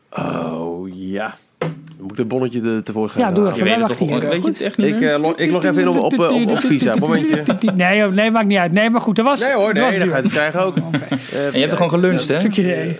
[0.09, 1.33] Oh ja.
[1.99, 3.43] Moet ik het bonnetje te, tevoorschijn Ja, doe.
[3.45, 3.63] Je even.
[3.63, 5.81] weet wij wachten hier, Weet je het echt niet Ik, eh, log, ik log even
[5.81, 6.95] in op, op, op, op Visa.
[6.95, 7.43] Momentje.
[7.75, 8.71] Nee, nee, maakt niet uit.
[8.71, 9.39] Nee, maar goed, dat was.
[9.39, 10.11] Nee hoor, dat was nee, dat duur.
[10.11, 10.75] ga je het krijgen ook.
[10.77, 12.37] Eh, En je hebt er gewoon geluncht, hè?
[12.39, 12.99] Stukje idee.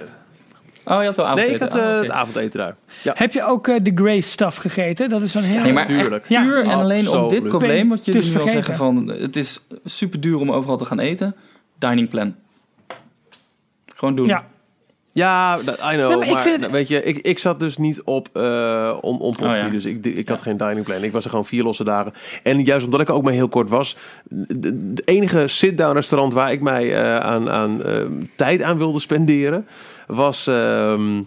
[0.85, 1.53] Oh, je had wel Nee, avondeten.
[1.67, 2.75] ik had Ah, eh, het avondeten daar.
[3.03, 3.13] Ja.
[3.17, 5.09] Heb je ook eh, de Grace stuff gegeten?
[5.09, 5.61] Dat is zo'n heel...
[5.63, 6.25] Nee, maar Tuurlijk.
[6.27, 8.53] Ja, puur en alleen om dit probleem wat jullie Dus vergeten.
[8.55, 11.35] zeggen van het is super duur om overal te gaan eten.
[11.77, 12.35] Dining plan.
[13.95, 14.27] Gewoon doen.
[14.27, 14.45] Ja,
[15.13, 15.79] Ja, I know.
[15.97, 18.97] Nee, maar maar ik vind het- weet je, ik, ik zat dus niet op eh
[19.01, 19.69] on, on property, Oh, ja.
[19.69, 21.03] dus ik, ik had geen dining plan.
[21.03, 22.13] Ik was er gewoon vier losse dagen.
[22.43, 23.95] En juist omdat ik ook maar heel kort was,
[24.29, 27.95] de, de enige sit-down restaurant waar ik mij eh, aan, aan eh,
[28.35, 29.67] tijd aan wilde spenderen,
[30.07, 31.23] was ehm, eh,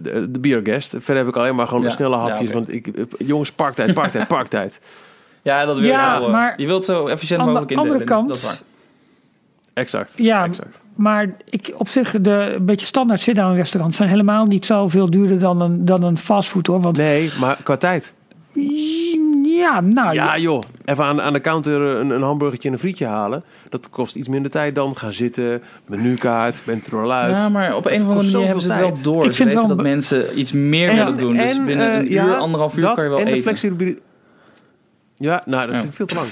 [0.00, 0.90] de, de Beer Guest.
[0.90, 1.90] Verder heb ik alleen maar gewoon Ja.
[1.90, 2.88] snelle Ja, hapjes, want ik,
[3.18, 4.80] jongens, parktijd, parktijd, parktijd.
[5.42, 6.30] Ja, dat wil Ja, je wel.
[6.30, 7.92] maar je wilt zo efficiënt de mogelijk indelen.
[7.92, 8.58] andere kant- Dat is waar.
[9.74, 10.12] Exact.
[10.16, 10.82] Ja, exact.
[10.94, 15.38] maar ik, op zich, de een beetje standaard sit-down restaurants zijn helemaal niet zoveel duurder
[15.38, 16.80] dan een, dan een fastfood hoor.
[16.80, 18.12] Want Nee, maar qua tijd.
[19.44, 23.06] ja, nou Ja joh, even aan, aan de counter een, een hamburgertje en een frietje
[23.06, 23.42] halen.
[23.68, 27.36] Dat kost iets minder tijd dan gaan zitten, menukaart, bent er al uit.
[27.36, 29.04] Ja, maar op een of andere manier hebben ze het wel tijd.
[29.04, 29.24] door.
[29.24, 31.36] Ik Ze vind weten wel dat mensen iets meer En- willen doen.
[31.36, 33.36] Dus binnen eh, een uur, ja, anderhalf uur dat kan je wel en eten.
[33.36, 34.02] de flexibiliteit.
[35.16, 35.80] Ja, nou, dat Ja.
[35.80, 36.26] vind ik veel te lang.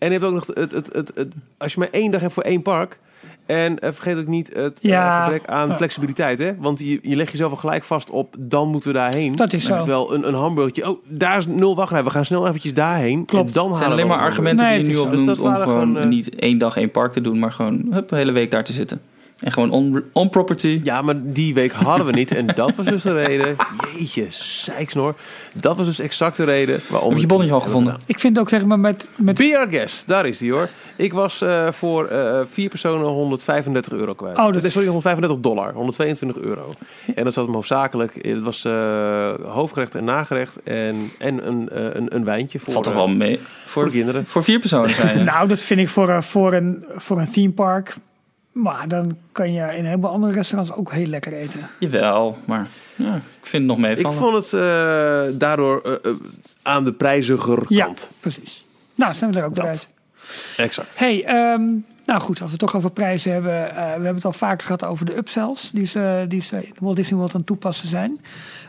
[0.00, 2.32] En je hebt ook nog het, het, het, het, als je maar één dag hebt
[2.32, 2.98] voor één park.
[3.46, 6.38] En eh, vergeet ook niet het eh, gebrek aan flexibiliteit.
[6.38, 6.56] Hè?
[6.56, 9.36] Want je, je legt jezelf al gelijk vast op, dan moeten we daarheen.
[9.36, 9.76] Dat is zo.
[9.78, 12.04] Terwijl een, een hamburgertje, oh, daar is nul wachtrij.
[12.04, 13.24] We gaan snel eventjes daarheen.
[13.24, 13.46] Klopt.
[13.46, 15.68] En dan Het zijn alleen maar argumenten Nee, die je nu opnoemt Dus om gewoon
[15.68, 18.50] gewoon, eh, niet één dag één park te doen, maar gewoon hup, een hele week
[18.50, 19.00] daar te zitten.
[19.40, 20.80] En gewoon on, on property.
[20.84, 22.34] Ja, maar die week hadden we niet.
[22.36, 23.56] En dat was dus de reden.
[23.96, 25.14] Jeetje, zeiksnor.
[25.52, 27.10] Dat was dus exact de reden waarom...
[27.10, 27.96] Heb je bonnetje al gevonden?
[28.06, 30.68] ik vind ook zeg maar met, met Be Our Guest, daar is die hoor.
[30.96, 34.38] Ik was eh, voor eh, vier personen 135 euro kwijt.
[34.38, 35.72] Oh, dat Sorry, 135 dollar.
[35.72, 36.74] 122 euro.
[37.14, 38.14] En dat zat hem hoofdzakelijk...
[38.22, 40.62] Het was eh, hoofdgerecht en nagerecht.
[40.62, 43.38] En, en een, eh, een, een wijntje voor, Valt toch wel mee.
[43.38, 44.26] voor Voor, de kinderen.
[44.26, 45.24] voor vier personen zijn.
[45.30, 47.96] Nou, dat vind ik voor, voor, een, voor een theme park.
[48.52, 51.60] Maar dan kan je in heel veel andere restaurants ook heel lekker eten.
[51.78, 54.16] Jawel, maar ja, ik vind het nog Ik meevallen.
[54.18, 56.16] vond het eh, daardoor eh, eh,
[56.62, 58.10] aan de prijziger Ja, kant.
[58.20, 58.64] precies.
[58.94, 59.88] Nou, zijn we er ook uit.
[60.56, 60.98] Exact.
[60.98, 61.62] Hey, ehm,
[62.06, 63.68] nou goed, als we het toch over prijzen hebben.
[63.70, 65.70] eh, we hebben het al vaker gehad over de upsells.
[65.72, 68.18] Die ze, die ze in Walt Disney World aan het toepassen zijn.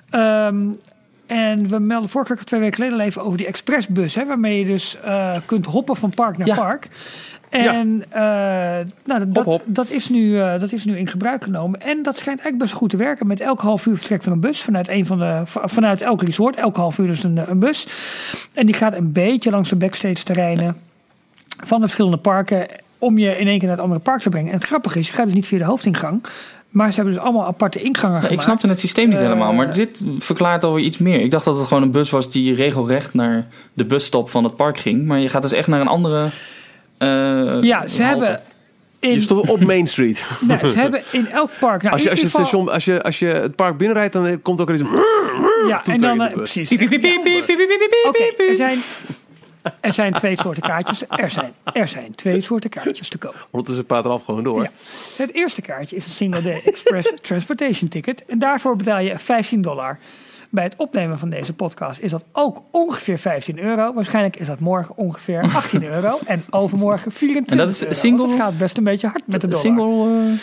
[0.09, 0.65] Ehm,
[1.25, 4.15] en we melden vorige week of twee weken geleden al even over die expressbus.
[4.15, 6.55] Hè, waarmee je dus eh, kunt hoppen van park naar Ja.
[6.55, 6.87] park.
[7.51, 8.21] En eh,
[9.05, 9.61] nou, dat, hop.
[9.65, 11.81] Dat, is nu, eh, dat is nu in gebruik genomen.
[11.81, 13.27] En dat schijnt eigenlijk best goed te werken.
[13.27, 16.55] Met elk half uur vertrekt er een bus vanuit, een van de, vanuit elk resort.
[16.55, 17.87] Elk half uur is een, een bus.
[18.53, 20.77] En die gaat een beetje langs de backstage terreinen
[21.63, 22.65] van de verschillende parken.
[22.97, 24.51] Om je in één keer naar het andere park te brengen.
[24.51, 26.23] En het grappige is, je gaat dus niet via de hoofdingang.
[26.69, 28.43] Maar ze hebben dus allemaal aparte ingangen Ja, ik gemaakt.
[28.43, 31.21] snapte het systeem niet Eh, helemaal, maar dit verklaart alweer iets meer.
[31.21, 34.55] Ik dacht dat het gewoon een bus was die regelrecht naar de busstop van het
[34.55, 35.05] park ging.
[35.05, 36.27] Maar je gaat dus echt naar een andere.
[37.01, 38.25] Eh, Ja, ze halte.
[38.25, 38.41] hebben...
[38.99, 40.25] In, Je stond op Main Street.
[40.41, 41.81] nee, ze hebben in elk park...
[41.81, 43.77] Nou, Als je, in als, je het geval- station, als, je, als je het park
[43.77, 44.83] binnenrijdt, dan komt ook er iets...
[45.67, 46.21] Ja, en dan...
[46.21, 46.71] eh, precies.
[48.07, 48.79] Oké, er zijn...
[49.79, 51.01] Er zijn twee soorten kaartjes.
[51.09, 53.47] Er zijn, er zijn twee soorten kaartjes te koop.
[53.51, 54.63] Ondertussen praat er af gewoon door.
[54.63, 54.69] Ja.
[55.17, 58.23] Het eerste kaartje is een single day express transportation ticket.
[58.27, 59.99] En daarvoor betaal je 15 dollar.
[60.51, 63.93] Bij het opnemen van deze podcast is dat ook ongeveer 15 euro.
[63.93, 66.17] Waarschijnlijk is dat morgen ongeveer 18 euro.
[66.25, 69.63] En overmorgen 24 En dat is single- gaat best een beetje hard met de dollar.
[69.63, 70.39] Single eh,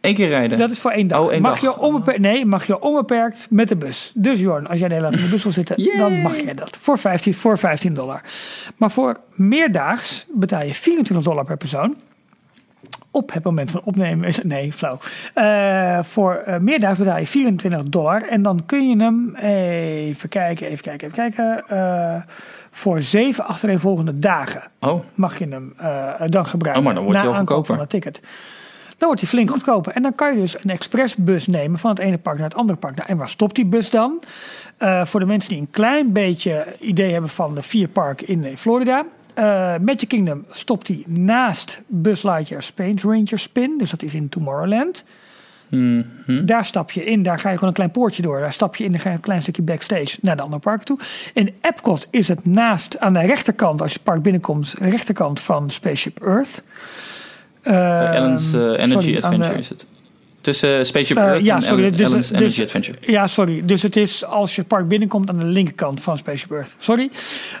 [0.00, 0.58] één keer rijden.
[0.58, 1.20] Dat is voor één dag.
[1.20, 1.60] Oh, één mag dag.
[1.60, 4.12] Je onbeperkt, nee, mag je onbeperkt met de bus.
[4.14, 6.54] Dus Jorn, als jij de hele dag in de bus wil zitten, dan mag jij
[6.54, 6.76] dat.
[6.80, 8.22] Voor 15, voor 15 dollar.
[8.76, 11.96] Maar voor meerdaags betaal je 24 dollar per persoon.
[13.14, 14.42] Op het moment van opnemen is.
[14.42, 14.98] Nee, flauw.
[15.34, 18.22] Eh, voor eh, meerdaags betaal je 24 dollar.
[18.28, 19.34] En dan kun je hem...
[19.36, 21.68] Even kijken, even kijken, even kijken.
[21.68, 22.22] eh,
[22.70, 26.78] voor zeven achtereenvolgende dagen Oh, mag je hem eh, dan gebruiken.
[26.82, 27.66] Oh, maar dan wordt hij wel goedkoper.
[27.66, 28.20] van het ticket.
[28.98, 29.92] Dan wordt hij flink goedkoper.
[29.92, 32.78] En dan kan je dus een expressbus nemen van het ene park naar het andere
[32.78, 32.96] park.
[32.96, 34.22] Nou, en waar stopt die bus dan?
[34.76, 38.44] Eh, voor de mensen die een klein beetje idee hebben van de vier parken in
[38.44, 39.04] eh, Florida.
[39.34, 43.78] Eh Magic Kingdom stopt hij naast Buzz Lightyear Space Ranger Spin.
[43.78, 45.04] Dus dat is in Tomorrowland.
[45.68, 46.44] Mhm.
[46.44, 48.40] Daar stap je in, daar ga je gewoon een klein poortje door.
[48.40, 50.84] Daar stap je in, dan ga je een klein stukje backstage naar de andere parken
[50.86, 50.98] toe.
[51.34, 55.70] In Epcot is het naast, aan de rechterkant, als je het park binnenkomt, rechterkant van
[55.70, 56.62] Spaceship Earth.
[57.62, 57.76] Ehm,
[58.12, 59.86] Ellen's eh, Energy sorry, Adventure de- is het.
[60.42, 62.98] Tussen Spaceship Eh, Earth ja, en sorry, Ellen- dus- Ellen's dus- Energy Adventure.
[63.00, 63.62] Ja, sorry.
[63.64, 66.74] Dus het is als je park binnenkomt aan de linkerkant van Spaceship Earth.
[66.78, 67.10] Sorry.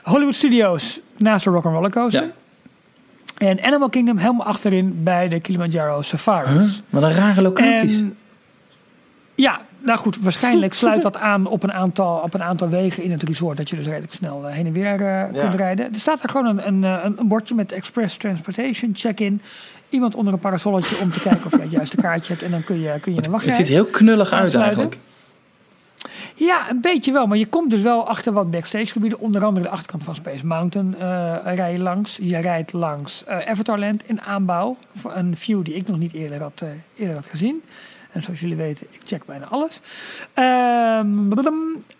[0.02, 2.22] Hollywood Studios naast de Rock'n'Roller Coaster.
[2.22, 2.30] Ja.
[3.48, 6.82] En Animal Kingdom helemaal achterin bij de Kilimanjaro Safaris.
[6.90, 7.98] Wat een rare locaties.
[8.00, 8.16] En,
[9.34, 13.10] ja, nou goed, waarschijnlijk sluit dat aan op een aantal, op een aantal wegen in
[13.10, 13.56] het resort.
[13.56, 15.92] Dat je dus redelijk snel eh, heen en weer eh, kunt rijden.
[15.94, 19.40] Er staat er gewoon een, een, een bordje met Express Transportation, check-in.
[19.92, 22.44] Iemand onder een parasolletje om te kijken of je het juiste kaartje hebt.
[22.44, 24.96] En dan kun je, kun je een het ziet heel knullig uit eigenlijk.
[26.34, 27.26] Ja, een beetje wel.
[27.26, 29.18] Maar je komt dus wel achter wat backstage gebieden.
[29.18, 32.18] Onder andere de achterkant van Space Mountain eh rij je langs.
[32.22, 34.76] Je rijdt langs eh Avatarland in aanbouw.
[34.94, 37.62] Voor Een view die ik nog niet eerder had, eh, eerder had gezien.
[38.12, 39.80] En zoals jullie weten, ik check bijna alles.
[40.34, 41.08] Ehm,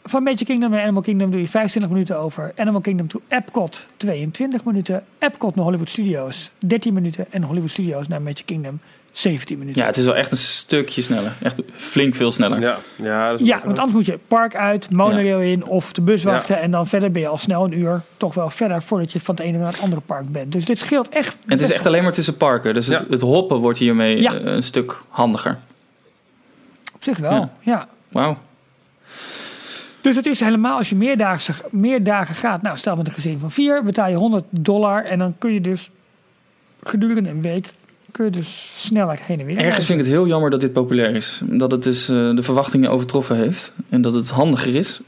[0.04, 2.52] van Magic Kingdom naar Animal Kingdom doe je 25 minuten over.
[2.56, 5.04] Animal Kingdom to Epcot 22 minuten.
[5.18, 7.26] Epcot naar Hollywood Studios 13 minuten.
[7.30, 8.80] En Hollywood Studios naar Magic Kingdom
[9.12, 9.80] 17 minuten.
[9.80, 11.32] Ja, het is wel echt een stukje sneller.
[11.42, 12.60] Echt flink veel sneller.
[12.60, 15.94] Ja, ja, dat is Ja, want anders moet je park uit, monorail in of op
[15.94, 16.30] de bus Ja.
[16.30, 16.60] wachten.
[16.60, 19.34] En dan verder ben je al snel een uur toch wel verder voordat je van
[19.34, 20.52] het ene naar het andere park bent.
[20.52, 21.34] Dus dit scheelt echt.
[21.46, 22.74] En het is echt alleen maar tussen parken.
[22.74, 23.06] Dus het, Ja.
[23.10, 24.34] het hoppen wordt hiermee Ja.
[24.34, 25.58] eh, een stuk handiger.
[27.02, 27.50] Op zich wel, Ja.
[27.60, 27.88] ja.
[28.08, 28.38] Wauw.
[30.00, 33.12] Dus het is helemaal, als je meer dagen, meer dagen gaat, nou stel met een
[33.12, 35.04] gezin van vier, betaal je 100 dollar.
[35.04, 35.90] En dan kun je dus
[36.82, 37.74] gedurende een week,
[38.10, 39.56] kun je dus sneller heen en weer.
[39.56, 39.84] Ergens reizen.
[39.84, 41.40] vind ik het heel jammer dat dit populair is.
[41.44, 43.72] Dat het dus eh, de verwachtingen overtroffen heeft.
[43.88, 45.00] En dat het handiger is.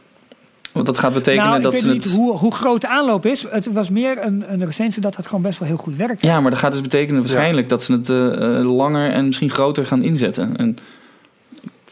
[0.72, 2.14] Want dat gaat betekenen nou, ik dat weet ze niet het...
[2.14, 3.46] hoe, hoe groot de aanloop is.
[3.48, 6.22] Het was meer een, een recensie dat het gewoon best wel heel goed werkt.
[6.22, 9.50] Ja, maar dat gaat dus betekenen waarschijnlijk dat ze het eh, eh, langer en misschien
[9.50, 10.56] groter gaan inzetten.
[10.56, 10.78] En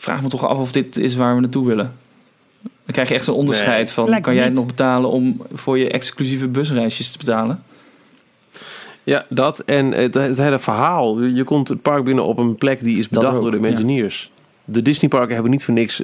[0.03, 1.93] vraag me toch af of dit is waar we naartoe willen.
[2.63, 3.95] Dan krijg je echt zo'n onderscheid Nee.
[3.95, 4.09] van...
[4.09, 7.63] Lijkt kan jij het nog betalen om voor je exclusieve busreisjes te betalen?
[9.05, 11.21] Ja, dat en het, het hele verhaal.
[11.23, 13.67] Je komt het park binnen op een plek die is bedacht ook, door de ja.
[13.69, 14.31] Imagineers.
[14.65, 16.03] De Disneyparken hebben niet voor niks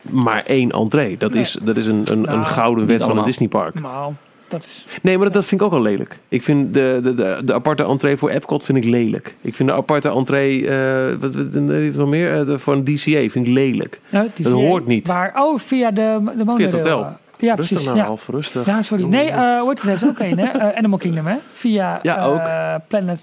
[0.00, 1.16] maar één entree.
[1.16, 1.42] Dat Nee.
[1.42, 3.24] is, dat is een, een, Nou, een gouden niet wet van een.
[3.24, 3.80] Disneypark.
[3.80, 4.12] Nou,
[4.52, 4.84] dat is...
[5.02, 6.18] Nee, maar dat, dat vind ik ook al lelijk.
[6.28, 9.34] Ik vind de, de, de, de aparte entree voor Epcot vind ik lelijk.
[9.40, 12.38] Ik vind de aparte entree, eh wat, wat, wat heeft nog meer?
[12.40, 14.00] Eh, de, voor een DCA vind ik lelijk.
[14.08, 15.08] Nou, die Dat hoort niet.
[15.08, 16.58] Waar, oh, via de, de monorail.
[16.58, 17.16] het hotel.
[17.38, 17.84] Ja, rustig precies.
[17.84, 18.04] nou, ja.
[18.04, 18.66] Alf, rustig.
[18.66, 19.04] Ja, sorry.
[19.04, 20.04] Nee, eh hoe heet het?
[20.04, 20.46] ook een, hè?
[20.60, 21.36] Eh, Animal Kingdom, hè?
[21.52, 22.42] Via Ja, eh, ook.
[22.88, 23.20] Planet,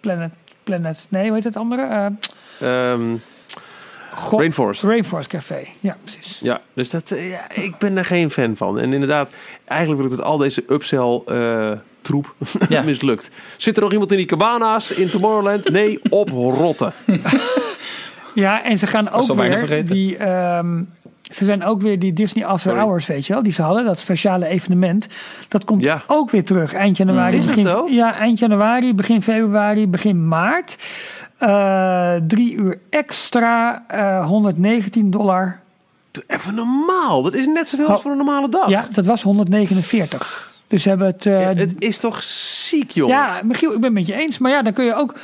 [0.00, 0.30] Planet,
[0.64, 1.82] Planet, nee, hoe heet het andere?
[1.82, 2.06] Eh,
[2.62, 3.16] Ehm,
[4.14, 4.82] God, Rainforest.
[4.82, 5.66] Rainforest Café.
[5.80, 6.38] Ja, precies.
[6.42, 8.78] Ja, dus dat, eh, ja, ik ben er geen fan van.
[8.78, 9.30] En inderdaad,
[9.64, 11.70] eigenlijk wil ik dat al deze upsell eh,
[12.02, 12.34] troep
[12.68, 12.82] Ja.
[12.82, 13.30] mislukt.
[13.56, 15.68] Zit er nog iemand in die cabana's in Tomorrowland?
[15.70, 16.92] Nee, oprotten.
[18.34, 19.94] Ja, en ze gaan ook weer vergeten.
[19.94, 20.16] die...
[20.16, 20.82] ehm,
[21.32, 22.84] ze zijn ook weer die Disney After Sorry.
[22.86, 25.06] Hours, weet je wel, die ze hadden, dat speciale evenement.
[25.48, 26.02] Dat komt Ja.
[26.06, 27.36] ook weer terug eind januari.
[27.38, 27.86] Is begin, zo?
[27.88, 30.76] Ja, eind januari, begin februari, begin maart.
[31.38, 35.60] Eh, drie uur extra, eh 119 dollar.
[36.10, 37.22] Doe even normaal.
[37.22, 38.02] Dat is net zoveel als Oh.
[38.02, 38.68] voor een normale dag.
[38.68, 40.50] Ja, dat was 149.
[40.68, 41.26] Dus hebben het.
[41.26, 43.16] eh, het is toch ziek, jongen.
[43.16, 44.38] ja, Michiel, ik ben het met je eens.
[44.38, 45.14] Maar ja, dan kun je ook.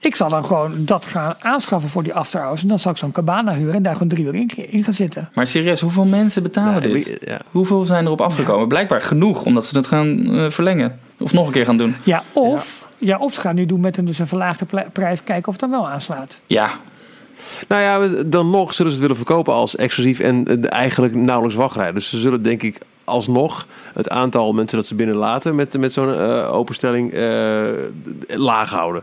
[0.00, 2.62] Ik zal dan gewoon dat gaan aanschaffen voor die after hours.
[2.62, 4.92] En dan zal ik zo'n cabana huren en daar gewoon drie uur in, in gaan
[4.94, 5.28] zitten.
[5.34, 7.18] Maar serieus, hoeveel mensen betalen Nee, dit?
[7.24, 7.38] ja.
[7.50, 8.68] Hoeveel zijn erop afgekomen?
[8.68, 10.92] Blijkbaar genoeg, omdat ze het gaan eh, verlengen.
[11.18, 11.94] Of nog een keer gaan doen.
[12.02, 13.18] Ja, of, ja.
[13.18, 15.22] of ze gaan nu doen met een, dus een verlaagde prijs.
[15.24, 16.38] Kijken of het dan wel aanslaat.
[16.46, 16.70] Ja,
[17.68, 21.56] Nou ja, dan nog zullen ze het willen verkopen als exclusief en eh, eigenlijk nauwelijks
[21.58, 21.92] wachtrij.
[21.92, 22.78] Dus ze zullen denk ik
[23.08, 27.70] alsnog het aantal mensen dat ze binnenlaten met, met zo'n eh, openstelling eh,
[28.26, 29.02] laag houden.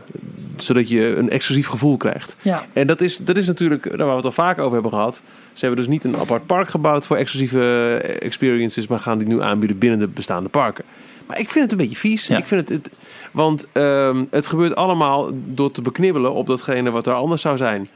[0.56, 2.36] zodat je een exclusief gevoel krijgt.
[2.42, 2.66] Ja.
[2.72, 5.22] En dat is, dat is natuurlijk, daar waar we het al vaak over hebben gehad.
[5.52, 7.60] Ze hebben dus niet een apart park gebouwd voor exclusieve
[8.02, 10.84] eh, experiences, maar gaan die nu aanbieden binnen de bestaande parken.
[11.26, 12.26] Maar ik vind het een beetje vies.
[12.26, 12.36] Ja.
[12.36, 12.90] Ik vind het, het,
[13.32, 17.88] want ehm, het gebeurt allemaal door te beknibbelen op datgene wat er anders zou zijn.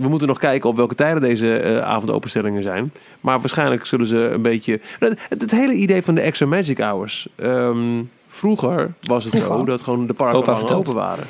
[0.00, 2.92] We moeten nog kijken op welke tijden deze eh avondopenstellingen zijn.
[3.20, 4.80] Maar waarschijnlijk zullen ze een beetje...
[4.98, 7.28] Het, het hele idee van de extra magic hours.
[7.36, 11.24] ehm, vroeger was het zo dat gewoon de parken lang open waren.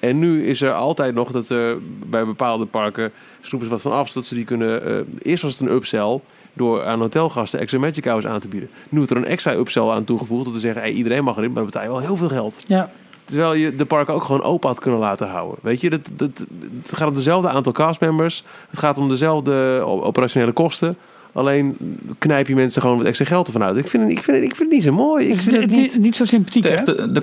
[0.00, 3.92] En nu is er altijd nog dat er bij bepaalde parken snoepen ze wat van
[3.92, 4.84] af, zodat ze die kunnen.
[4.84, 6.20] eh, eerst was het een upsell
[6.52, 8.68] door aan hotelgasten extra magic hours aan te bieden.
[8.88, 11.46] Nu wordt er een extra upsell aan toegevoegd om te zeggen: hey, iedereen mag erin,
[11.52, 12.64] maar dan betaal je wel heel veel geld.
[12.66, 12.90] Ja.
[13.26, 15.58] Terwijl je de parken ook gewoon open had kunnen laten houden.
[15.62, 16.46] Weet je, dat, dat,
[16.82, 18.44] het gaat om dezelfde aantal castmembers.
[18.70, 20.96] Het gaat om dezelfde operationele kosten.
[21.32, 21.76] Alleen
[22.18, 23.76] knijp je mensen gewoon wat extra geld ervan uit.
[23.76, 25.28] Ik vind, het- ik vind, het- ik vind het niet zo mooi.
[25.28, 26.16] Ik vind het niet, niet...
[26.16, 26.82] zo sympathiek, De, hè?
[26.84, 27.22] de, de,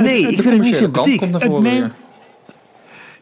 [0.00, 1.18] Nee, de ik vind het niet sympathiek.
[1.18, 1.92] komt Het neemt-.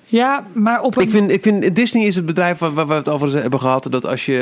[0.08, 1.02] Ja, maar op een...
[1.02, 3.86] Ik vind, ik vind Disney is het bedrijf waar, waar we het over hebben gehad.
[3.90, 4.38] Dat als je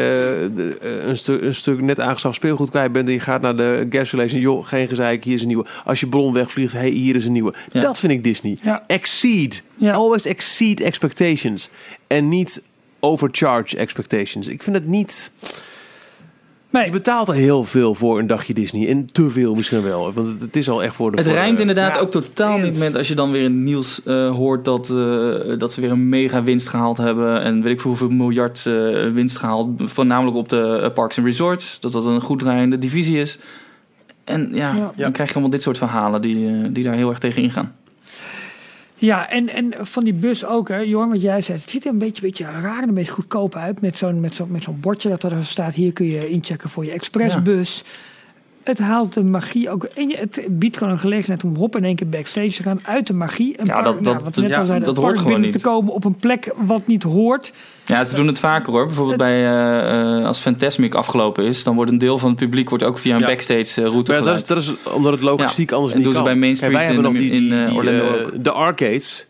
[0.57, 3.07] eh, eh, een, stuk een stuk net aangeschaft speelgoed kwijt bent.
[3.09, 4.41] en je gaat naar de gas relation.
[4.41, 5.67] joh, geen gezeik, hier is een nieuwe.
[5.85, 7.55] Als je ballon wegvliegt, hey, hier is een nieuwe.
[7.73, 7.81] Ja.
[7.81, 8.59] Dat vind ik Disney.
[8.63, 8.85] Ja.
[8.87, 9.63] Exceed.
[9.75, 9.93] Ja.
[9.93, 11.69] Always exceed expectations.
[12.07, 12.63] En niet
[13.01, 14.49] overcharge expectations.
[14.49, 15.33] Ik vind het niet.
[16.75, 18.89] Nee, Je betaalt er heel veel voor een dagje Disney.
[18.89, 20.13] En te veel misschien wel.
[20.13, 21.17] Want het, het is al echt voor de.
[21.17, 23.61] Het voor rijmt inderdaad Ja, ook totaal niet met als je dan weer in het
[23.63, 27.41] nieuws eh, hoort dat, eh, dat ze weer een mega winst gehaald hebben.
[27.43, 28.75] En weet ik veel hoeveel miljard eh,
[29.13, 29.69] winst gehaald.
[29.85, 31.81] Voornamelijk op de eh, parks en resorts.
[31.81, 33.39] Dat dat een goed draaiende divisie is.
[34.25, 34.93] En ja, Ja.
[34.97, 37.73] dan krijg je allemaal dit soort verhalen die, eh, die daar heel erg tegen ingaan.
[39.05, 41.59] Ja, en, en van die bus ook, hè, Jorn, wat jij zei.
[41.59, 43.81] Het ziet er een beetje, beetje raar en een beetje goedkoop uit.
[43.81, 45.75] Met zo'n met zo'n met zo'n bordje dat er staat.
[45.75, 47.85] Hier kun je inchecken voor je expressbus.
[48.65, 49.87] Het haalt de magie ook.
[49.95, 52.81] Het biedt gewoon een gelegenheid om hop in één keer backstage te gaan.
[52.83, 53.61] Uit de magie.
[53.61, 55.51] Een Ja, park- dat- nou, dat- wat net ja, al dat het hoort gewoon binnen
[55.51, 55.53] niet.
[55.63, 57.53] te komen op een plek wat niet hoort.
[57.87, 58.87] Ja, ze doen het vaker hoor.
[58.87, 62.69] Bijvoorbeeld bij, eh, eh, als Fantasmic afgelopen is, dan wordt een deel van het publiek
[62.69, 63.27] wordt ook via een Ja.
[63.27, 66.17] backstage eh, route Maar dat, is, dat is omdat het logistiek anders en niet doen
[66.17, 66.29] ze kan.
[66.31, 68.45] bij Main Kijk, wij Street hebben in- nog die, in, eh, Orlando ook.
[68.45, 69.27] de arcades.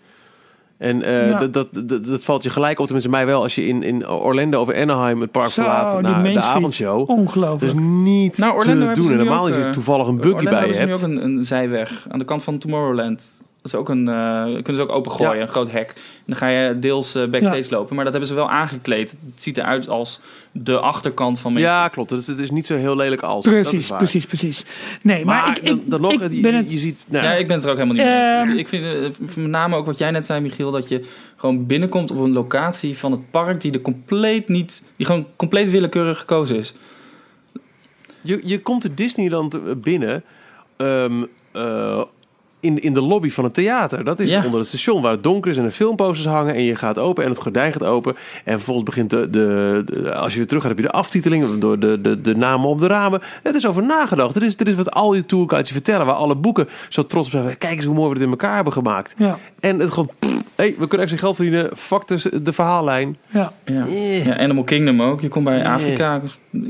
[0.84, 1.38] En eh, Ja.
[1.38, 4.08] dat, dat, dat, dat valt je gelijk op, tenminste mij wel, als je in, in
[4.08, 6.98] Orlando of Anaheim het park Zo, verlaat Main de avondshow.
[6.98, 7.72] Dat Ongelooflijk.
[7.74, 9.12] is niet Nou, Orlando te hebben doen.
[9.12, 10.88] En normaal is er eh, toevallig een buggy Orlando bij je hebt.
[10.88, 13.32] nu ook een, een zijweg aan de kant van Tomorrowland.
[13.64, 15.40] Dat is ook een, eh, kunnen ze ook opengooien, Ja.
[15.42, 15.88] een groot hek.
[15.88, 17.94] En dan ga je deels eh, backstage lopen.
[17.94, 19.10] Maar dat hebben ze wel aangekleed.
[19.10, 20.20] Het ziet eruit als
[20.52, 22.10] de achterkant van Main Ja, klopt.
[22.10, 23.44] Het is, het is niet zo heel lelijk als.
[23.44, 23.98] dat is Precies, waar.
[23.98, 24.64] precies, precies.
[25.02, 26.72] Nee, maar, Maar, ik, ik, dan nog, ik het- je, ben het...
[26.72, 27.04] je ziet...
[27.08, 28.48] Nou, Ja, ik ben het er ook helemaal niet mee Ehm.
[28.50, 28.58] eens.
[28.58, 31.04] Ik vind eh, met name ook wat jij net zei, Michiel, dat je
[31.36, 35.70] gewoon binnenkomt op een locatie van het park die er compleet niet, die gewoon compleet
[35.70, 36.74] willekeurig gekozen is.
[38.20, 40.24] Je, je komt de Disneyland binnen
[40.76, 42.02] ehm, eh,
[42.64, 44.04] in, in de lobby van het theater.
[44.04, 44.44] Dat is Ja.
[44.44, 46.54] onder het station waar het donker is en de filmposters hangen.
[46.54, 48.14] En je gaat open en het gordijn gaat open.
[48.44, 51.58] En vervolgens begint de, de, de- als je weer terug gaat, heb je de aftiteling
[51.58, 53.20] door de, de, de namen op de ramen.
[53.42, 54.34] Het is over nagedacht.
[54.34, 57.26] Het is, het is wat al die tourguides je vertellen, waar alle boeken zo trots
[57.26, 57.58] op zijn.
[57.58, 59.14] Kijk eens hoe mooi we het in elkaar hebben gemaakt.
[59.18, 61.70] Ja, En het gewoon, pff, hey, we kunnen extra geld verdienen.
[61.76, 63.16] Fuck de, de verhaallijn.
[63.28, 63.52] ja.
[63.64, 63.86] Ja.
[63.86, 64.24] Eh.
[64.24, 65.20] Ja, Animal Kingdom ook.
[65.20, 65.66] Je komt bij.
[65.66, 66.20] Afrika,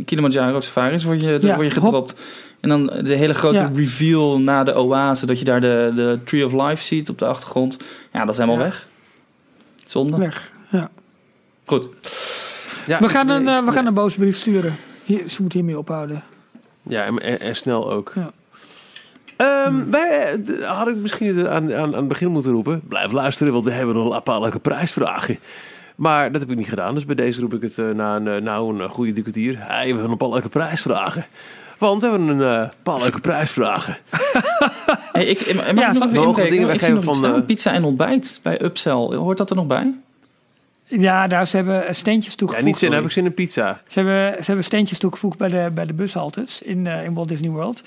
[0.04, 2.12] Kilimanjaro safaris, word je, Ja, word je hop.
[2.64, 3.70] En dan de hele grote Ja.
[3.74, 7.26] reveal na de oase, dat je daar de, de Tree of Life ziet op de
[7.26, 7.76] achtergrond.
[8.12, 8.64] Ja, dat is helemaal Ja.
[8.64, 8.86] weg.
[9.84, 10.16] Zonde.
[10.18, 10.52] Weg.
[10.70, 10.90] Ja.
[11.64, 11.88] Goed.
[12.86, 14.74] Ja, We gaan, een, eh, we gaan een boze brief sturen.
[15.04, 16.22] Hier, ze moeten hiermee ophouden.
[16.82, 18.12] Ja, en, en, en snel ook.
[18.14, 18.30] Ja.
[19.36, 22.82] Ehm, wij eh, had ik misschien aan, aan, aan het begin moeten roepen.
[22.88, 25.38] Blijf luisteren, want we hebben nog een paar leuke prijsvragen.
[25.96, 26.94] Maar dat heb ik niet gedaan.
[26.94, 29.54] Dus bij deze roep ik het eh, na een, nou, een goede kwartier.
[29.58, 31.24] Hey, we hebben een paar leuke prijsvragen.
[31.88, 33.96] Want we hebben een eh, paar leuke prijsvragen.
[35.12, 36.50] Hey, ik, mag Ja, ik nog Mogen we inbreken?
[36.50, 38.92] dingen Ik zie weggeven van, eh, Pizza en ontbijt bij Upsell.
[38.92, 39.92] Hoort dat er nog bij?
[40.84, 42.66] Ja, daar ze hebben eh, steentjes Ja, toegevoegd.
[42.66, 43.80] niet zin, heb ik zin in pizza.
[43.86, 47.28] Ze hebben, ze hebben steentjes toegevoegd bij de, bij de bushaltes in, eh, in Walt
[47.28, 47.82] Disney World.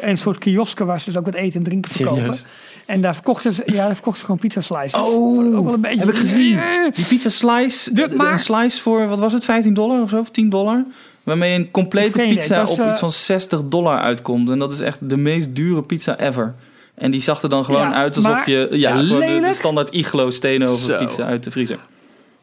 [0.00, 2.20] Een soort kiosken waar ze dus ook wat eten en drinken verkopen.
[2.22, 2.44] Serieus?
[2.86, 4.94] En daar verkochten ze, ja, daar verkochten ze gewoon pizza slices.
[4.94, 5.98] Oh, ook wel een beetje.
[6.00, 6.58] heb ik gezien.
[6.58, 10.02] Eh, Die pizza slice, De- de, maar- een slice voor, wat was het, 15 dollar
[10.02, 10.18] of zo?
[10.18, 10.84] Of 10 dollar?
[11.28, 14.50] Waarmee een complete pizza was, op eh, iets van 60 dollar uitkomt.
[14.50, 16.54] En dat is echt de meest dure pizza ever.
[16.94, 20.30] En die zag er dan gewoon Ja, uit alsof maar- je ja, de, standaard iglo
[20.30, 20.98] stenen over Zo.
[20.98, 21.78] pizza uit de vriezer.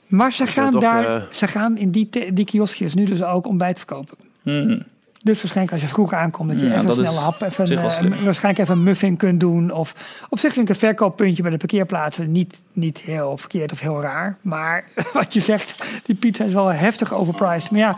[0.07, 3.47] Maar ze gaan toch, daar, eh, ze gaan in die, die kioskjes nu dus ook
[3.47, 4.17] ontbijt verkopen.
[4.43, 4.83] Hmm.
[5.23, 7.65] Dus waarschijnlijk als je vroeger aankomt, dat je Ja, even dat een snelle hap, even
[7.77, 9.71] eh, waarschijnlijk even een muffin kunt doen.
[9.71, 9.93] Of
[10.29, 14.01] op zich vind ik een verkooppuntje bij de parkeerplaatsen niet, niet heel verkeerd of heel
[14.01, 14.37] raar.
[14.41, 17.71] Maar wat je zegt, die pizza is wel heftig overpriced.
[17.71, 17.95] Maar ja,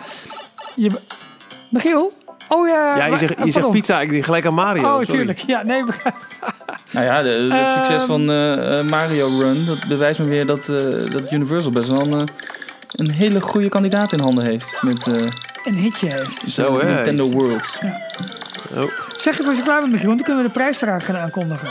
[0.77, 0.91] je,
[1.69, 2.11] Michiel?
[2.49, 2.95] Oh ja.
[2.97, 3.51] Ja, je zegt, je pardon.
[3.51, 4.01] zegt pizza.
[4.01, 4.83] Ik denk gelijk aan Mario.
[4.83, 5.05] Oh, sorry.
[5.05, 5.39] tuurlijk.
[5.39, 5.83] Ja, nee,
[6.91, 7.71] Nou ja, de, het Ehm.
[7.73, 11.87] succes van eh, eh, Mario Run, dat bewijst me weer dat, eh, dat Universal best
[11.87, 12.27] wel een,
[12.91, 14.81] een hele goede kandidaat in handen heeft.
[14.81, 15.13] Met eh,
[15.63, 16.41] Een hitje heeft.
[16.49, 16.93] Zo, hè.
[16.93, 17.79] Nintendo Worlds.
[18.75, 18.83] Oh,
[19.17, 21.67] Zeg even als je klaar bent, Michiel, want dan kunnen we de prijsvraag gaan aankondigen.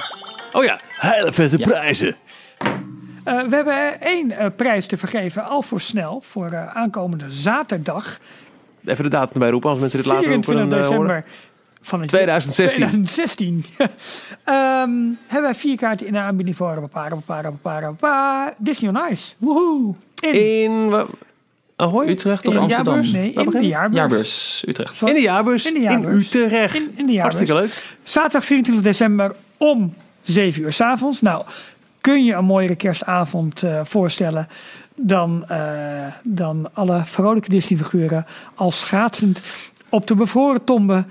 [0.53, 2.17] oh ja, hele vette prijzen.
[3.25, 8.19] Eh, we hebben één eh, prijs te vergeven, al voor snel, voor eh, aankomende zaterdag,
[8.87, 10.45] Even de datum erbij roepen, als mensen dit later roepen.
[10.45, 11.15] 24 Dan, eh, horen.
[11.15, 11.45] december
[11.83, 12.87] van het 2016.
[12.89, 13.65] 2016.
[14.45, 14.91] Ehm,
[15.27, 19.33] hebben wij vier kaarten in de aanbieding voor Para, Para, Para, Para, Disney on Ice.
[19.39, 19.95] Woehoe!
[20.21, 21.07] In, In
[21.77, 22.09] Ahoy?
[22.09, 22.95] Utrecht of in de Amsterdam?
[22.95, 23.13] jaarbeurs?
[23.13, 23.67] Nee, in de het?
[23.67, 23.97] jaarbeurs.
[23.97, 25.03] Jaarbeurs, Utrecht.
[25.03, 25.67] In de jaarbeurs.
[25.67, 26.35] In de In, jaarbeurs.
[26.35, 26.75] Utrecht.
[26.77, 27.49] In, in de jaarbeurs.
[27.51, 27.97] Hartstikke leuk.
[28.03, 31.21] Zaterdag 24 december om 7 uur 's avonds.
[31.21, 31.45] Nou,
[32.01, 34.49] kun je een mooiere kerstavond eh, voorstellen
[34.97, 39.41] dan, eh, dan alle vrolijke Disney-figuren als schaatsend
[39.91, 41.05] op de bevroren tombe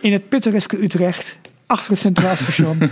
[0.00, 2.78] in het pittoreske Utrecht achter het Centraal Station.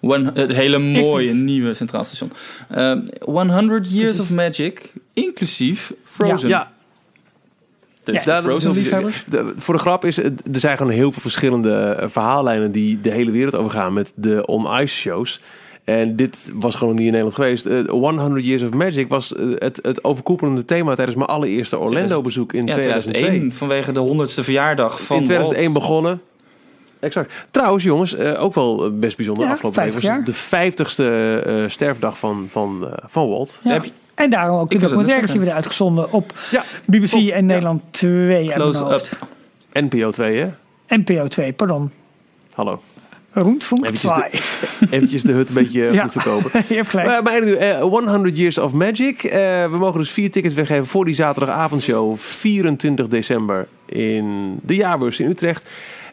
[0.00, 2.32] One, het hele mooie nieuwe Centraal Station.
[2.68, 6.48] Eh, 100 Years of Magic, inclusief Frozen.
[6.48, 6.70] Ja,
[8.04, 9.24] Dus Ja, de dat is Frozen liefhebbers.
[9.28, 13.00] de- voor de grap is, het- er zijn gewoon heel veel verschillende eh, verhaallijnen die
[13.00, 15.40] de hele wereld overgaan met de on-ice shows.
[15.88, 17.66] En dit was gewoon niet in Nederland geweest.
[17.66, 22.52] Eh, 100 Years of Magic was eh, het, het overkoepelende thema tijdens mijn allereerste Orlando-bezoek
[22.52, 23.12] in Ja, 2002.
[23.22, 25.84] 2001, vanwege de 100ste verjaardag van in 2001 Walt.
[25.84, 26.20] begonnen.
[27.00, 27.46] Exact.
[27.50, 29.44] Trouwens, jongens, eh, ook wel eh, best bijzonder.
[29.46, 31.02] Ja, afgelopen week 50 was de
[31.42, 33.58] 50ste eh, sterfdag van, van, eh, van Walt.
[33.62, 33.72] Ja.
[33.72, 37.28] Heb je- En daarom ook de documentaires die werden uitgezonden op Ja, BBC klopt.
[37.30, 38.46] en Nederland 2.
[38.46, 39.12] uit Close mijn hoofd.
[39.12, 39.26] up.
[39.92, 40.48] NPO 2, hè?
[40.96, 41.90] NPO 2, pardon.
[42.52, 42.80] Hallo.
[43.42, 44.12] Rundfunk Eventjes
[44.80, 44.88] 2.
[44.98, 46.02] Eventjes de hut een beetje eh, Ja.
[46.02, 46.50] goed verkopen.
[46.86, 47.06] Gelijk.
[47.08, 49.24] Maar, maar nu, eh, 100 Years of Magic.
[49.24, 49.30] Eh,
[49.70, 52.16] we mogen dus vier tickets weggeven voor die zaterdagavondshow.
[52.16, 55.68] 24 december in de jaarbeurs in Utrecht.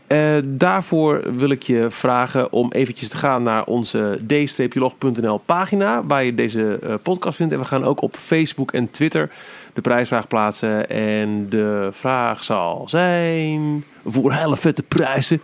[0.07, 6.03] Eh, daarvoor wil ik je vragen om eventjes te gaan naar onze d-log.nl pagina.
[6.05, 7.53] Waar je deze eh, podcast vindt.
[7.53, 9.30] En we gaan ook op Facebook en Twitter
[9.73, 10.89] de prijsvraag plaatsen.
[10.89, 13.84] En de vraag zal zijn...
[14.05, 15.41] Voor hele vette prijzen.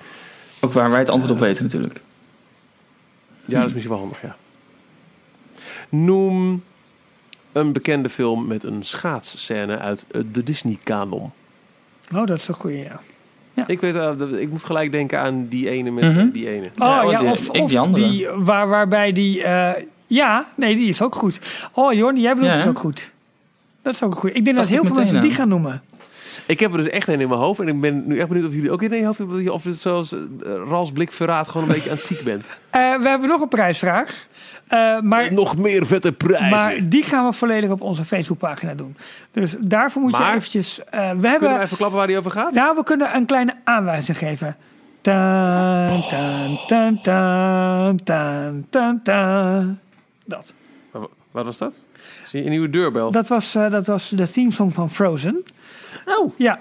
[0.61, 2.01] Ook waar wij het antwoord op weten natuurlijk.
[3.45, 4.35] Ja, dat is misschien wel handig, ja.
[5.89, 6.63] Noem
[7.51, 11.31] een bekende film met een schaatsscène uit eh, de Disney-kanon.
[12.15, 12.99] Oh, dat is een goeie, ja.
[13.67, 16.19] Ik, weet, eh, dat- ik moet gelijk denken aan die ene met Mhm.
[16.19, 16.65] eh, die ene.
[16.65, 18.43] Oh Ja, ja, die- of, ik of die andere.
[18.43, 19.43] waar, waarbij die...
[19.43, 21.39] eh, ja, nee, die is ook goed.
[21.73, 22.69] Oh Jorn, jij bedoelt Ja, is hè?
[22.69, 23.11] ook goed.
[23.81, 24.35] Dat is ook goed.
[24.35, 25.81] Ik denk dat heel veel mensen die gaan noemen.
[26.45, 27.59] Ik heb er dus echt een in mijn hoofd.
[27.59, 29.53] En ik ben nu echt benieuwd of jullie ook in je hoofd hebben.
[29.53, 30.19] Of het zoals uh,
[30.67, 32.49] Rals blik verraadt gewoon een beetje aan het ziek bent.
[32.71, 34.27] Eh, we hebben nog een prijsvraag.
[34.67, 36.49] Eh, maar, Nog meer vette prijzen.
[36.49, 38.95] maar die gaan we volledig op onze Facebookpagina doen.
[39.31, 40.79] Dus daarvoor moet je eventjes...
[40.79, 41.49] eh, we Kunnen hebben...
[41.49, 42.53] wij even klappen waar die over gaat?
[42.53, 44.55] Nou, we kunnen een kleine aanwijzing geven.
[45.01, 49.79] Tan, tan, tan, tan, tan, tan, tan.
[50.25, 50.53] Dat.
[50.91, 51.73] Wat- was dat?
[52.25, 53.11] Zie je een nieuwe deurbel?
[53.11, 55.43] Dat was, eh, dat was de themesong van Frozen.
[56.05, 56.37] Oh.
[56.37, 56.59] Ja.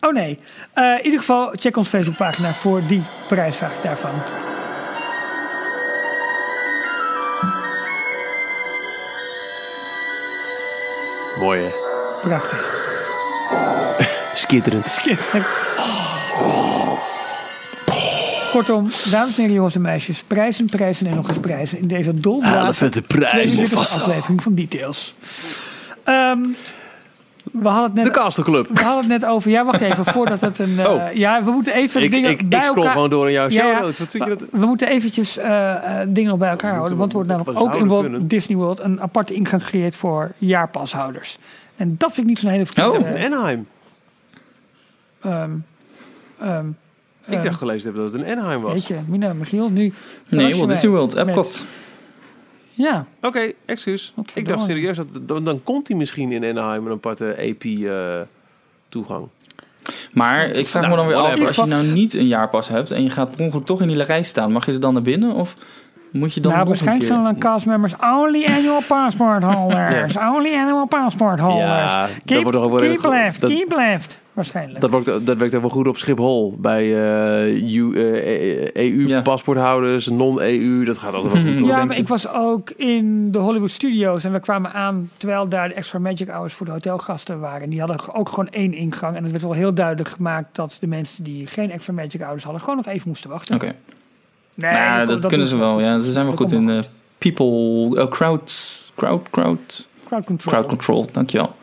[0.00, 0.38] Oh nee.
[0.72, 4.10] Eh, in ieder geval, check onze Facebookpagina voor die prijsvraag daarvan.
[11.40, 11.70] Mooi hè?
[12.20, 12.80] Prachtig.
[14.34, 14.86] Skitterend.
[14.86, 15.46] Schitterend.
[18.52, 22.14] Kortom, dames en heren, jongens en meisjes, prijzen, prijzen en nog eens prijzen in deze
[22.20, 23.66] doldraad vette prijzen.
[23.68, 25.14] 22e aflevering van Details.
[26.04, 26.40] Ehm,
[27.52, 29.50] we hadden het net De Castle We hadden het net over.
[29.50, 30.04] Ja, wacht even.
[30.04, 30.78] Voordat het een.
[30.78, 31.12] eh, Oh.
[31.14, 32.92] Ja, we moeten even Ik, dingen ik, bij ik scroll elkaar.
[32.92, 33.80] gewoon door in jouw show Ja, ja.
[33.80, 33.98] notes.
[33.98, 34.46] Wat vind je dat?
[34.50, 36.96] We moeten eventjes eh, eh, dingen nog bij elkaar houden.
[36.96, 38.30] Want er wordt namelijk ook in Walt.
[38.30, 41.38] Disney World een aparte ingang gecreëerd voor jaarpashouders.
[41.76, 42.98] En dat vind ik niet zo'n hele verkeerde.
[42.98, 43.24] Oh.
[43.24, 43.66] Anaheim.
[45.22, 45.50] ehm,
[46.38, 46.66] ehm,
[47.26, 48.72] Ik ehm, dacht gelezen hebben dat het een Anaheim was.
[48.72, 49.92] Weet je, Mina, Michiel, nu.
[50.28, 51.66] Nee, Walt mij Disney World, met- Epcot.
[52.74, 54.14] Ja, Oké, excuus.
[54.34, 59.26] Ik dacht serieus, dat, dan, dan komt hij misschien in Anaheim een aparte AP-toegang.
[60.12, 62.90] Maar ik vraag Nou, me dan weer af, als je nou niet een jaarpas hebt
[62.90, 65.02] en je gaat per ongeluk toch in die rij staan, mag je er dan naar
[65.02, 65.34] binnen?
[65.34, 65.54] Of
[66.10, 67.16] moet je dan nou, nog een waarschijnlijk keer...
[67.16, 67.94] zijn er dan castmembers.
[68.00, 70.16] Only annual passport holders.
[70.16, 71.92] Only annual passport holders.
[71.92, 74.20] Ja, dat keep, wordt keep left, keep left.
[74.32, 74.80] Waarschijnlijk.
[74.80, 76.56] Dat, werkt, dat werkt ook wel goed op Schiphol.
[76.58, 80.84] Bij eh, EU, eh, EU-paspoorthouders, non-EU.
[80.84, 81.60] Dat gaat altijd wel goed.
[81.60, 81.68] hoor.
[81.68, 82.02] Ja, denk maar je?
[82.02, 85.98] ik was ook in de Hollywood Studios en we kwamen aan terwijl daar de extra
[85.98, 87.70] magic hours voor de hotelgasten waren.
[87.70, 90.86] Die hadden ook gewoon één ingang en het werd wel heel duidelijk gemaakt dat de
[90.86, 93.54] mensen die geen extra magic hours hadden gewoon nog even moesten wachten.
[93.54, 93.74] Oké,
[94.54, 95.80] Nee, nou, dat, kunnen ze wel.
[95.80, 96.80] Ja, ze zijn wel Dat goed in eh,
[97.18, 100.52] people, eh, crowd, crowd, crowd, Crowd control.
[100.52, 101.06] crowd control.
[101.12, 101.54] Dankjewel.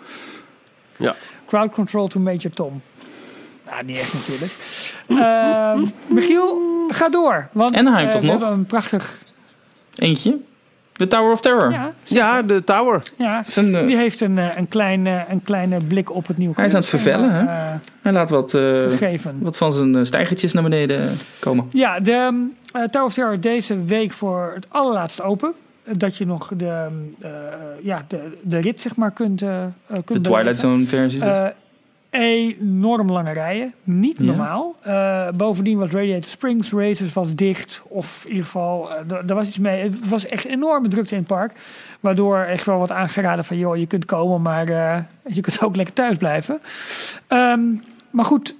[1.49, 2.81] Crowd control to Major Tom.
[3.69, 4.51] Nou, niet echt natuurlijk.
[5.25, 7.47] Ehm, Michiel, ga door.
[7.51, 8.39] Want Anaheim eh, toch we nog?
[8.39, 9.21] hebben een prachtig
[9.95, 10.37] Eentje.
[10.93, 11.71] The Tower of Terror.
[11.71, 13.01] Ja, Ja, de Tower.
[13.17, 13.43] ja.
[13.43, 16.65] Zijn, eh, Die heeft een, eh, een, kleine, een kleine blik op het nieuwe Hij
[16.65, 17.45] is aan het vervellen, hè?
[18.01, 21.69] Hij laat wat, eh, wat van zijn stijgertjes naar beneden komen.
[21.71, 25.53] Ja, de Tower of Terror deze week voor het allerlaatste open.
[25.89, 26.87] Eh, Dat je nog de,
[27.19, 27.29] eh,
[27.83, 29.63] ja, de, de rit zeg maar kunt, eh,
[30.05, 30.59] kunt De Twilight.
[30.59, 31.19] Zone versie.
[31.19, 31.51] dus.
[32.09, 33.73] Enorm lange rijen.
[33.83, 34.23] Niet Ja.
[34.23, 34.75] normaal.
[35.35, 37.81] Bovendien was Radiator Springs Races was dicht.
[37.87, 39.81] Of in ieder geval, er- was iets mee.
[39.83, 41.51] Het was echt enorme drukte in het park.
[41.99, 43.57] Waardoor echt wel wat aangeraden van...
[43.57, 44.65] joh, je kunt komen, maar
[45.27, 46.59] je kunt ook lekker thuis blijven.
[47.27, 47.61] Ehm,
[48.09, 48.55] maar goed,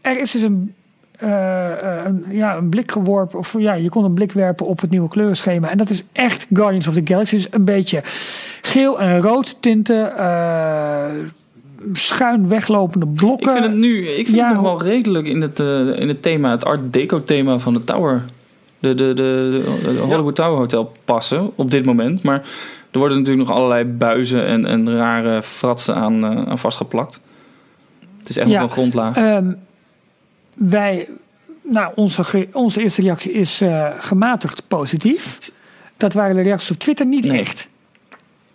[0.00, 0.74] er is dus een...
[1.20, 4.80] eh, eh, een, ja, een blik geworpen, of ja, je kon een blik werpen op
[4.80, 5.70] het nieuwe kleurenschema.
[5.70, 7.36] En dat is echt Guardians of the Galaxy.
[7.36, 8.00] Dus een beetje
[8.62, 11.04] geel en rood tinten, eh,
[11.92, 13.46] schuin weglopende blokken.
[13.46, 15.58] ik vind het nu ik vind ja, het nog wel redelijk in het,
[15.98, 18.22] in het thema, het Art Deco thema van de Tower.
[18.78, 19.62] De, de, de,
[20.00, 22.22] Hollywood Tower Hotel passen op dit moment.
[22.22, 22.42] Maar
[22.90, 27.20] er worden natuurlijk nog allerlei buizen en, en rare fratsen aan, aan vastgeplakt.
[28.18, 28.60] Het is echt Ja.
[28.60, 29.16] nog een grondlaag.
[29.16, 29.52] Ehm,
[30.68, 31.08] wij,
[31.62, 35.38] nou, onze, onze eerste reactie is eh, gematigd positief.
[35.96, 37.38] Dat waren de reacties op Twitter niet Nee.
[37.38, 37.68] echt.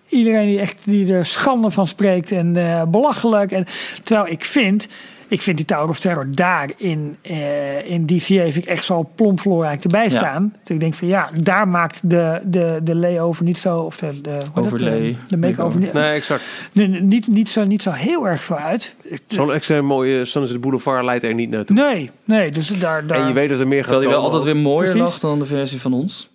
[0.09, 3.51] Iedereen die, echt, die er schande van spreekt en eh, belachelijk.
[3.51, 3.65] En,
[4.03, 4.87] terwijl ik vind,
[5.27, 9.09] ik vind die Tower of Terror daar in, eh, in DCA vind ik echt zo
[9.15, 10.09] plompvloerrijk erbij Ja.
[10.09, 10.53] staan.
[10.63, 14.21] Dus ik denk van ja, daar maakt de, de, de layover niet zo, of de,
[14.21, 14.37] de?
[14.53, 14.99] Overlay.
[14.99, 16.43] de, de make-over niet, Nee, exact.
[17.01, 18.95] niet, niet, zo, niet zo heel erg veel uit.
[19.27, 21.75] Zo'n extreem mooie Sunset Boulevard leidt er niet naartoe.
[21.75, 24.29] Nee, nee, dus daar, daar En je weet dat er meer gaat Terwijl hij wel
[24.31, 25.01] altijd weer mooier Precies.
[25.11, 26.29] lag dan de versie van ons.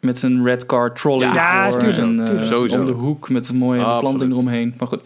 [0.00, 2.72] Met zijn red car trolley Ja, tuurlijk, en eh, tuurlijk.
[2.74, 4.32] Om de hoek met een mooie Ah, planting absoluut.
[4.36, 4.74] eromheen.
[4.78, 5.00] Maar goed.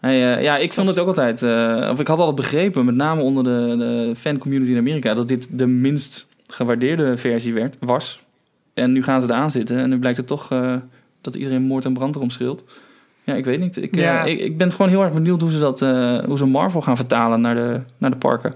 [0.00, 2.94] Hey, eh, ja, ik vond het ook altijd, eh, of ik had altijd begrepen, met
[2.94, 7.76] name onder de, de fan community in Amerika, dat dit de minst gewaardeerde versie werd,
[7.80, 8.20] was.
[8.74, 10.74] En nu gaan ze eraan zitten en nu blijkt het toch eh,
[11.20, 12.62] dat iedereen moord en brand erom schreeuwt.
[13.24, 13.76] Ja, ik weet niet.
[13.76, 14.24] Ik, Ja.
[14.24, 15.80] ik, ik ben gewoon heel erg benieuwd hoe ze dat,
[16.26, 18.54] hoe ze Marvel gaan vertalen naar de, naar de parken.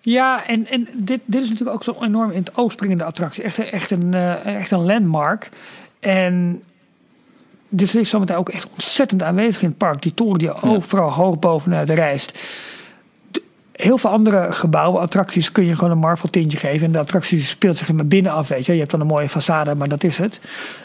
[0.00, 3.42] Ja, en, en dit, dit is natuurlijk ook zo'n enorm in het oog springende attractie.
[3.42, 4.14] Echt, echt, een,
[4.44, 5.50] echt een landmark.
[6.00, 6.62] En
[7.70, 10.02] dit is zometeen ook echt ontzettend aanwezig in het park.
[10.02, 12.38] Die toren die overal hoog bovenuit rijst.
[13.72, 16.86] Heel veel andere gebouwen, attracties, kun je gewoon een Marvel tintje geven.
[16.86, 18.72] En de attractie speelt zich maar binnen af, weet je.
[18.72, 20.40] Je hebt dan een mooie façade, maar dat is het.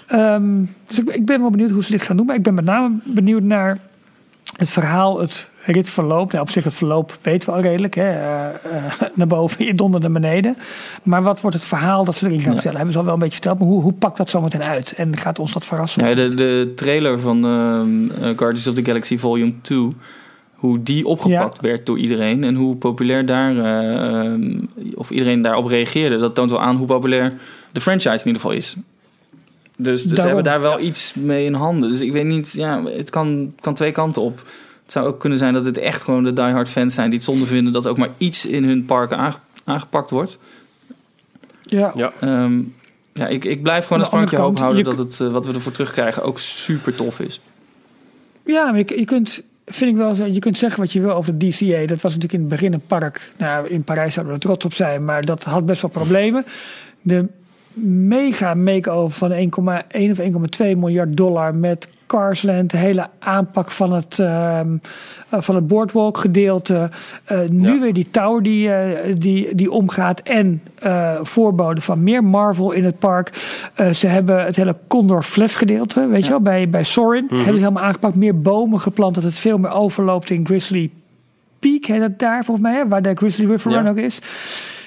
[0.07, 2.25] Ehm, dus ik, ik ben wel benieuwd hoe ze dit gaan doen.
[2.25, 3.77] Maar ik ben met name benieuwd naar
[4.57, 6.32] het verhaal, het ritverloop.
[6.32, 7.95] Nou, op zich, het verloop weten we al redelijk.
[7.95, 8.09] Hè?
[8.09, 10.57] eh, eh, naar boven, je donder naar beneden.
[11.03, 12.53] Maar wat wordt het verhaal dat ze erin gaan Ja.
[12.53, 12.76] vertellen?
[12.78, 13.59] Hebben ze al wel een beetje verteld.
[13.59, 14.93] Maar hoe, hoe pakt dat zometeen uit?
[14.97, 16.07] En gaat ons dat verrassen?
[16.07, 19.88] Ja, de, de trailer van ehm, eh, Guardians of the Galaxy Volume 2,
[20.55, 24.59] hoe die opgepakt werd door iedereen en hoe populair daar, eh, ehm,
[24.95, 27.34] of iedereen daarop reageerde, dat toont wel aan hoe populair
[27.72, 28.76] de franchise in ieder geval is.
[29.78, 31.89] Dus, dus ze hebben daar wel iets mee in handen.
[31.89, 34.43] Dus ik weet niet, ja, het kan, kan twee kanten op.
[34.86, 37.27] Het zou ook kunnen zijn dat het echt gewoon de diehard fans zijn die het
[37.27, 40.38] zonde vinden dat ook maar iets in hun parken aange- aangepakt wordt.
[41.61, 41.91] Ja.
[41.95, 42.11] Ja.
[42.19, 42.59] Ehm,
[43.13, 45.71] ja, ik, ik blijf gewoon een sprankje hoop houden dat het, eh, wat we ervoor
[45.71, 47.41] terugkrijgen ook super tof is.
[48.45, 51.13] Ja, maar je, je kunt, vind ik wel, zo- je kunt zeggen wat je wil
[51.13, 51.86] over de DCA.
[51.86, 53.31] Dat was natuurlijk in het begin een park.
[53.38, 56.45] Nou, in Parijs zouden we er trots op zijn, maar dat had best wel problemen.
[57.01, 57.25] De
[58.07, 64.20] mega make-over van 1,1 of 1,2 miljard dollar met Carsland, de hele aanpak van het,
[64.20, 64.60] eh,
[65.32, 66.89] van het boardwalk gedeelte.
[67.26, 67.80] Eh, nu Ja.
[67.80, 70.62] weer die tower die, eh, die, die omgaat en
[71.22, 73.34] voorboden van meer Marvel in het park.
[73.93, 77.26] Ze hebben het hele Condor Flats gedeelte, weet je wel, bij, bij Sorin.
[77.30, 80.91] Hebben ze helemaal aangepakt, meer bomen geplant, dat het veel meer overloopt in Grizzly
[81.60, 83.78] Peak, heet het daar volgens mij, hè, waar de Grizzly River Ja.
[83.82, 84.22] Run ook is.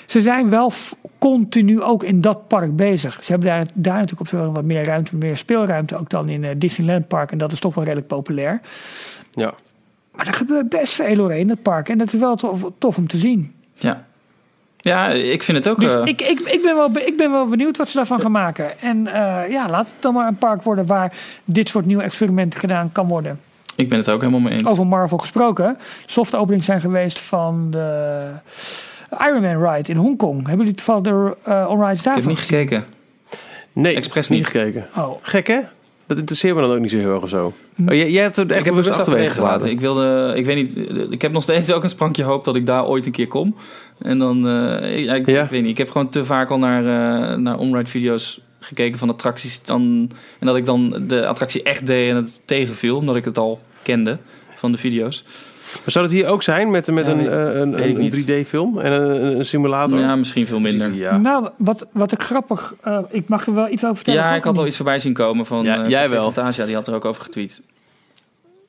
[0.09, 0.73] Ze zijn wel
[1.19, 3.19] continu ook in dat park bezig.
[3.25, 6.45] Ze hebben daar, daar natuurlijk op veel wat meer ruimte, meer speelruimte ook dan in
[6.45, 7.33] eh, Disneyland Park.
[7.33, 8.61] En dat is toch wel redelijk populair.
[9.31, 9.55] Ja.
[10.13, 11.89] Maar er gebeurt best veel hoor, in het park.
[11.89, 13.55] En dat is wel tof, tof om te zien.
[13.75, 14.07] Ja.
[14.77, 15.81] Ja, ik vind het ook.
[15.81, 18.31] Dus eh, ik, ik, ik, ben wel, ik ben wel benieuwd wat ze daarvan gaan
[18.31, 18.81] maken.
[18.81, 21.13] En eh, ja, laat het dan maar een park worden waar
[21.45, 23.41] dit soort nieuwe experimenten gedaan kan worden.
[23.77, 24.67] ik ben het ook helemaal mee eens.
[24.69, 25.79] Over Marvel gesproken.
[26.07, 28.31] Soft openings zijn geweest van de
[29.27, 30.37] Iron Man ride in Hongkong.
[30.39, 32.85] Hebben jullie toevallig de uh, onrides ik heb daarvan niet gekeken.
[33.73, 34.49] Nee, Expres niet niet.
[34.49, 34.87] gekeken.
[34.97, 35.61] Oh, Gek hè?
[36.07, 37.47] Dat interesseert me dan ook niet zo heel erg of zo.
[37.47, 39.71] Oh, jij, jij hebt het echt ik heb bewust achterwege gelaten.
[39.71, 40.77] Ik wilde, ik weet niet,
[41.13, 43.57] ik heb nog steeds ook een sprankje hoop dat ik daar ooit een keer kom.
[43.99, 45.43] En dan, eh, ja, ik, Ja.
[45.43, 46.81] ik weet niet, ik heb gewoon te vaak al naar,
[47.31, 49.63] eh naar onride video's gekeken van attracties.
[49.63, 53.39] Dan, en dat ik dan de attractie echt deed en het tegenviel, omdat ik het
[53.39, 54.19] al kende
[54.55, 55.25] van de video's.
[55.73, 58.27] Maar zou dat hier ook zijn met, met Ja, een, eh, een, ik een, niet.
[58.27, 59.99] 3D-film en een, een simulator?
[59.99, 60.95] Ja, misschien veel minder.
[60.95, 61.17] Ja.
[61.19, 62.75] Nou, wat, wat ik grappig...
[62.83, 64.21] eh, ik mag er wel iets over vertellen.
[64.21, 66.33] Ja, ik had al iets voorbij zien komen van Ja, eh, jij wel.
[66.33, 67.63] Fantasia, die had er ook over getweet.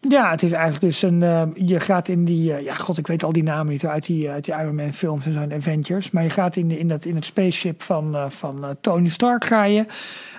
[0.02, 1.24] Ja, het is eigenlijk dus een...
[1.24, 2.54] eh, je gaat in die...
[2.54, 4.94] eh, ja, god, ik weet al die namen niet uit die, uit die Iron Man
[4.94, 6.12] films en zo'n Avengers.
[6.12, 9.10] Maar je gaat in, de, in, dat, in het spaceship van, eh, van eh, Tony
[9.10, 9.86] Stark ga je.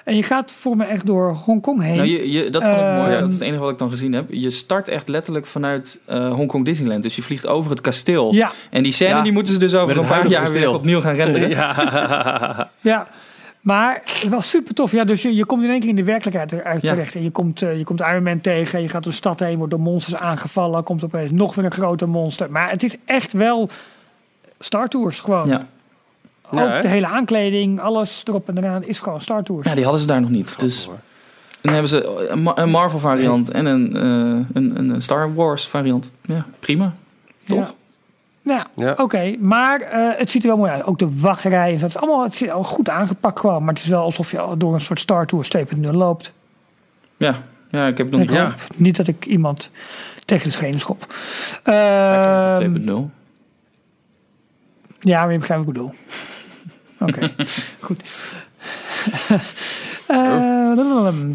[0.05, 1.97] En je gaat voor me echt door Hongkong heen.
[1.97, 3.11] Nou, je, je, dat vond ik mooi.
[3.11, 4.27] Ehm, Dat is het enige wat ik dan gezien heb.
[4.31, 7.03] Je start echt letterlijk vanuit eh Hongkong Disneyland.
[7.03, 8.35] Dus je vliegt over het kasteel.
[8.35, 11.01] ja, En die scène Ja, die moeten ze dus over een paar jaar weer opnieuw
[11.01, 11.49] gaan renderen.
[11.61, 12.71] Ja.
[12.81, 13.09] ja.
[13.61, 14.93] Maar wel super tof.
[14.93, 16.91] Ja, dus je, je komt in één keer in de werkelijkheid eruit Ja.
[16.93, 17.15] terecht.
[17.15, 18.81] En je komt, eh, je komt Iron Man tegen.
[18.83, 20.85] Je gaat door de stad heen, wordt door monsters aangevallen.
[20.85, 22.51] Komt opeens nog weer een grote monster.
[22.51, 23.69] Maar het is echt wel
[24.59, 25.49] Star Tours gewoon.
[25.49, 25.67] Ja.
[26.51, 29.67] Ook de hele aankleding, alles erop en eraan is gewoon Star Tours.
[29.67, 30.59] ja, die hadden ze daar nog niet.
[30.61, 30.89] Dus
[31.61, 35.69] dan hebben ze een Ma- een Marvel variant en een, eh, een, een Star Wars
[35.69, 36.13] variant.
[36.23, 36.95] Ja, prima.
[37.47, 37.75] Toch?
[38.43, 38.67] Ja.
[38.75, 38.95] Nou, Ja.
[39.03, 39.37] oké.
[39.39, 40.85] Maar eh, het ziet er wel mooi uit.
[40.85, 41.79] Ook de wachtrij.
[41.79, 43.65] Dat is allemaal het zit al goed aangepakt gewoon.
[43.65, 46.33] Maar het is wel alsof je door een soort Star Tours 2.0 loopt.
[47.17, 47.43] Ja.
[47.71, 48.55] ja, ik heb het nog niet gezien.
[48.77, 49.71] niet dat ik iemand
[50.25, 51.15] tegen de schenen schop.
[51.65, 53.11] Ja, Ehm, ik heb het 2.0.
[55.01, 55.95] Ja, maar je begrijpt wat ik bedoel.
[57.09, 57.35] Oké,
[57.81, 58.03] goed.
[60.11, 60.73] Eh,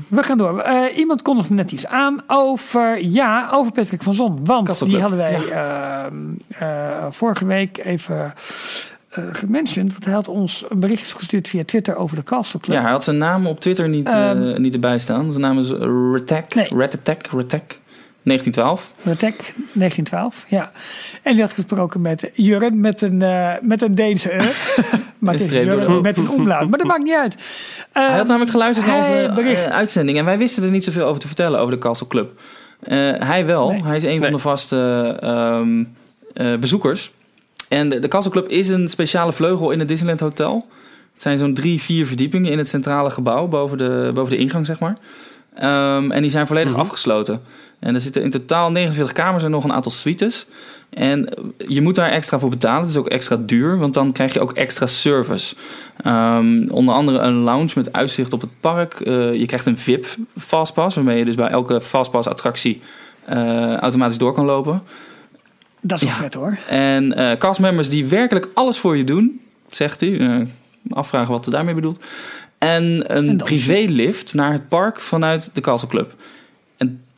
[0.08, 0.60] we gaan door.
[0.60, 4.40] Eh, iemand kondigde net iets aan over, ja, over Patrick van Zon.
[4.44, 5.42] Want die hadden wij
[6.60, 8.34] eh, vorige week even
[9.32, 9.92] gementiond.
[9.92, 12.76] Want hij had ons een bericht gestuurd via Twitter over de Castle Club.
[12.76, 15.32] Ja, hij had zijn naam op Twitter niet, eh, Ehm, niet erbij staan.
[15.32, 15.72] Zijn naam is
[16.12, 16.56] Retek.
[16.56, 16.68] Nee.
[16.78, 17.28] Retetek.
[17.32, 17.80] Retek.
[18.26, 18.92] 1912.
[19.04, 19.36] Retek
[19.74, 20.72] 1912, ja.
[21.22, 24.38] En die had gesproken met Jurren met een, eh, met een Deense e.
[25.20, 26.04] maar het is streep Jurren erop.
[26.04, 26.68] met een omlaag.
[26.70, 27.36] Maar dat maakt niet uit.
[27.92, 29.66] Hij had Ehm, namelijk geluisterd naar onze bericht.
[29.66, 30.18] eh, uitzending.
[30.18, 32.40] En wij wisten er niet zoveel over te vertellen over de Castle Club.
[32.80, 33.72] Eh, hij wel.
[33.72, 33.84] Nee.
[33.84, 34.78] Hij is een van de vaste
[35.22, 35.84] ehm,
[36.34, 37.12] eh, bezoekers.
[37.70, 40.68] En de, de Castle Club is een speciale vleugel in het Disneyland Hotel.
[41.14, 43.48] Het zijn zo'n drie, vier verdiepingen in het centrale gebouw.
[43.48, 44.98] Boven de, boven de ingang, zeg maar.
[45.56, 46.82] Ehm, en die zijn volledig Mhm.
[46.82, 47.42] afgesloten.
[47.86, 50.46] En er zitten in totaal 49 kamers en nog een aantal suites.
[50.90, 51.30] En
[51.68, 52.82] je moet daar extra voor betalen.
[52.82, 55.56] Het is ook extra duur, want dan krijg je ook extra service.
[56.04, 59.00] Ehm, onder andere een lounge met uitzicht op het park.
[59.00, 60.06] Eh, je krijgt een VIP
[60.38, 62.82] fastpass, waarmee je dus bij elke fastpass attractie
[63.26, 64.82] eh, automatisch door kan lopen.
[65.82, 66.22] Dat is wel Ja.
[66.22, 66.58] vet hoor.
[66.68, 70.48] En eh castmembers die werkelijk alles voor je doen, zegt hij.
[70.90, 72.00] Afvragen wat hij daarmee bedoelt.
[72.58, 76.14] En een privélift naar het park vanuit de Castle Club.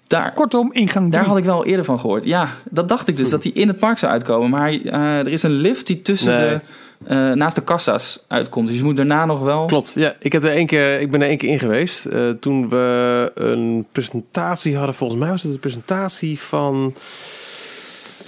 [0.07, 2.23] Daar, Kortom, ingang daar had ik wel eerder van gehoord.
[2.23, 4.49] Ja, dat dacht ik dus, dat hij in het park zou uitkomen.
[4.49, 6.49] Maar eh, er is een lift die tussen Nee.
[6.49, 6.59] de,
[7.03, 8.67] eh, naast de kassa's uitkomt.
[8.67, 9.65] Dus je moet daarna nog wel...
[9.65, 10.15] Klopt, ja.
[10.19, 12.05] Ik, heb er één keer, ik ben er één keer in geweest.
[12.05, 14.95] eh, toen we een presentatie hadden.
[14.95, 16.93] Volgens mij was het een presentatie van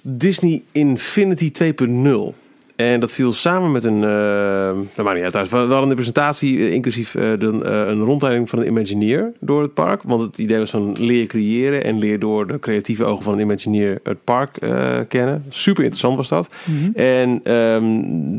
[0.04, 2.34] Disney Infinity 2.0.
[2.80, 4.04] En dat viel samen met een...
[4.04, 5.50] eh dat maakt niet uit thuis.
[5.50, 9.74] We hadden een presentatie, eh, inclusief eh, de, een rondleiding van een Imagineer door het
[9.74, 10.02] park.
[10.04, 13.40] Want het idee was van leer creëren en leer door de creatieve ogen van een
[13.40, 14.52] Imagineer het park
[15.08, 15.44] kennen.
[15.50, 16.50] Super interessant was dat.
[16.66, 17.00] Mhm.
[17.00, 17.42] En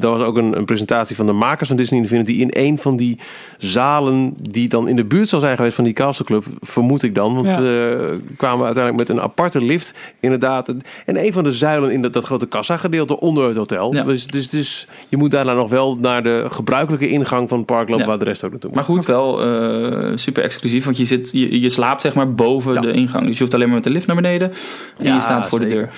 [0.00, 2.96] er was ook een, een presentatie van de makers van Disney Infinity in een van
[2.96, 3.18] die
[3.58, 7.14] zalen die dan in de buurt zal zijn geweest van die Castle Club, vermoed ik
[7.14, 7.34] dan.
[7.34, 7.60] Want Ja.
[7.60, 10.68] we kwamen uiteindelijk met een aparte lift, inderdaad.
[11.06, 13.94] En een van de zuilen in dat, dat grote kassa-gedeelte onder het hotel.
[13.94, 14.02] Ja.
[14.02, 17.88] Dus, dus, dus je moet daarna nog wel naar de gebruikelijke ingang van het park
[17.88, 18.10] lopen, Ja.
[18.10, 18.78] waar de rest ook naartoe moet.
[18.78, 20.84] Maar goed, wel eh, super exclusief.
[20.84, 22.80] Want je, zit, je, je slaapt zeg maar boven Ja.
[22.80, 23.24] de ingang.
[23.26, 24.50] Dus je hoeft alleen maar met de lift naar beneden.
[24.98, 25.88] En Ja, je staat voor de deur.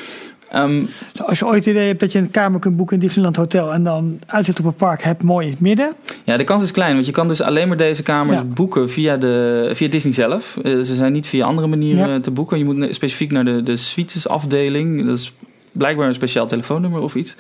[0.51, 0.83] Ehm,
[1.27, 3.73] Als je ooit het idee hebt dat je een kamer kunt boeken in Disneyland Hotel
[3.73, 5.93] en dan uitzicht op een park hebt, mooi in het midden.
[6.25, 6.95] ja, de kans is klein.
[6.95, 8.45] Want je kan dus alleen maar deze kamers Ja.
[8.45, 10.57] boeken via, de, via Disney zelf.
[10.63, 12.21] Eh, ze zijn niet via andere manieren Ja.
[12.21, 12.59] te boeken.
[12.59, 15.07] Je moet specifiek naar de, de suites afdeling.
[15.07, 15.33] Dat is
[15.73, 17.37] blijkbaar een speciaal telefoonnummer of iets.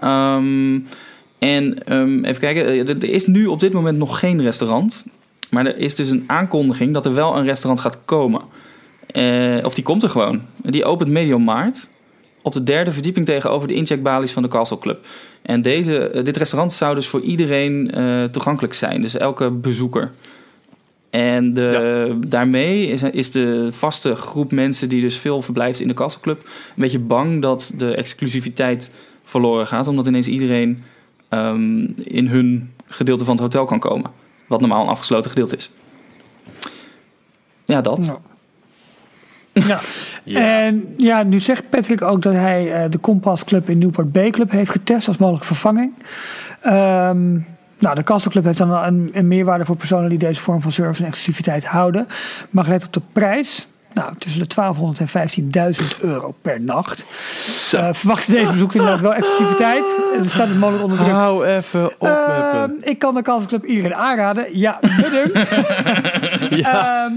[0.00, 0.78] Ehm,
[1.38, 2.66] en ehm, even kijken.
[2.66, 5.04] eh, Er, is nu op dit moment nog geen restaurant.
[5.50, 8.40] Maar er is dus een aankondiging dat er wel een restaurant gaat komen.
[9.06, 10.42] Eh, of die komt er gewoon.
[10.62, 11.88] Die opent medio maart.
[12.42, 15.06] Op de derde verdieping tegenover de incheckbalies van de Castle Club.
[15.42, 17.90] En deze, eh, dit restaurant zou dus voor iedereen
[18.30, 19.02] toegankelijk zijn.
[19.02, 20.10] Dus elke bezoeker.
[21.10, 25.94] En de, daarmee is, is de vaste groep mensen die dus veel verblijft in de
[25.94, 26.38] Castle Club...
[26.44, 28.90] een beetje bang dat de exclusiviteit
[29.30, 29.88] verloren gaat.
[29.88, 30.82] Omdat ineens iedereen
[31.28, 34.10] ehm, in hun gedeelte van het hotel kan komen.
[34.46, 35.70] Wat normaal een afgesloten gedeelte is.
[37.64, 38.06] Ja, dat.
[38.06, 38.18] Ja.
[39.52, 39.80] Ja.
[40.24, 44.30] En ja, nu zegt Patrick ook dat hij eh, de Compass Club in Newport Bay
[44.30, 45.92] Club heeft getest als mogelijke vervanging.
[46.60, 47.32] Ehm,
[47.78, 50.72] nou, de Castle Club heeft dan een, een meerwaarde voor personen die deze vorm van
[50.72, 52.06] service en exclusiviteit houden.
[52.50, 55.12] Maar gelet op de prijs nou, tussen de 1200
[55.54, 57.00] en 15.000 euro per nacht.
[57.74, 59.84] Uh, verwacht deze bezoekers inderdaad wel exclusiviteit.
[60.18, 61.10] Er staat het mogelijk onder druk.
[61.10, 62.76] Hou even op Uh, me.
[62.80, 64.58] ik kan de Kanselclub iedereen aanraden.
[64.58, 65.48] Ja, bedankt.
[66.56, 67.04] Ja.
[67.04, 67.12] Ehm,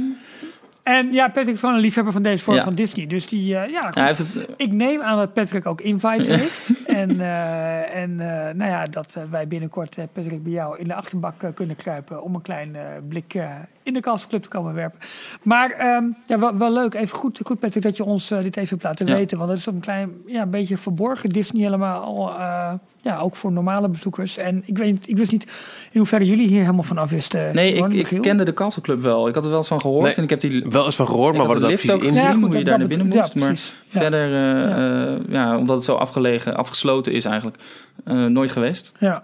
[0.84, 2.64] en ja, Patrick is gewoon een liefhebber van deze vorm Ja.
[2.64, 3.08] van Disney.
[3.08, 6.86] Dus die, eh, ja, Hij heeft het, ik neem aan dat Patrick ook invites heeft.
[6.88, 10.88] En, eh, en eh, nou ja, dat eh, wij binnenkort eh, Patrick bij jou in
[10.88, 12.24] de achterbak eh, kunnen kruipen.
[12.24, 13.46] Om een klein eh, blik eh,
[13.84, 15.00] in de Kanselclub te komen werpen.
[15.42, 16.94] Maar ehm, ja, wel, wel leuk.
[16.94, 19.14] Even goed, goed Patrick dat je ons eh, dit even hebt laten Ja.
[19.16, 19.38] weten.
[19.38, 22.30] Want het is een klein, ja, een beetje verborgen Disney helemaal.
[22.30, 24.38] eh, ja, ook voor normale bezoekers.
[24.38, 25.44] En ik, weet, niet- ik wist niet
[25.92, 27.56] in hoeverre jullie hier helemaal van af wisten.
[27.56, 29.28] nee, ik, ik kende de Castle Club wel.
[29.28, 30.04] Ik had er wel eens van gehoord.
[30.06, 30.14] Nee.
[30.14, 32.08] En ik heb die Wel eens van gehoord, maar wat de dat precies ook in
[32.08, 32.34] gezien, zit.
[32.34, 33.34] goed, hoe je daar naar binnen moest.
[33.34, 33.58] ja, maar
[33.88, 37.58] verder, eh, eh, ja, omdat het zo afgelegen, afgesloten is eigenlijk,
[38.06, 38.92] eh, nooit geweest.
[39.00, 39.24] Ja.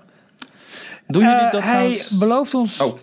[1.07, 2.09] Doen jullie dat hij trouwens?
[2.17, 2.79] belooft ons.
[2.81, 2.97] Oh.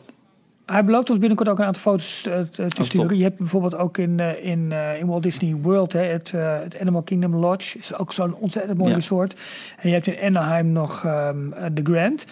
[0.67, 3.09] Hij belooft ons binnenkort ook een aantal foto's eh, te, te Oh, sturen.
[3.09, 3.17] top.
[3.17, 6.81] Je hebt bijvoorbeeld ook in, eh, in, eh, in Walt Disney World, hè, het, het
[6.81, 8.97] Animal Kingdom Lodge, is ook zo'n ontzettend mooi Ja.
[8.97, 9.37] resort.
[9.79, 11.37] En je hebt in Anaheim nog ehm
[11.75, 12.25] The Grand.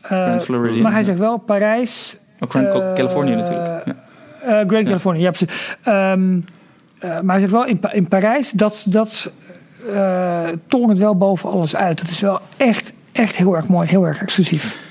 [0.00, 1.06] Eh, Grand Floridian, maar hij ja.
[1.06, 3.82] zegt wel Parijs, Ook Grand eh, Californië natuurlijk.
[3.86, 4.64] Ja.
[4.66, 5.76] Grand California, ja precies.
[5.82, 6.40] Ehm,
[6.98, 9.32] eh, maar hij zegt wel in, in Parijs, dat, dat
[9.92, 12.00] eh het wel boven alles uit.
[12.00, 14.88] Dat is wel echt, echt heel erg mooi, heel erg exclusief.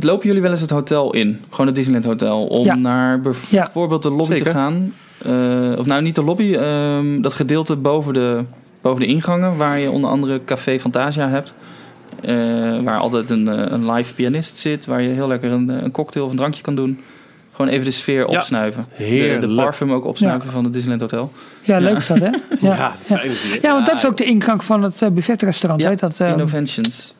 [0.00, 1.40] Lopen jullie wel eens het hotel in?
[1.50, 2.46] Gewoon het Disneyland Hotel.
[2.46, 2.74] Om Ja.
[2.74, 4.44] naar bijvoorbeeld de lobby Zeker.
[4.44, 4.92] te gaan.
[5.22, 6.54] Eh, of nou, niet de lobby.
[6.54, 8.44] ehm, dat gedeelte boven de,
[8.80, 9.56] boven de ingangen.
[9.56, 11.52] Waar je onder andere Café Fantasia hebt.
[12.22, 12.34] Eh,
[12.84, 14.86] waar altijd een, eh, een live pianist zit.
[14.86, 16.98] Waar je heel lekker een, een cocktail of een drankje kan doen.
[17.52, 18.36] Gewoon even de sfeer Ja.
[18.38, 18.84] opsnuiven.
[18.96, 19.40] De, Heerlijk.
[19.40, 20.52] de parfum ook opsnuiven Ja.
[20.52, 21.32] van het Disneyland Hotel.
[21.62, 22.30] Ja, leuk is dat, hè?
[22.60, 23.72] Ja, Ja, dat is ja.
[23.72, 25.82] want dat is ook de ingang van het uh, buffetrestaurant.
[25.82, 26.20] Ja, heet dat?
[26.20, 27.14] eh, Innovations.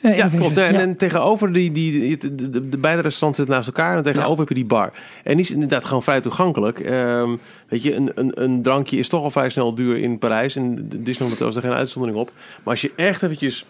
[0.00, 0.56] Eh, Ja, klopt.
[0.58, 0.78] En, ja.
[0.78, 3.96] en tegenover die, die, die- de, de, de beide restaurants zitten naast elkaar.
[3.96, 4.38] En tegenover Ja.
[4.38, 4.92] heb je die bar.
[5.24, 6.80] En die is inderdaad gewoon vrij toegankelijk.
[6.80, 7.30] Ehm,
[7.68, 10.56] weet je, een, een, een drankje is toch al vrij snel duur in Parijs.
[10.56, 12.30] En de Disneyland Hotel is er geen uitzondering op.
[12.62, 13.64] Maar als je echt eventjes...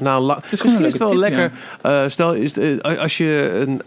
[0.00, 1.52] Een la- is Misschien is het wel lekker.
[1.82, 3.80] eh, stel, is het, eh, als je een,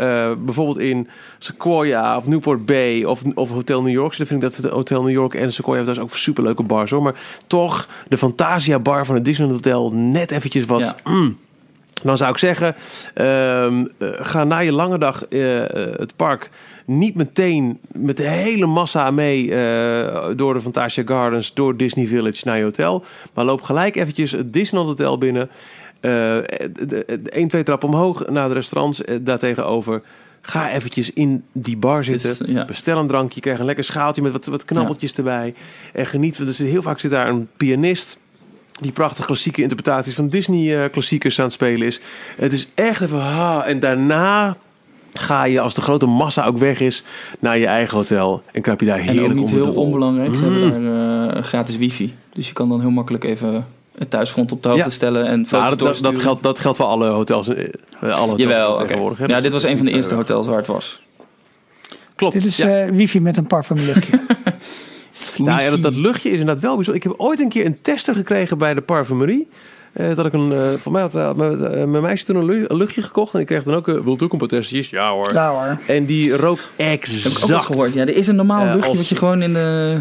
[0.45, 1.07] bijvoorbeeld in
[1.37, 5.01] Sequoia of Newport Bay of, of Hotel New York zit, dan vind ik dat Hotel
[5.03, 7.01] New York en Sequoia, dat is ook superleuke bars hoor.
[7.01, 7.15] Maar
[7.47, 10.95] toch de Fantasia bar van het Disneyland Hotel net eventjes wat.
[11.05, 11.11] Ja.
[11.11, 11.37] mm,
[12.03, 12.75] dan zou ik zeggen,
[13.13, 16.49] ehm, eh, ga na je lange dag eh, eh, het park
[16.85, 19.47] niet meteen met de hele massa mee
[20.35, 23.03] door de Fantasia Gardens, door Disney Village naar je hotel.
[23.33, 25.49] Maar loop gelijk eventjes het Disneyland Hotel binnen.
[25.99, 26.37] Eh,
[27.23, 30.01] Eén, twee trappen omhoog naar de restaurants daartegenover.
[30.41, 32.53] Ga eventjes in die bar is, zitten.
[32.53, 32.65] ja.
[32.65, 33.41] Bestel een drankje.
[33.41, 35.53] Krijg een lekker schaaltje met wat, wat knabbeltjes erbij.
[35.93, 36.37] En geniet.
[36.37, 38.19] Want zit, heel vaak zit daar een pianist
[38.81, 41.99] die prachtige klassieke interpretaties van Disney eh, klassiekers aan het spelen is.
[42.37, 43.65] Het is echt even ha.
[43.65, 44.55] En daarna
[45.13, 47.03] ga je, als de grote massa ook weg is,
[47.39, 48.41] naar je eigen hotel.
[48.51, 50.35] En kruip je daar En heerlijk ook niet onder de heel onbelangrijk.
[50.35, 50.61] Ze Mm.
[50.61, 52.13] hebben daar eh, gratis wifi.
[52.33, 53.67] Dus je kan dan heel makkelijk even
[53.97, 54.89] het thuisfront op de hoogte Ja.
[54.89, 55.25] stellen.
[55.25, 56.21] En foto's Nou, dat, dat, dat, doorsturen.
[56.21, 57.47] geldt, dat geldt voor alle hotels.
[57.47, 57.67] eh,
[58.01, 58.81] Alle hotels Jawel, oké.
[58.85, 59.17] tegenwoordig.
[59.17, 59.25] hè.
[59.25, 61.01] Ja, Dus dit was dat een van de eerste niet, hotels waar het was.
[62.15, 62.33] Klopt.
[62.33, 62.79] Dit is ja.
[62.85, 64.19] eh, wifi met een parfumluchtje.
[65.37, 67.03] Nou ja, dat, dat luchtje is inderdaad wel bijzonder.
[67.03, 69.47] Ik heb ooit een keer een tester gekregen bij de parfumerie.
[69.93, 72.65] Eh, dat ik een, voor mij had eh, mijn, eh, mijn meisje toen een, lu-
[72.67, 73.33] een luchtje gekocht.
[73.33, 74.89] En ik kreeg dan ook, wilt u ook een paar testjes?
[74.89, 75.33] Ja hoor.
[75.33, 75.77] ja hoor.
[75.87, 77.49] En die rook Heb ik ook exact.
[77.49, 77.93] eens gehoord.
[77.93, 79.97] Ja, er is een normaal luchtje als- wat je gewoon in de,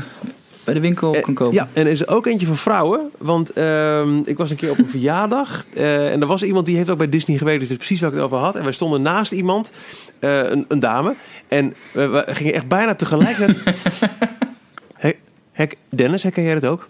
[0.64, 1.55] bij de winkel kan kopen.
[1.55, 3.11] Ja, en er is er ook eentje voor vrouwen.
[3.18, 5.64] Want ehm, ik was een keer op een verjaardag.
[5.74, 7.61] en er was iemand die heeft ook bij Disney gewerkt.
[7.61, 8.57] Dus weet precies waar ik het over had.
[8.57, 9.72] En wij stonden naast iemand,
[10.20, 11.14] een, een dame.
[11.49, 13.37] En we, we gingen echt bijna tegelijk...
[15.53, 16.87] hek, Dennis, herken jij dat ook?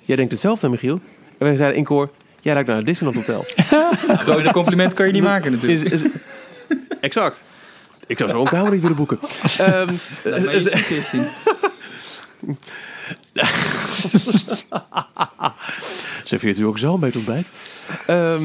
[0.00, 1.00] Jij denkt hetzelfde, Michiel.
[1.38, 2.10] En wij zeiden in koor...
[2.40, 3.44] Jij ruikt naar het Disneyland Hotel.
[4.26, 5.92] Grote compliment kan je niet maken natuurlijk.
[5.92, 6.10] Is, is,
[7.00, 7.44] exact.
[8.06, 9.18] Ik zou zo een kamer willen boeken.
[9.58, 10.44] Ehm, Laat
[16.24, 17.46] Serveert u ook zo bij het ontbijt?
[18.06, 18.42] Ehm,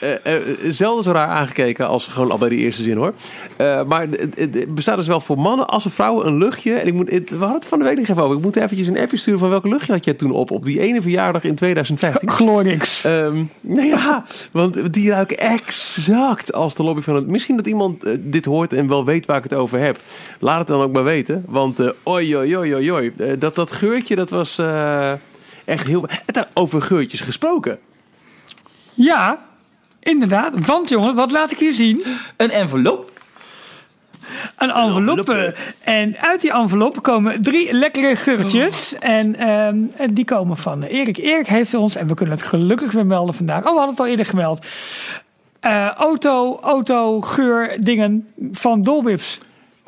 [0.00, 3.14] eh, eh, eh, zelden zo raar aangekeken als gewoon al bij de eerste zin hoor.
[3.56, 6.74] Eh, maar het- bestaat dus wel voor mannen als voor vrouwen een luchtje.
[6.74, 8.36] En ik moet, het- we hadden het van de week nog even over.
[8.36, 10.50] Ik moet eventjes een appje sturen van welke luchtje had jij toen op?
[10.50, 12.30] Op die ene verjaardag in 2015.
[12.38, 13.04] Glorix.
[13.04, 17.26] Ehm, nou ja, want die ruiken exact als de lobby van het.
[17.26, 19.98] Misschien dat iemand eh, dit hoort en wel weet waar ik het over heb.
[20.38, 21.44] Laat het dan ook maar weten.
[21.48, 23.12] Want eh oi, oi, oi, oi, oi.
[23.18, 25.12] Eh, dat, dat geurtje, dat was eh,
[25.64, 26.08] echt heel.
[26.26, 27.78] Het over geurtjes gesproken.
[28.94, 29.38] Ja,
[30.00, 30.66] inderdaad.
[30.66, 32.02] Want jongen, wat laat ik hier zien?
[32.36, 33.10] Een envelop.
[34.58, 35.54] Een enveloppe.
[35.80, 38.94] En uit die enveloppe komen drie lekkere geurtjes.
[38.94, 41.16] En, ehm, en die komen van Erik.
[41.16, 43.58] Erik heeft ons, en we kunnen het gelukkig weer melden vandaag.
[43.58, 44.66] Oh, we hadden het al eerder gemeld.
[45.60, 49.38] Eh, auto, auto, geur, dingen van Dolbips.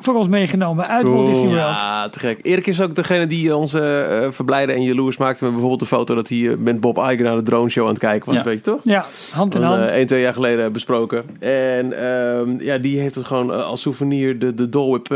[0.01, 1.75] Voor ons meegenomen uit Walt Disney World.
[1.75, 2.39] Ja, te gek.
[2.41, 5.95] Erik is ook degene die ons eh, eh, verblijden en jaloers maakte met bijvoorbeeld de
[5.95, 8.37] foto dat hij eh, met Bob Iger naar de drone show aan het kijken was,
[8.37, 8.43] Ja.
[8.43, 8.79] weet je toch?
[8.83, 9.89] Ja, hand in hand.
[9.89, 11.23] eh, één, twee jaar geleden besproken.
[11.39, 15.09] En ehm, ja, die heeft het gewoon eh, als souvenir de, de Dole Whip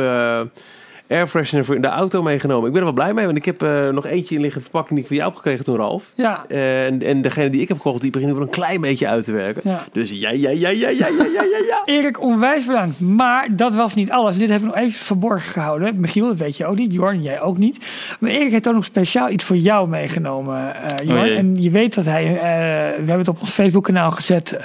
[1.09, 2.67] airfreshener voor in de auto meegenomen.
[2.67, 4.93] Ik ben er wel blij mee, want ik heb eh, nog eentje in liggen verpakking
[4.93, 6.11] die ik van jou heb gekregen toen, Ralf.
[6.15, 6.45] Ja.
[6.47, 9.25] Eh, en, en degene die ik heb gekocht, die begint wel een klein beetje uit
[9.25, 9.61] te werken.
[9.63, 9.83] Ja.
[9.91, 11.81] Dus ja, ja, ja, ja, ja, ja, ja, ja.
[11.95, 12.99] Erik, onwijs bedankt.
[12.99, 14.37] Maar dat was niet alles.
[14.37, 15.99] Dit hebben we nog even verborgen gehouden.
[15.99, 16.93] Michiel, dat weet je ook niet.
[16.93, 17.77] Jorn, jij ook niet.
[18.19, 21.35] Maar Erik heeft ook nog speciaal iets voor jou meegenomen, uh, Jorn.
[21.35, 24.57] En je weet dat hij, we hebben het op ons Facebook kanaal gezet,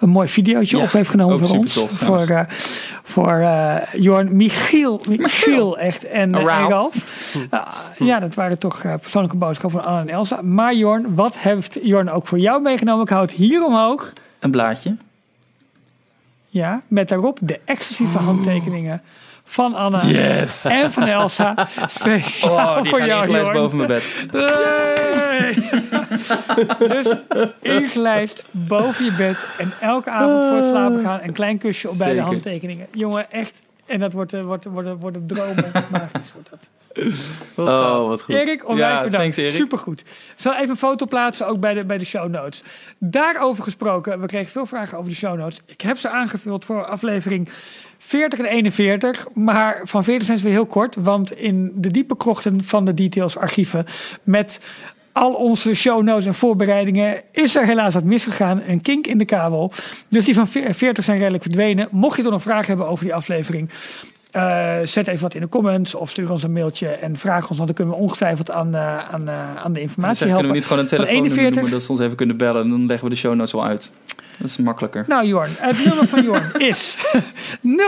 [0.00, 1.72] een mooi videootje ja, op heeft genomen voor ons.
[1.72, 2.46] Voor,
[3.02, 3.48] voor
[3.92, 4.36] Jorn.
[4.36, 5.00] Michiel.
[5.08, 6.94] Michiel en, eh, en Ralph.
[7.50, 7.66] Ah,
[7.98, 10.42] ja, dat waren toch eh, persoonlijke boodschappen van Anne en Elsa.
[10.42, 13.02] Maar Jorn, wat heeft Jorn ook voor jou meegenomen?
[13.04, 14.12] Ik hou het hier omhoog.
[14.38, 14.96] Een blaadje.
[16.48, 19.02] Ja, met daarop de exclusieve handtekeningen
[19.44, 20.64] van Anna Yes.
[20.64, 21.54] en van Elsa.
[21.86, 23.52] Speciaal Oh, die voor gaan jou, Jorn.
[23.52, 24.04] boven mijn bed.
[26.78, 27.16] Dus
[27.60, 31.98] ingelijst boven je bed en elke avond voor het slapen gaan een klein kusje op
[31.98, 32.86] beide handtekeningen.
[32.92, 33.62] Jongen, echt.
[33.86, 34.66] En dat wordt, eh, wordt,
[35.00, 35.70] wordt een dromen.
[35.92, 36.68] Magisch wordt dat.
[37.54, 38.34] Oh, wat goed.
[38.34, 39.16] Erik, onwijs Ja, bedankt.
[39.16, 39.52] thanks, Erik.
[39.52, 40.00] Supergoed.
[40.00, 40.06] Ik
[40.36, 42.62] zal even een foto plaatsen, ook bij de, bij de show notes.
[42.98, 45.60] Daarover gesproken, we kregen veel vragen over de show notes.
[45.66, 47.48] Ik heb ze aangevuld voor aflevering
[47.98, 49.26] 40 en 41.
[49.34, 50.94] Maar van 40 zijn ze weer heel kort.
[50.94, 53.86] Want in de diepe krochten van de details archieven...
[54.22, 54.60] met
[55.16, 57.22] al onze show notes en voorbereidingen...
[57.32, 58.62] is er helaas wat misgegaan.
[58.66, 59.72] Een kink in de kabel.
[60.08, 61.88] Dus die van 40 zijn redelijk verdwenen.
[61.90, 63.70] Mocht je toch nog vragen hebben over die aflevering...
[64.30, 67.56] eh, zet even wat in de comments of stuur ons een mailtje en vraag ons,
[67.56, 70.48] want dan kunnen we ongetwijfeld aan, eh, aan, eh, aan de informatie Dus kunnen helpen.
[70.48, 71.54] we niet gewoon een Van telefoonnummer 41.
[71.54, 73.64] noemen dat ze ons even kunnen bellen en dan leggen we de show notes wel
[73.64, 73.90] uit.
[74.38, 75.04] Dat is makkelijker.
[75.08, 76.96] Nou, Jorn, het nummer van Jorn is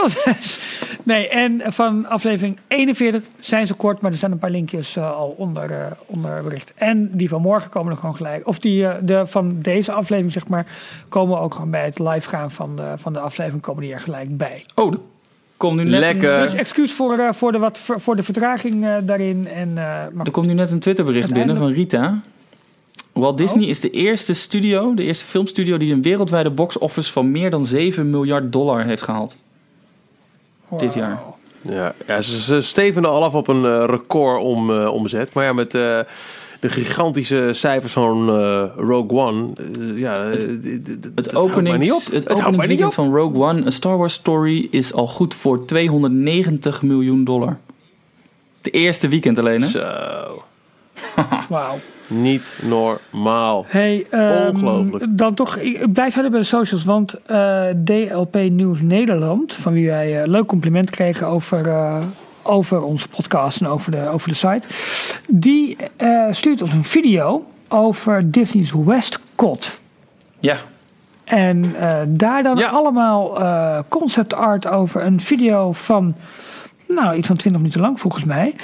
[0.09, 0.83] 06.
[1.03, 5.13] Nee, en van aflevering 41 zijn ze kort, maar er zijn een paar linkjes eh,
[5.13, 6.73] al onder, eh, onder bericht.
[6.75, 8.47] En die van morgen komen er gewoon gelijk.
[8.47, 10.67] Of die eh, de, van deze aflevering, zeg maar,
[11.09, 14.01] komen ook gewoon bij het live gaan van de, van de aflevering, komen die er
[14.01, 14.65] gelijk bij.
[14.75, 14.93] Oh,
[15.59, 16.35] komt nu net Lekker.
[16.35, 19.49] Een, Dus excuus voor, eh, voor, de, wat, voor, de vertraging eh, daarin.
[19.49, 22.23] En, eh, maar er komt nu net een Twitterbericht binnen van Rita.
[23.19, 23.69] Walt Disney Oh.
[23.69, 27.67] is de eerste studio, de eerste filmstudio die een wereldwijde box office van meer dan
[27.67, 29.37] 7 miljard dollar heeft gehaald.
[30.77, 31.21] dit jaar.
[31.61, 35.33] Ja, ja ze, ze stevenden al af op een eh, record om, eh, omzet.
[35.33, 35.81] Maar ja, met eh,
[36.61, 39.47] de gigantische cijfers van eh, Rogue One.
[39.97, 40.21] ja,
[41.15, 42.93] Het openings, het openingsweekend op.
[42.95, 47.59] van Rogue One, een Star Wars story, is al goed voor 290 miljoen dollar.
[48.63, 49.67] Het eerste weekend alleen, hè?
[49.69, 49.81] Zo,
[51.49, 51.79] Wauw.
[52.09, 53.65] Niet normaal.
[53.69, 55.05] Hey, ehm, Ongelooflijk.
[55.09, 59.87] Dan toch, ik blijf verder bij de socials, want eh, DLP Nieuws Nederland, van wie
[59.87, 61.97] wij een leuk compliment kregen over, eh,
[62.43, 64.69] over onze podcast en over de, over de site,
[65.27, 69.79] die eh, stuurt ons een video over Disney's Westcott.
[70.41, 70.57] Ja,
[71.25, 72.69] En eh, daar dan Ja.
[72.69, 76.15] allemaal eh, concept art over een video van,
[76.89, 78.55] nou, iets van 20 minuten lang volgens mij.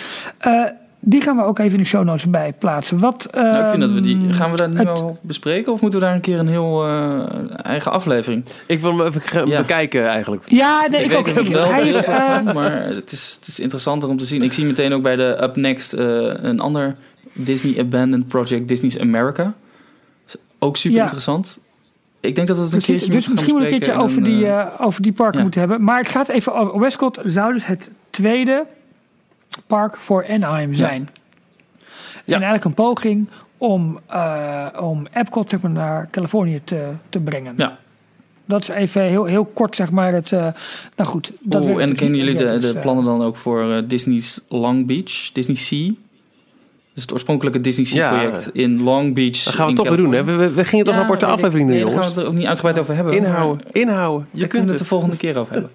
[1.07, 2.99] Die gaan we ook even in de show notes bij plaatsen.
[2.99, 4.17] Wat, nou, ik vind dat we die.
[4.17, 6.49] ehm, Gaan we dat nu het- al bespreken of moeten we daar een keer een
[6.49, 7.23] heel eh,
[7.63, 8.45] eigen aflevering?
[8.67, 9.61] Ik wil hem even Ja.
[9.61, 10.43] bekijken eigenlijk.
[10.47, 11.27] Ja, nee, ik, weet ook.
[11.27, 14.17] er Ik, wel hij is, wat eh, van, maar het is, het is interessanter om
[14.19, 14.43] te zien.
[14.43, 16.07] Ik zie meteen ook bij de Up Next eh,
[16.37, 16.95] een ander
[17.33, 19.55] Disney Abandoned Project, Disney's America.
[20.59, 21.03] Ook super Ja.
[21.03, 21.59] interessant.
[22.21, 24.05] Ik denk dat we het een precies, keertje dus misschien gaan wel een keertje bespreken
[24.05, 24.47] over en die,
[24.81, 25.43] eh, over die parken ja.
[25.43, 25.83] moeten hebben.
[25.85, 26.81] Maar het gaat even over.
[26.81, 28.67] Westcott zou dus het tweede
[29.67, 31.09] park voor Anaheim zijn.
[32.25, 33.29] En eigenlijk een poging
[33.59, 37.55] om, eh, om Epcot zeg maar, naar Californië te, te brengen.
[37.57, 37.79] Ja.
[38.45, 40.13] Dat is even heel, heel kort, zeg maar.
[40.13, 40.47] Het, eh,
[40.97, 41.33] nou goed.
[41.41, 44.41] Dat Oh, en dus kennen jullie de, is, de eh, plannen dan ook voor Disney's
[44.49, 45.91] Long Beach, Disney Sea?
[46.95, 48.19] Dus het oorspronkelijke Disney Sea Ja.
[48.19, 49.43] project in Long Beach.
[49.43, 50.25] Dat gaan we toch weer doen, hè?
[50.25, 52.07] We, we, we gingen toch Ja, een aparte aflevering doen, nee, Daar jongens.
[52.07, 53.15] gaan we het er ook niet uitgebreid over hebben.
[53.15, 54.29] Inhouden, inhouden.
[54.31, 54.79] Je kunt het het.
[54.79, 55.71] de volgende keer over hebben.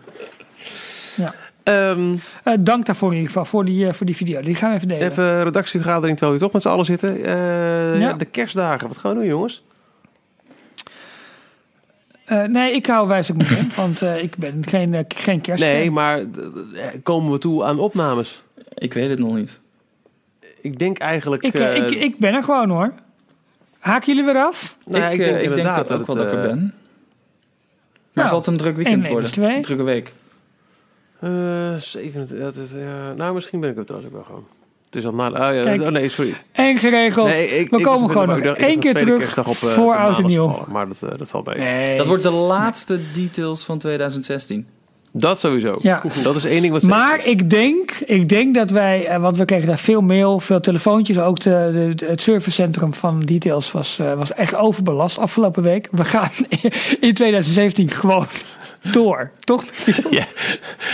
[1.63, 4.41] Ehm, eh, dank daarvoor in ieder geval, voor die, eh, voor die video.
[4.41, 5.11] Die gaan we even delen.
[5.11, 7.23] even redactievergadering terwijl we toch met z'n allen zitten.
[7.25, 8.13] Eh, Ja.
[8.13, 9.63] De kerstdagen, wat gaan we doen, jongens?
[12.25, 15.63] Eh, nee, ik hou wijs ook niet in, want eh, ik ben geen, geen kerst.
[15.63, 16.23] Nee, maar
[17.03, 18.43] komen we toe aan opnames?
[18.73, 19.59] Ik weet het nog niet.
[20.61, 21.43] Ik denk eigenlijk...
[21.43, 22.93] Ik, ik, ik ben er gewoon hoor.
[23.79, 24.77] Haken jullie weer af?
[24.85, 26.59] nou, ik, ik denk ik denk inderdaad ook wel dat ik er het, eh, ben.
[26.61, 26.73] Maar
[28.13, 29.43] Nou, zal het een druk weekend worden?
[29.43, 30.13] Een drukke week.
[31.19, 34.45] Eh, 27, dat is, ja, nou, misschien ben ik het trouwens ook wel gewoon.
[34.85, 35.27] Het is al na...
[35.27, 35.81] Oh, ja, Kijk.
[35.81, 36.35] oh, nee, sorry.
[36.51, 37.27] Eén geregeld.
[37.27, 40.25] Nee, ik, we ik komen gewoon nog één keer terug op, eh, voor oud en
[40.25, 40.65] nieuw.
[40.69, 41.57] Maar dat, eh, dat valt mee.
[41.57, 41.97] Nee.
[41.97, 44.67] Dat wordt de laatste details van 2016.
[45.11, 45.77] Dat sowieso.
[45.81, 46.03] Ja.
[46.23, 49.45] Dat is één ding wat Maar ik denk, ik denk dat wij, eh, want we
[49.45, 51.19] kregen daar veel mail, veel telefoontjes.
[51.19, 55.87] Ook de, de, het servicecentrum van Details was, eh, was echt overbelast afgelopen week.
[55.91, 56.29] We gaan
[56.99, 58.27] in 2017 gewoon
[58.81, 59.63] door, toch?
[60.09, 60.25] Ja,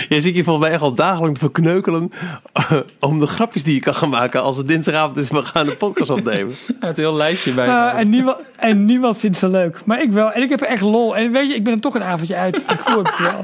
[0.08, 2.12] jij zit je volgens mij echt al dagenlang te verkneukelen
[2.52, 5.68] eh, om de grapjes die je kan gaan maken als het dinsdagavond is, we gaan
[5.68, 6.54] een podcast opnemen.
[6.80, 7.66] Het heel lijstje bij.
[7.66, 9.80] Eh, en, niemand, en niemand vindt ze leuk.
[9.84, 10.32] Maar ik wel.
[10.32, 11.16] En ik heb er echt lol.
[11.16, 12.56] En weet je, ik ben er toch een avondje uit.
[12.56, 13.40] Ik hoor het wel.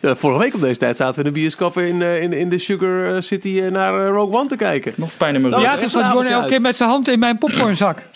[0.00, 2.48] Ja, vorige week op deze tijd zaten we in de bioscoop in, eh, in, in
[2.48, 4.92] de Sugar City naar Rogue One te kijken.
[4.96, 7.18] Nog pijn in mijn Ja, toen zat John avondje elke keer met zijn hand in
[7.18, 7.98] mijn popcornzak.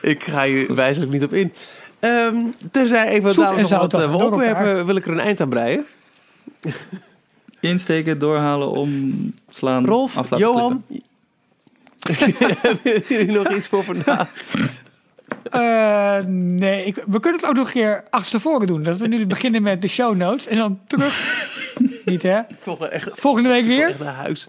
[0.00, 1.52] Ik ga hier wijzelijk niet op in.
[2.00, 2.36] Ehm
[2.70, 4.86] terzij even dadelijk wat zout eh, we opwerpen, elkaar.
[4.86, 5.86] wil ik er een eind aan breien.
[7.60, 10.84] Insteken, doorhalen, omslaan, Rolf, af laten Johan.
[12.62, 14.32] Hebben jullie nog iets voor vandaag?
[15.50, 18.82] Eh, nee, ik, we kunnen het ook nog een keer achterstevoren doen.
[18.82, 20.46] Dat we nu beginnen met de show notes.
[20.46, 21.44] En dan terug.
[22.04, 22.38] Niet hè?
[22.38, 23.88] Ik echt, Volgende week weer.
[23.88, 24.48] echt naar huis.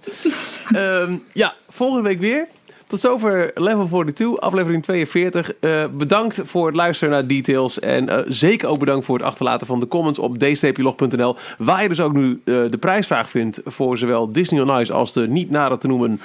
[0.71, 2.47] Ehm, ja, volgende week weer.
[2.87, 5.53] Tot zover Level 42, aflevering 42.
[5.59, 7.79] Eh, bedankt voor het luisteren naar Details.
[7.79, 11.35] En eh, zeker ook bedankt voor het achterlaten van de comments op d-log.nl.
[11.57, 15.13] Waar je dus ook nu eh, de prijsvraag vindt voor zowel Disney on Ice als
[15.13, 16.21] de niet nader te noemen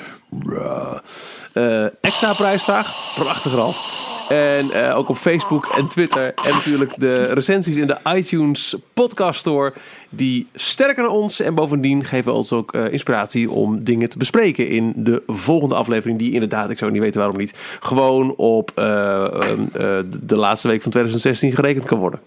[2.00, 3.14] extra prijsvraag.
[3.14, 4.10] Prachtig Ralf.
[4.28, 6.34] En eh, ook op Facebook en Twitter.
[6.44, 9.72] En natuurlijk de recensies in de iTunes Podcast Store.
[10.08, 11.40] Die sterken ons.
[11.40, 16.18] En bovendien geven ons ook eh, inspiratie om dingen te bespreken in de volgende aflevering.
[16.18, 20.68] Die inderdaad, ik zou niet weten waarom niet, gewoon op eh, ehm, eh, de laatste
[20.68, 22.20] week van 2016 gerekend kan worden.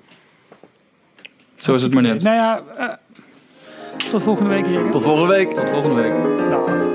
[1.56, 2.23] Zo is het maar net.
[2.23, 2.88] Nou ja, eh,
[4.11, 4.89] tot volgende week hier.
[4.89, 5.53] Tot volgende week.
[5.53, 6.14] Tot volgende week.
[6.49, 6.95] Dag.